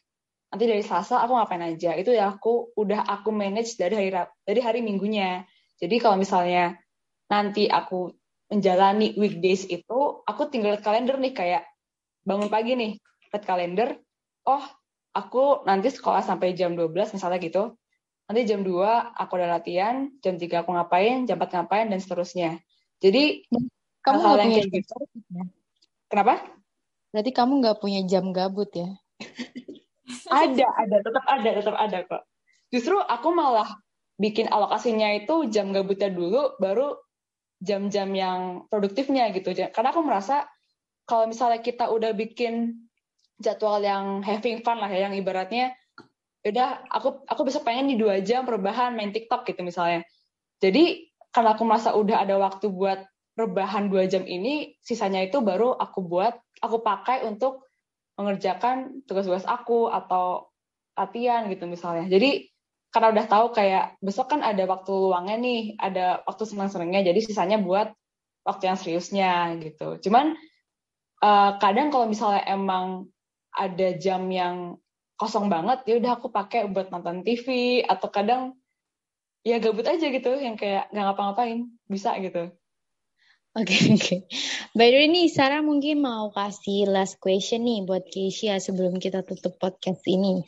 Nanti 0.50 0.66
dari 0.66 0.82
Selasa 0.82 1.22
aku 1.22 1.38
ngapain 1.38 1.62
aja. 1.62 1.94
Itu 1.94 2.10
ya 2.10 2.34
aku 2.34 2.74
udah 2.74 3.06
aku 3.06 3.30
manage 3.30 3.78
dari 3.78 3.94
hari 3.94 4.10
dari 4.42 4.60
hari 4.66 4.80
minggunya. 4.82 5.46
Jadi 5.78 6.02
kalau 6.02 6.18
misalnya 6.18 6.74
nanti 7.30 7.70
aku 7.70 8.10
menjalani 8.50 9.14
weekdays 9.14 9.70
itu 9.70 10.26
aku 10.26 10.50
tinggal 10.50 10.74
lihat 10.74 10.82
kalender 10.82 11.22
nih 11.22 11.34
kayak 11.38 11.64
bangun 12.26 12.50
pagi 12.50 12.74
nih 12.74 12.98
lihat 13.30 13.44
kalender. 13.46 14.02
Oh 14.50 14.66
aku 15.14 15.62
nanti 15.70 15.94
sekolah 15.94 16.26
sampai 16.26 16.58
jam 16.58 16.74
12 16.74 17.14
misalnya 17.14 17.38
gitu. 17.38 17.78
Nanti 18.26 18.42
jam 18.50 18.66
2 18.66 19.14
aku 19.14 19.32
ada 19.38 19.62
latihan 19.62 20.10
jam 20.26 20.42
3 20.42 20.66
aku 20.66 20.70
ngapain 20.74 21.30
jam 21.30 21.38
4 21.38 21.46
ngapain 21.46 21.86
dan 21.94 22.02
seterusnya. 22.02 22.58
Jadi 22.98 23.46
kamu 24.02 24.18
hal, 24.18 24.34
-hal 24.34 24.38
yang 24.42 24.52
kayak 24.58 24.70
gitu. 24.82 24.96
ya? 25.30 25.46
kenapa 26.10 26.42
Berarti 27.10 27.32
kamu 27.34 27.66
nggak 27.66 27.80
punya 27.82 28.02
jam 28.06 28.30
gabut 28.30 28.70
ya? 28.74 28.90
ada, 30.30 30.66
ada, 30.78 30.98
tetap 31.02 31.26
ada, 31.26 31.50
tetap 31.50 31.76
ada 31.78 31.98
kok. 32.06 32.24
Justru 32.70 32.98
aku 33.02 33.34
malah 33.34 33.70
bikin 34.22 34.52
alokasinya 34.52 35.10
itu 35.18 35.50
jam 35.50 35.74
gabutnya 35.74 36.14
dulu, 36.14 36.60
baru 36.62 36.98
jam-jam 37.60 38.14
yang 38.14 38.70
produktifnya 38.70 39.34
gitu. 39.34 39.52
Karena 39.74 39.90
aku 39.90 40.02
merasa 40.06 40.46
kalau 41.10 41.26
misalnya 41.26 41.60
kita 41.66 41.90
udah 41.90 42.14
bikin 42.14 42.86
jadwal 43.42 43.82
yang 43.82 44.22
having 44.22 44.62
fun 44.62 44.78
lah 44.78 44.92
ya, 44.92 45.10
yang 45.10 45.16
ibaratnya 45.18 45.74
udah 46.40 46.88
aku 46.88 47.28
aku 47.28 47.42
bisa 47.52 47.60
pengen 47.60 47.92
di 47.92 48.00
dua 48.00 48.24
jam 48.24 48.48
perubahan 48.48 48.96
main 48.96 49.12
TikTok 49.12 49.44
gitu 49.50 49.66
misalnya. 49.66 50.06
Jadi 50.64 51.10
karena 51.34 51.56
aku 51.56 51.64
merasa 51.68 51.96
udah 51.96 52.24
ada 52.24 52.36
waktu 52.40 52.72
buat 52.72 53.00
rebahan 53.40 53.88
dua 53.88 54.04
jam 54.08 54.28
ini, 54.28 54.76
sisanya 54.84 55.24
itu 55.24 55.40
baru 55.40 55.72
aku 55.72 56.04
buat, 56.04 56.36
aku 56.60 56.84
pakai 56.84 57.28
untuk 57.28 57.68
mengerjakan 58.20 59.04
tugas-tugas 59.08 59.48
aku 59.48 59.88
atau 59.88 60.52
latihan 61.00 61.48
gitu 61.48 61.64
misalnya. 61.66 62.12
Jadi 62.12 62.52
karena 62.90 63.16
udah 63.16 63.26
tahu 63.30 63.46
kayak 63.54 64.02
besok 64.04 64.34
kan 64.34 64.42
ada 64.44 64.66
waktu 64.66 64.92
luangnya 64.92 65.38
nih, 65.40 65.62
ada 65.80 66.26
waktu 66.26 66.44
senang-senangnya, 66.44 67.06
jadi 67.08 67.20
sisanya 67.22 67.58
buat 67.62 67.94
waktu 68.44 68.64
yang 68.66 68.78
seriusnya 68.82 69.32
gitu. 69.62 70.02
Cuman 70.04 70.36
uh, 71.22 71.52
kadang 71.62 71.94
kalau 71.94 72.10
misalnya 72.10 72.44
emang 72.50 73.08
ada 73.54 73.96
jam 73.96 74.26
yang 74.34 74.76
kosong 75.16 75.48
banget, 75.48 75.86
ya 75.86 76.02
udah 76.02 76.12
aku 76.18 76.34
pakai 76.34 76.68
buat 76.68 76.90
nonton 76.90 77.22
TV 77.22 77.80
atau 77.86 78.10
kadang 78.10 78.58
ya 79.46 79.62
gabut 79.62 79.86
aja 79.86 80.10
gitu, 80.10 80.32
yang 80.36 80.58
kayak 80.58 80.90
nggak 80.92 81.06
ngapa-ngapain, 81.14 81.70
bisa 81.88 82.18
gitu. 82.20 82.52
Oke 83.60 83.76
okay, 83.76 83.84
oke. 83.96 84.00
Okay. 84.00 84.20
By 84.72 84.88
the 84.88 85.04
way 85.04 85.08
nih 85.12 85.28
Sarah 85.28 85.60
mungkin 85.60 86.00
mau 86.00 86.32
kasih 86.32 86.88
last 86.88 87.20
question 87.20 87.68
nih 87.68 87.84
buat 87.84 88.08
Keisha 88.08 88.56
sebelum 88.56 89.04
kita 89.04 89.28
tutup 89.28 89.60
podcast 89.60 90.00
ini. 90.08 90.48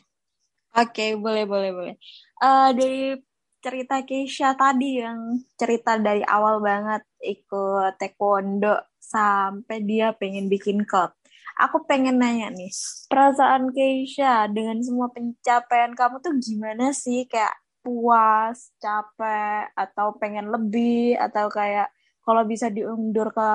Oke 0.72 0.88
okay, 0.88 1.10
boleh 1.20 1.44
boleh 1.44 1.70
boleh. 1.76 1.94
Uh, 2.40 2.72
dari 2.72 3.12
cerita 3.60 4.00
Keisha 4.08 4.56
tadi 4.56 5.04
yang 5.04 5.44
cerita 5.60 6.00
dari 6.00 6.24
awal 6.24 6.64
banget 6.64 7.04
ikut 7.20 8.00
taekwondo 8.00 8.80
sampai 8.96 9.84
dia 9.84 10.16
pengen 10.16 10.48
bikin 10.48 10.88
klub. 10.88 11.12
Aku 11.60 11.84
pengen 11.84 12.16
nanya 12.16 12.48
nih, 12.48 12.72
perasaan 13.12 13.76
Keisha 13.76 14.48
dengan 14.48 14.80
semua 14.80 15.12
pencapaian 15.12 15.92
kamu 15.92 16.24
tuh 16.24 16.32
gimana 16.40 16.96
sih? 16.96 17.28
Kayak 17.28 17.60
puas, 17.84 18.72
capek, 18.80 19.68
atau 19.76 20.16
pengen 20.16 20.48
lebih, 20.48 21.20
atau 21.20 21.52
kayak 21.52 21.92
kalau 22.22 22.42
bisa 22.46 22.70
diundur 22.70 23.34
ke 23.34 23.48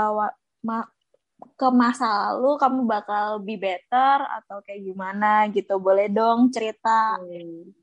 ma 0.67 0.83
ke 1.57 1.67
masa 1.69 2.33
lalu 2.33 2.57
kamu 2.57 2.79
bakal 2.89 3.27
be 3.41 3.57
better 3.57 4.25
atau 4.25 4.61
kayak 4.65 4.81
gimana 4.83 5.47
gitu? 5.53 5.77
Boleh 5.77 6.09
dong 6.09 6.49
cerita. 6.49 7.17
Hmm. 7.17 7.73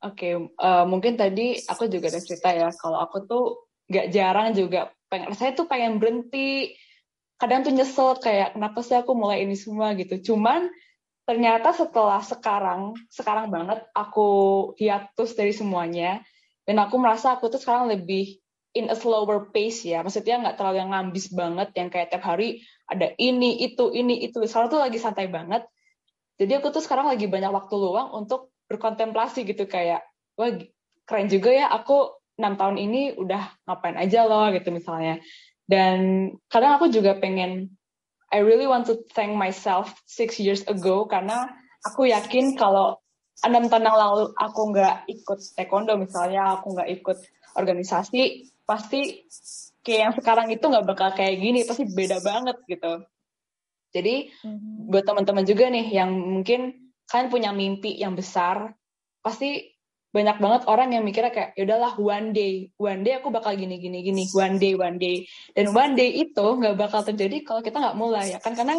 oke 0.00 0.16
okay, 0.16 0.32
uh, 0.32 0.48
eh, 0.48 0.84
mungkin 0.88 1.14
tadi 1.20 1.60
aku 1.68 1.86
juga 1.86 2.10
ada 2.10 2.20
cerita 2.22 2.50
ya. 2.50 2.68
Kalau 2.74 2.98
aku 2.98 3.26
tuh 3.26 3.44
gak 3.90 4.10
jarang 4.14 4.54
juga 4.54 4.90
pengen 5.10 5.34
saya 5.34 5.54
tuh 5.54 5.66
pengen 5.70 6.02
berhenti. 6.02 6.74
Kadang 7.40 7.64
tuh 7.64 7.72
nyesel 7.72 8.20
kayak 8.20 8.52
kenapa 8.58 8.84
sih 8.84 8.96
aku 8.98 9.16
mulai 9.16 9.46
ini 9.46 9.56
semua 9.56 9.96
gitu. 9.96 10.20
Cuman 10.20 10.68
ternyata 11.24 11.70
setelah 11.70 12.20
sekarang 12.20 12.98
sekarang 13.06 13.54
banget 13.54 13.86
aku 13.94 14.28
hiatus 14.76 15.38
dari 15.38 15.54
semuanya 15.54 16.20
dan 16.66 16.76
aku 16.82 16.98
merasa 16.98 17.38
aku 17.38 17.46
tuh 17.48 17.62
sekarang 17.62 17.86
lebih 17.86 18.42
in 18.74 18.86
a 18.90 18.96
slower 18.96 19.50
pace 19.50 19.82
ya. 19.86 20.02
Maksudnya 20.04 20.40
nggak 20.42 20.56
terlalu 20.56 20.76
yang 20.82 20.90
ngambis 20.94 21.32
banget 21.34 21.68
yang 21.74 21.88
kayak 21.90 22.14
tiap 22.14 22.22
hari 22.22 22.62
ada 22.86 23.10
ini, 23.18 23.62
itu, 23.62 23.90
ini, 23.90 24.22
itu. 24.26 24.38
Sekarang 24.46 24.70
tuh 24.70 24.80
lagi 24.82 24.98
santai 24.98 25.26
banget. 25.30 25.66
Jadi 26.40 26.52
aku 26.56 26.72
tuh 26.72 26.82
sekarang 26.82 27.10
lagi 27.10 27.28
banyak 27.28 27.52
waktu 27.52 27.74
luang 27.76 28.14
untuk 28.16 28.54
berkontemplasi 28.70 29.44
gitu 29.44 29.66
kayak, 29.66 30.06
wah 30.38 30.50
keren 31.04 31.26
juga 31.26 31.50
ya 31.50 31.66
aku 31.68 32.14
enam 32.40 32.56
tahun 32.56 32.80
ini 32.80 33.20
udah 33.20 33.68
ngapain 33.68 33.98
aja 33.98 34.24
loh 34.24 34.48
gitu 34.54 34.72
misalnya. 34.72 35.20
Dan 35.68 36.30
kadang 36.48 36.80
aku 36.80 36.88
juga 36.88 37.18
pengen, 37.18 37.76
I 38.30 38.40
really 38.40 38.66
want 38.66 38.86
to 38.88 39.02
thank 39.12 39.34
myself 39.34 39.92
six 40.06 40.38
years 40.38 40.62
ago 40.70 41.04
karena 41.10 41.50
aku 41.82 42.08
yakin 42.08 42.54
kalau 42.54 42.98
enam 43.42 43.68
tahun 43.68 43.90
yang 43.90 43.98
lalu 43.98 44.32
aku 44.38 44.60
nggak 44.72 45.10
ikut 45.10 45.38
taekwondo 45.58 45.98
misalnya, 45.98 46.58
aku 46.58 46.78
nggak 46.78 46.90
ikut 47.00 47.18
organisasi, 47.58 48.46
pasti 48.70 49.26
kayak 49.82 50.00
yang 50.06 50.14
sekarang 50.14 50.46
itu 50.54 50.62
nggak 50.62 50.86
bakal 50.86 51.10
kayak 51.10 51.42
gini 51.42 51.66
pasti 51.66 51.90
beda 51.90 52.22
banget 52.22 52.54
gitu. 52.70 53.02
Jadi 53.90 54.30
mm-hmm. 54.30 54.86
buat 54.86 55.02
teman-teman 55.02 55.42
juga 55.42 55.66
nih 55.66 55.86
yang 55.90 56.14
mungkin 56.14 56.94
kalian 57.10 57.26
punya 57.26 57.50
mimpi 57.50 57.98
yang 57.98 58.14
besar 58.14 58.70
pasti 59.26 59.74
banyak 60.10 60.42
banget 60.42 60.62
orang 60.66 60.90
yang 60.90 61.02
mikirnya 61.06 61.30
kayak 61.30 61.50
ya 61.54 61.62
udahlah 61.70 61.94
one 61.98 62.34
day 62.34 62.66
one 62.82 63.06
day 63.06 63.14
aku 63.18 63.30
bakal 63.30 63.54
gini 63.54 63.78
gini 63.78 64.02
gini 64.06 64.30
one 64.30 64.62
day 64.62 64.78
one 64.78 64.98
day. 64.98 65.26
Dan 65.58 65.74
one 65.74 65.98
day 65.98 66.22
itu 66.22 66.46
nggak 66.54 66.78
bakal 66.78 67.02
terjadi 67.02 67.42
kalau 67.42 67.62
kita 67.62 67.82
nggak 67.82 67.98
mulai 67.98 68.34
ya 68.34 68.38
kan? 68.38 68.54
Karena 68.54 68.78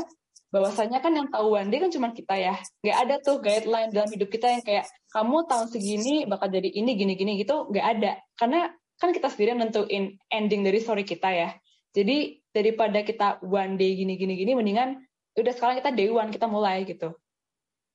bahwasanya 0.52 1.00
kan 1.00 1.16
yang 1.16 1.32
tahu 1.32 1.56
one 1.56 1.72
day 1.72 1.80
kan 1.84 1.92
cuma 1.92 2.16
kita 2.16 2.36
ya. 2.40 2.56
Nggak 2.84 2.98
ada 3.04 3.16
tuh 3.20 3.40
guideline 3.44 3.92
dalam 3.92 4.08
hidup 4.12 4.32
kita 4.32 4.48
yang 4.48 4.64
kayak 4.64 4.88
kamu 5.12 5.44
tahun 5.48 5.68
segini 5.72 6.16
bakal 6.28 6.48
jadi 6.48 6.68
ini 6.72 6.92
gini 6.96 7.14
gini 7.20 7.32
gitu 7.40 7.68
nggak 7.68 7.86
ada. 8.00 8.12
Karena 8.36 8.72
kan 9.02 9.10
kita 9.10 9.34
sendiri 9.34 9.58
nentuin 9.58 10.14
ending 10.30 10.62
dari 10.62 10.78
story 10.78 11.02
kita 11.02 11.34
ya. 11.34 11.50
Jadi 11.92 12.40
daripada 12.54 13.02
kita 13.02 13.42
one 13.42 13.76
day 13.76 13.98
gini 13.98 14.20
gini 14.20 14.38
gini 14.38 14.54
mendingan 14.54 15.02
udah 15.40 15.54
sekarang 15.56 15.80
kita 15.80 15.92
day 15.96 16.12
one 16.12 16.30
kita 16.30 16.48
mulai 16.48 16.84
gitu 16.84 17.16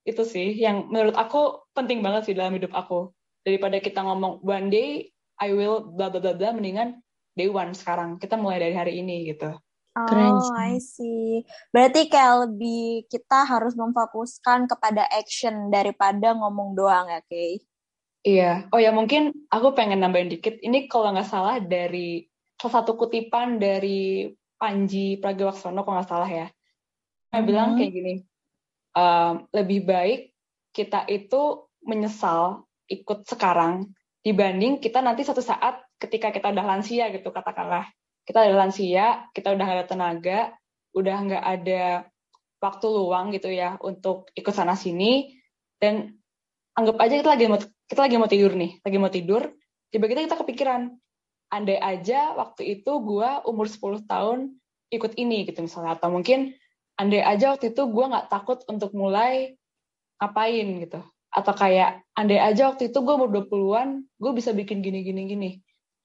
itu 0.06 0.22
sih 0.24 0.56
yang 0.56 0.88
menurut 0.88 1.12
aku 1.18 1.68
penting 1.76 2.00
banget 2.00 2.30
sih 2.30 2.34
dalam 2.34 2.56
hidup 2.56 2.72
aku 2.72 3.12
daripada 3.44 3.76
kita 3.82 4.00
ngomong 4.00 4.40
one 4.40 4.72
day 4.72 5.12
I 5.36 5.52
will 5.52 5.92
bla 5.92 6.08
bla 6.08 6.22
bla 6.22 6.32
bla 6.32 6.56
mendingan 6.56 7.02
day 7.36 7.52
one 7.52 7.76
sekarang 7.76 8.16
kita 8.16 8.40
mulai 8.40 8.62
dari 8.62 8.74
hari 8.74 9.02
ini 9.04 9.28
gitu 9.28 9.52
Oh, 9.96 10.52
I 10.52 10.76
see. 10.76 11.40
Berarti 11.72 12.12
kayak 12.12 12.44
lebih 12.44 13.08
kita 13.08 13.48
harus 13.48 13.72
memfokuskan 13.72 14.68
kepada 14.68 15.08
action 15.08 15.72
daripada 15.72 16.36
ngomong 16.36 16.76
doang 16.76 17.08
ya, 17.08 17.24
Kay? 17.24 17.64
Iya. 18.26 18.66
Oh 18.74 18.82
ya, 18.82 18.90
mungkin 18.90 19.46
aku 19.46 19.70
pengen 19.78 20.02
nambahin 20.02 20.26
dikit. 20.26 20.58
Ini 20.58 20.90
kalau 20.90 21.14
nggak 21.14 21.30
salah 21.30 21.62
dari 21.62 22.26
salah 22.58 22.82
satu 22.82 22.98
kutipan 22.98 23.62
dari 23.62 24.26
Panji 24.58 25.22
Pragiwaksono, 25.22 25.86
kalau 25.86 26.02
nggak 26.02 26.10
salah 26.10 26.26
ya. 26.26 26.46
Dia 26.50 27.38
mm-hmm. 27.38 27.46
bilang 27.46 27.78
kayak 27.78 27.92
gini, 27.94 28.14
um, 28.98 29.46
lebih 29.54 29.86
baik 29.86 30.20
kita 30.74 31.06
itu 31.06 31.70
menyesal 31.86 32.66
ikut 32.90 33.28
sekarang 33.30 33.94
dibanding 34.26 34.82
kita 34.82 34.98
nanti 34.98 35.22
satu 35.22 35.38
saat 35.38 35.86
ketika 36.02 36.34
kita 36.34 36.50
udah 36.50 36.66
lansia 36.66 37.14
gitu 37.14 37.30
katakanlah 37.30 37.86
kita 38.26 38.42
udah 38.42 38.56
lansia 38.66 39.06
kita 39.30 39.54
udah 39.54 39.64
nggak 39.64 39.78
ada 39.78 39.86
tenaga 39.86 40.40
udah 40.98 41.16
nggak 41.30 41.44
ada 41.46 41.84
waktu 42.58 42.86
luang 42.90 43.30
gitu 43.30 43.48
ya 43.54 43.78
untuk 43.78 44.26
ikut 44.34 44.50
sana 44.50 44.74
sini 44.74 45.38
dan 45.78 46.18
anggap 46.74 46.98
aja 46.98 47.14
kita 47.22 47.30
lagi 47.38 47.46
mau 47.46 47.60
kita 47.86 48.00
lagi 48.06 48.16
mau 48.18 48.30
tidur 48.30 48.52
nih 48.54 48.82
lagi 48.82 48.96
mau 48.98 49.12
tidur 49.12 49.42
tiba-tiba 49.90 50.26
kita 50.26 50.38
kepikiran 50.42 50.90
andai 51.50 51.78
aja 51.78 52.34
waktu 52.34 52.78
itu 52.80 52.92
gue 53.02 53.30
umur 53.46 53.66
10 53.70 54.06
tahun 54.06 54.54
ikut 54.90 55.12
ini 55.18 55.46
gitu 55.46 55.62
misalnya 55.62 55.98
atau 55.98 56.10
mungkin 56.10 56.54
andai 56.98 57.22
aja 57.22 57.54
waktu 57.54 57.74
itu 57.74 57.82
gue 57.86 58.04
nggak 58.06 58.28
takut 58.30 58.62
untuk 58.66 58.90
mulai 58.94 59.54
ngapain 60.18 60.66
gitu 60.82 61.00
atau 61.30 61.52
kayak 61.52 62.02
andai 62.16 62.40
aja 62.40 62.72
waktu 62.72 62.90
itu 62.90 62.98
gue 62.98 63.14
umur 63.14 63.30
20-an 63.30 64.02
gue 64.18 64.32
bisa 64.34 64.50
bikin 64.56 64.82
gini 64.82 65.06
gini 65.06 65.22
gini 65.28 65.50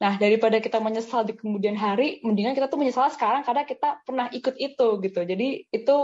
Nah, 0.02 0.18
daripada 0.18 0.58
kita 0.58 0.82
menyesal 0.82 1.30
di 1.30 1.38
kemudian 1.38 1.78
hari, 1.78 2.26
mendingan 2.26 2.58
kita 2.58 2.66
tuh 2.66 2.82
menyesal 2.82 3.14
sekarang 3.14 3.46
karena 3.46 3.70
kita 3.70 4.02
pernah 4.02 4.34
ikut 4.34 4.58
itu 4.58 4.98
gitu. 4.98 5.22
Jadi 5.22 5.70
itu 5.70 5.96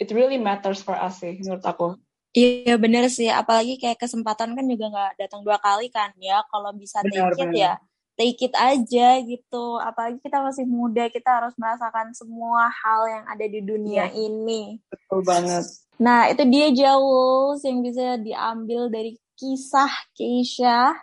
it 0.00 0.08
really 0.08 0.40
matters 0.40 0.80
for 0.80 0.96
us 0.96 1.20
sih 1.20 1.36
menurut 1.36 1.60
aku. 1.60 2.00
Iya 2.32 2.80
bener 2.80 3.12
sih, 3.12 3.28
apalagi 3.28 3.76
kayak 3.76 4.00
kesempatan 4.00 4.56
kan 4.56 4.64
juga 4.64 4.88
nggak 4.88 5.12
datang 5.20 5.44
dua 5.44 5.60
kali 5.60 5.92
kan 5.92 6.16
ya. 6.16 6.40
Kalau 6.48 6.72
bisa 6.72 7.04
benar, 7.04 7.36
take 7.36 7.44
it 7.44 7.52
ya 7.52 7.72
take 8.16 8.40
it 8.44 8.54
aja 8.56 9.18
gitu. 9.24 9.64
Apalagi 9.80 10.20
kita 10.20 10.44
masih 10.44 10.68
muda, 10.68 11.08
kita 11.08 11.42
harus 11.42 11.54
merasakan 11.56 12.12
semua 12.12 12.68
hal 12.70 13.08
yang 13.08 13.24
ada 13.28 13.46
di 13.48 13.60
dunia 13.64 14.08
yes. 14.12 14.16
ini. 14.16 14.62
Betul 14.88 15.20
banget. 15.24 15.64
Nah 16.00 16.28
itu 16.28 16.42
dia 16.48 16.68
jauh 16.72 17.56
yang 17.62 17.78
bisa 17.84 18.18
diambil 18.20 18.90
dari 18.92 19.16
kisah 19.38 19.90
Keisha 20.14 20.94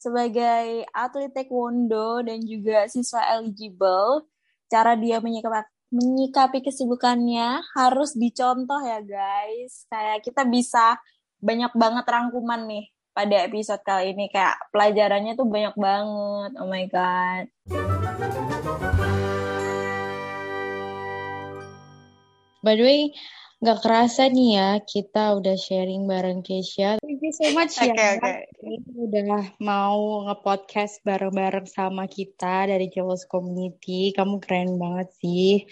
sebagai 0.00 0.82
atlet 0.90 1.30
taekwondo 1.30 2.26
dan 2.26 2.42
juga 2.42 2.90
siswa 2.90 3.22
eligible, 3.38 4.26
cara 4.66 4.98
dia 4.98 5.22
menyikapi, 5.22 5.62
menyikapi 5.92 6.64
kesibukannya 6.64 7.60
harus 7.76 8.16
dicontoh 8.16 8.80
ya 8.80 9.04
guys. 9.04 9.84
Kayak 9.92 10.24
kita 10.24 10.48
bisa 10.48 10.96
banyak 11.36 11.76
banget 11.76 12.04
rangkuman 12.08 12.64
nih 12.64 12.88
pada 13.12 13.44
episode 13.44 13.84
kali 13.84 14.16
ini 14.16 14.32
kayak 14.32 14.56
pelajarannya 14.72 15.36
tuh 15.36 15.44
banyak 15.44 15.76
banget. 15.76 16.50
Oh 16.56 16.68
my 16.68 16.84
god. 16.88 17.44
By 22.62 22.78
the 22.78 22.84
way, 22.86 23.12
Gak 23.62 23.78
kerasa 23.78 24.26
nih 24.26 24.58
ya, 24.58 24.70
kita 24.82 25.38
udah 25.38 25.54
sharing 25.54 26.10
bareng 26.10 26.42
Keisha. 26.42 26.98
Thank 26.98 27.22
you 27.22 27.30
so 27.30 27.46
much 27.54 27.78
okay, 27.78 27.94
ya. 27.94 28.18
Okay. 28.18 28.50
Udah 28.90 29.54
mau 29.62 30.26
nge-podcast 30.26 30.98
bareng-bareng 31.06 31.70
sama 31.70 32.10
kita 32.10 32.66
dari 32.66 32.90
Jawas 32.90 33.22
Community. 33.22 34.10
Kamu 34.18 34.42
keren 34.42 34.82
banget 34.82 35.14
sih. 35.22 35.62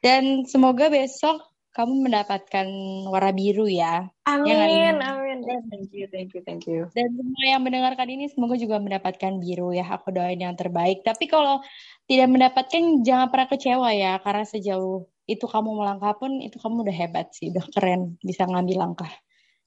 Dan 0.00 0.48
semoga 0.48 0.88
besok 0.88 1.44
kamu 1.76 2.08
mendapatkan 2.08 2.64
warna 3.12 3.36
biru 3.36 3.68
ya. 3.68 4.08
Amin, 4.24 4.48
ya, 4.48 4.96
amin. 4.96 5.44
Thank 5.44 5.92
you, 5.92 6.08
thank 6.08 6.32
you, 6.32 6.40
thank 6.48 6.64
you. 6.64 6.88
Dan 6.96 7.12
semua 7.12 7.44
yang 7.44 7.60
mendengarkan 7.60 8.08
ini 8.08 8.32
semoga 8.32 8.56
juga 8.56 8.80
mendapatkan 8.80 9.36
biru 9.36 9.76
ya. 9.76 9.84
Aku 10.00 10.16
doain 10.16 10.40
yang 10.40 10.56
terbaik. 10.56 11.04
Tapi 11.04 11.28
kalau 11.28 11.60
tidak 12.08 12.32
mendapatkan 12.32 13.04
jangan 13.04 13.28
pernah 13.28 13.48
kecewa 13.52 13.92
ya, 13.92 14.16
karena 14.24 14.48
sejauh 14.48 15.12
itu 15.24 15.44
kamu 15.48 15.80
melangkah 15.80 16.12
pun 16.16 16.40
itu 16.40 16.60
kamu 16.60 16.84
udah 16.84 16.96
hebat 16.96 17.32
sih, 17.32 17.48
udah 17.52 17.64
keren 17.72 18.20
bisa 18.20 18.44
ngambil 18.44 18.76
langkah 18.88 19.12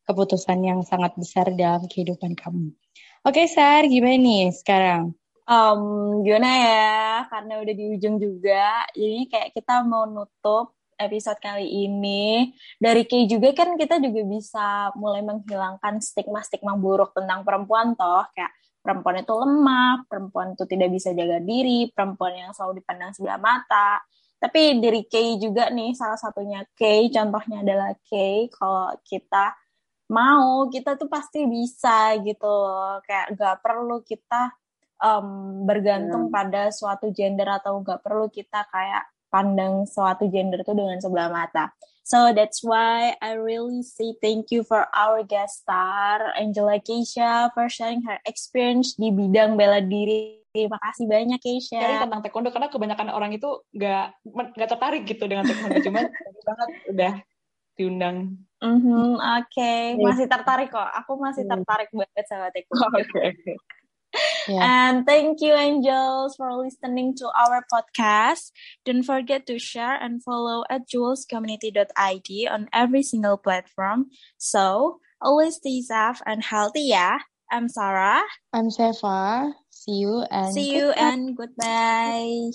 keputusan 0.08 0.64
yang 0.64 0.80
sangat 0.88 1.14
besar 1.20 1.52
dalam 1.52 1.84
kehidupan 1.90 2.38
kamu. 2.38 2.72
Oke, 3.28 3.44
Sar, 3.52 3.84
gimana 3.90 4.16
nih 4.16 4.56
sekarang? 4.56 5.12
Um, 5.48 6.24
gimana 6.24 6.48
ya, 6.48 6.96
karena 7.32 7.60
udah 7.60 7.74
di 7.76 7.86
ujung 7.96 8.16
juga, 8.20 8.88
jadi 8.92 9.20
kayak 9.32 9.50
kita 9.56 9.84
mau 9.84 10.08
nutup 10.08 10.76
episode 10.98 11.40
kali 11.40 11.88
ini. 11.88 12.52
Dari 12.82 13.06
Kay 13.06 13.30
juga 13.30 13.54
kan 13.54 13.78
kita 13.78 14.02
juga 14.02 14.22
bisa 14.28 14.92
mulai 14.98 15.22
menghilangkan 15.24 16.02
stigma-stigma 16.02 16.76
buruk 16.76 17.14
tentang 17.14 17.46
perempuan 17.46 17.94
toh, 17.96 18.26
kayak 18.34 18.52
perempuan 18.82 19.22
itu 19.22 19.34
lemah, 19.36 20.08
perempuan 20.10 20.48
itu 20.58 20.64
tidak 20.68 20.90
bisa 20.92 21.14
jaga 21.14 21.38
diri, 21.40 21.92
perempuan 21.92 22.34
yang 22.36 22.52
selalu 22.52 22.82
dipandang 22.84 23.12
sebelah 23.14 23.40
mata, 23.40 24.02
tapi 24.38 24.78
dari 24.78 25.02
Kay 25.10 25.42
juga 25.42 25.74
nih 25.74 25.98
salah 25.98 26.18
satunya 26.18 26.62
Kay 26.78 27.10
contohnya 27.10 27.66
adalah 27.66 27.92
Kay 28.06 28.54
kalau 28.54 28.94
kita 29.02 29.58
mau 30.08 30.72
kita 30.72 30.96
tuh 30.96 31.10
pasti 31.12 31.44
bisa 31.50 32.16
gitu 32.24 32.56
kayak 33.04 33.36
gak 33.36 33.58
perlu 33.60 34.00
kita 34.06 34.56
um, 35.04 35.64
bergantung 35.68 36.32
hmm. 36.32 36.34
pada 36.34 36.72
suatu 36.72 37.12
gender 37.12 37.48
atau 37.50 37.84
gak 37.84 38.02
perlu 38.06 38.32
kita 38.32 38.64
kayak 38.72 39.04
pandang 39.28 39.84
suatu 39.84 40.32
gender 40.32 40.64
itu 40.64 40.72
dengan 40.72 40.98
sebelah 41.04 41.28
mata. 41.28 41.76
So 42.08 42.32
that's 42.32 42.64
why 42.64 43.20
I 43.20 43.36
really 43.36 43.84
say 43.84 44.16
thank 44.24 44.48
you 44.48 44.64
for 44.64 44.88
our 44.96 45.28
guest 45.28 45.68
star 45.68 46.32
Angela 46.40 46.80
Keisha 46.80 47.52
for 47.52 47.68
sharing 47.68 48.08
her 48.08 48.24
experience 48.24 48.96
di 48.96 49.12
bidang 49.12 49.60
bela 49.60 49.84
diri 49.84 50.40
Terima 50.58 50.82
kasih 50.82 51.06
banyak 51.06 51.38
Keisha. 51.38 51.78
Cari 51.78 52.02
tentang 52.02 52.22
taekwondo 52.26 52.50
karena 52.50 52.74
kebanyakan 52.74 53.14
orang 53.14 53.30
itu 53.38 53.62
nggak 53.78 54.06
nggak 54.58 54.70
tertarik 54.74 55.06
gitu 55.06 55.30
dengan 55.30 55.46
taekwondo, 55.46 55.86
cuman 55.86 56.04
banget 56.50 56.70
udah 56.90 57.14
diundang. 57.78 58.18
Mm 58.58 58.78
-hmm, 58.82 59.10
Oke, 59.22 59.54
okay. 59.54 59.82
masih 60.02 60.26
tertarik 60.26 60.74
kok. 60.74 60.90
Aku 61.06 61.22
masih 61.22 61.46
hmm. 61.46 61.54
tertarik 61.54 61.94
banget 61.94 62.26
sama 62.26 62.50
taekwondo. 62.50 62.90
Oke. 62.90 63.06
Okay, 63.06 63.26
okay. 63.38 63.58
Yeah. 64.50 64.64
And 64.64 65.06
thank 65.06 65.46
you, 65.46 65.54
Angels, 65.54 66.40
for 66.42 66.50
listening 66.58 67.14
to 67.22 67.30
our 67.38 67.62
podcast. 67.70 68.50
Don't 68.82 69.04
forget 69.04 69.46
to 69.46 69.60
share 69.60 69.94
and 69.94 70.24
follow 70.24 70.64
at 70.72 70.90
jewelscommunity.id 70.90 72.30
on 72.48 72.66
every 72.74 73.04
single 73.04 73.38
platform. 73.38 74.10
So, 74.40 74.98
always 75.22 75.62
stay 75.62 75.84
safe 75.84 76.24
and 76.26 76.42
healthy, 76.42 76.90
yeah? 76.96 77.20
I'm 77.52 77.70
Sarah. 77.70 78.24
I'm 78.54 78.70
Sefa. 78.70 79.54
See 79.70 80.00
you 80.04 80.24
and 80.32 80.54
see 80.54 80.76
you 80.76 80.88
goodbye. 80.88 80.94
and 80.98 81.38
goodbye. 81.38 82.52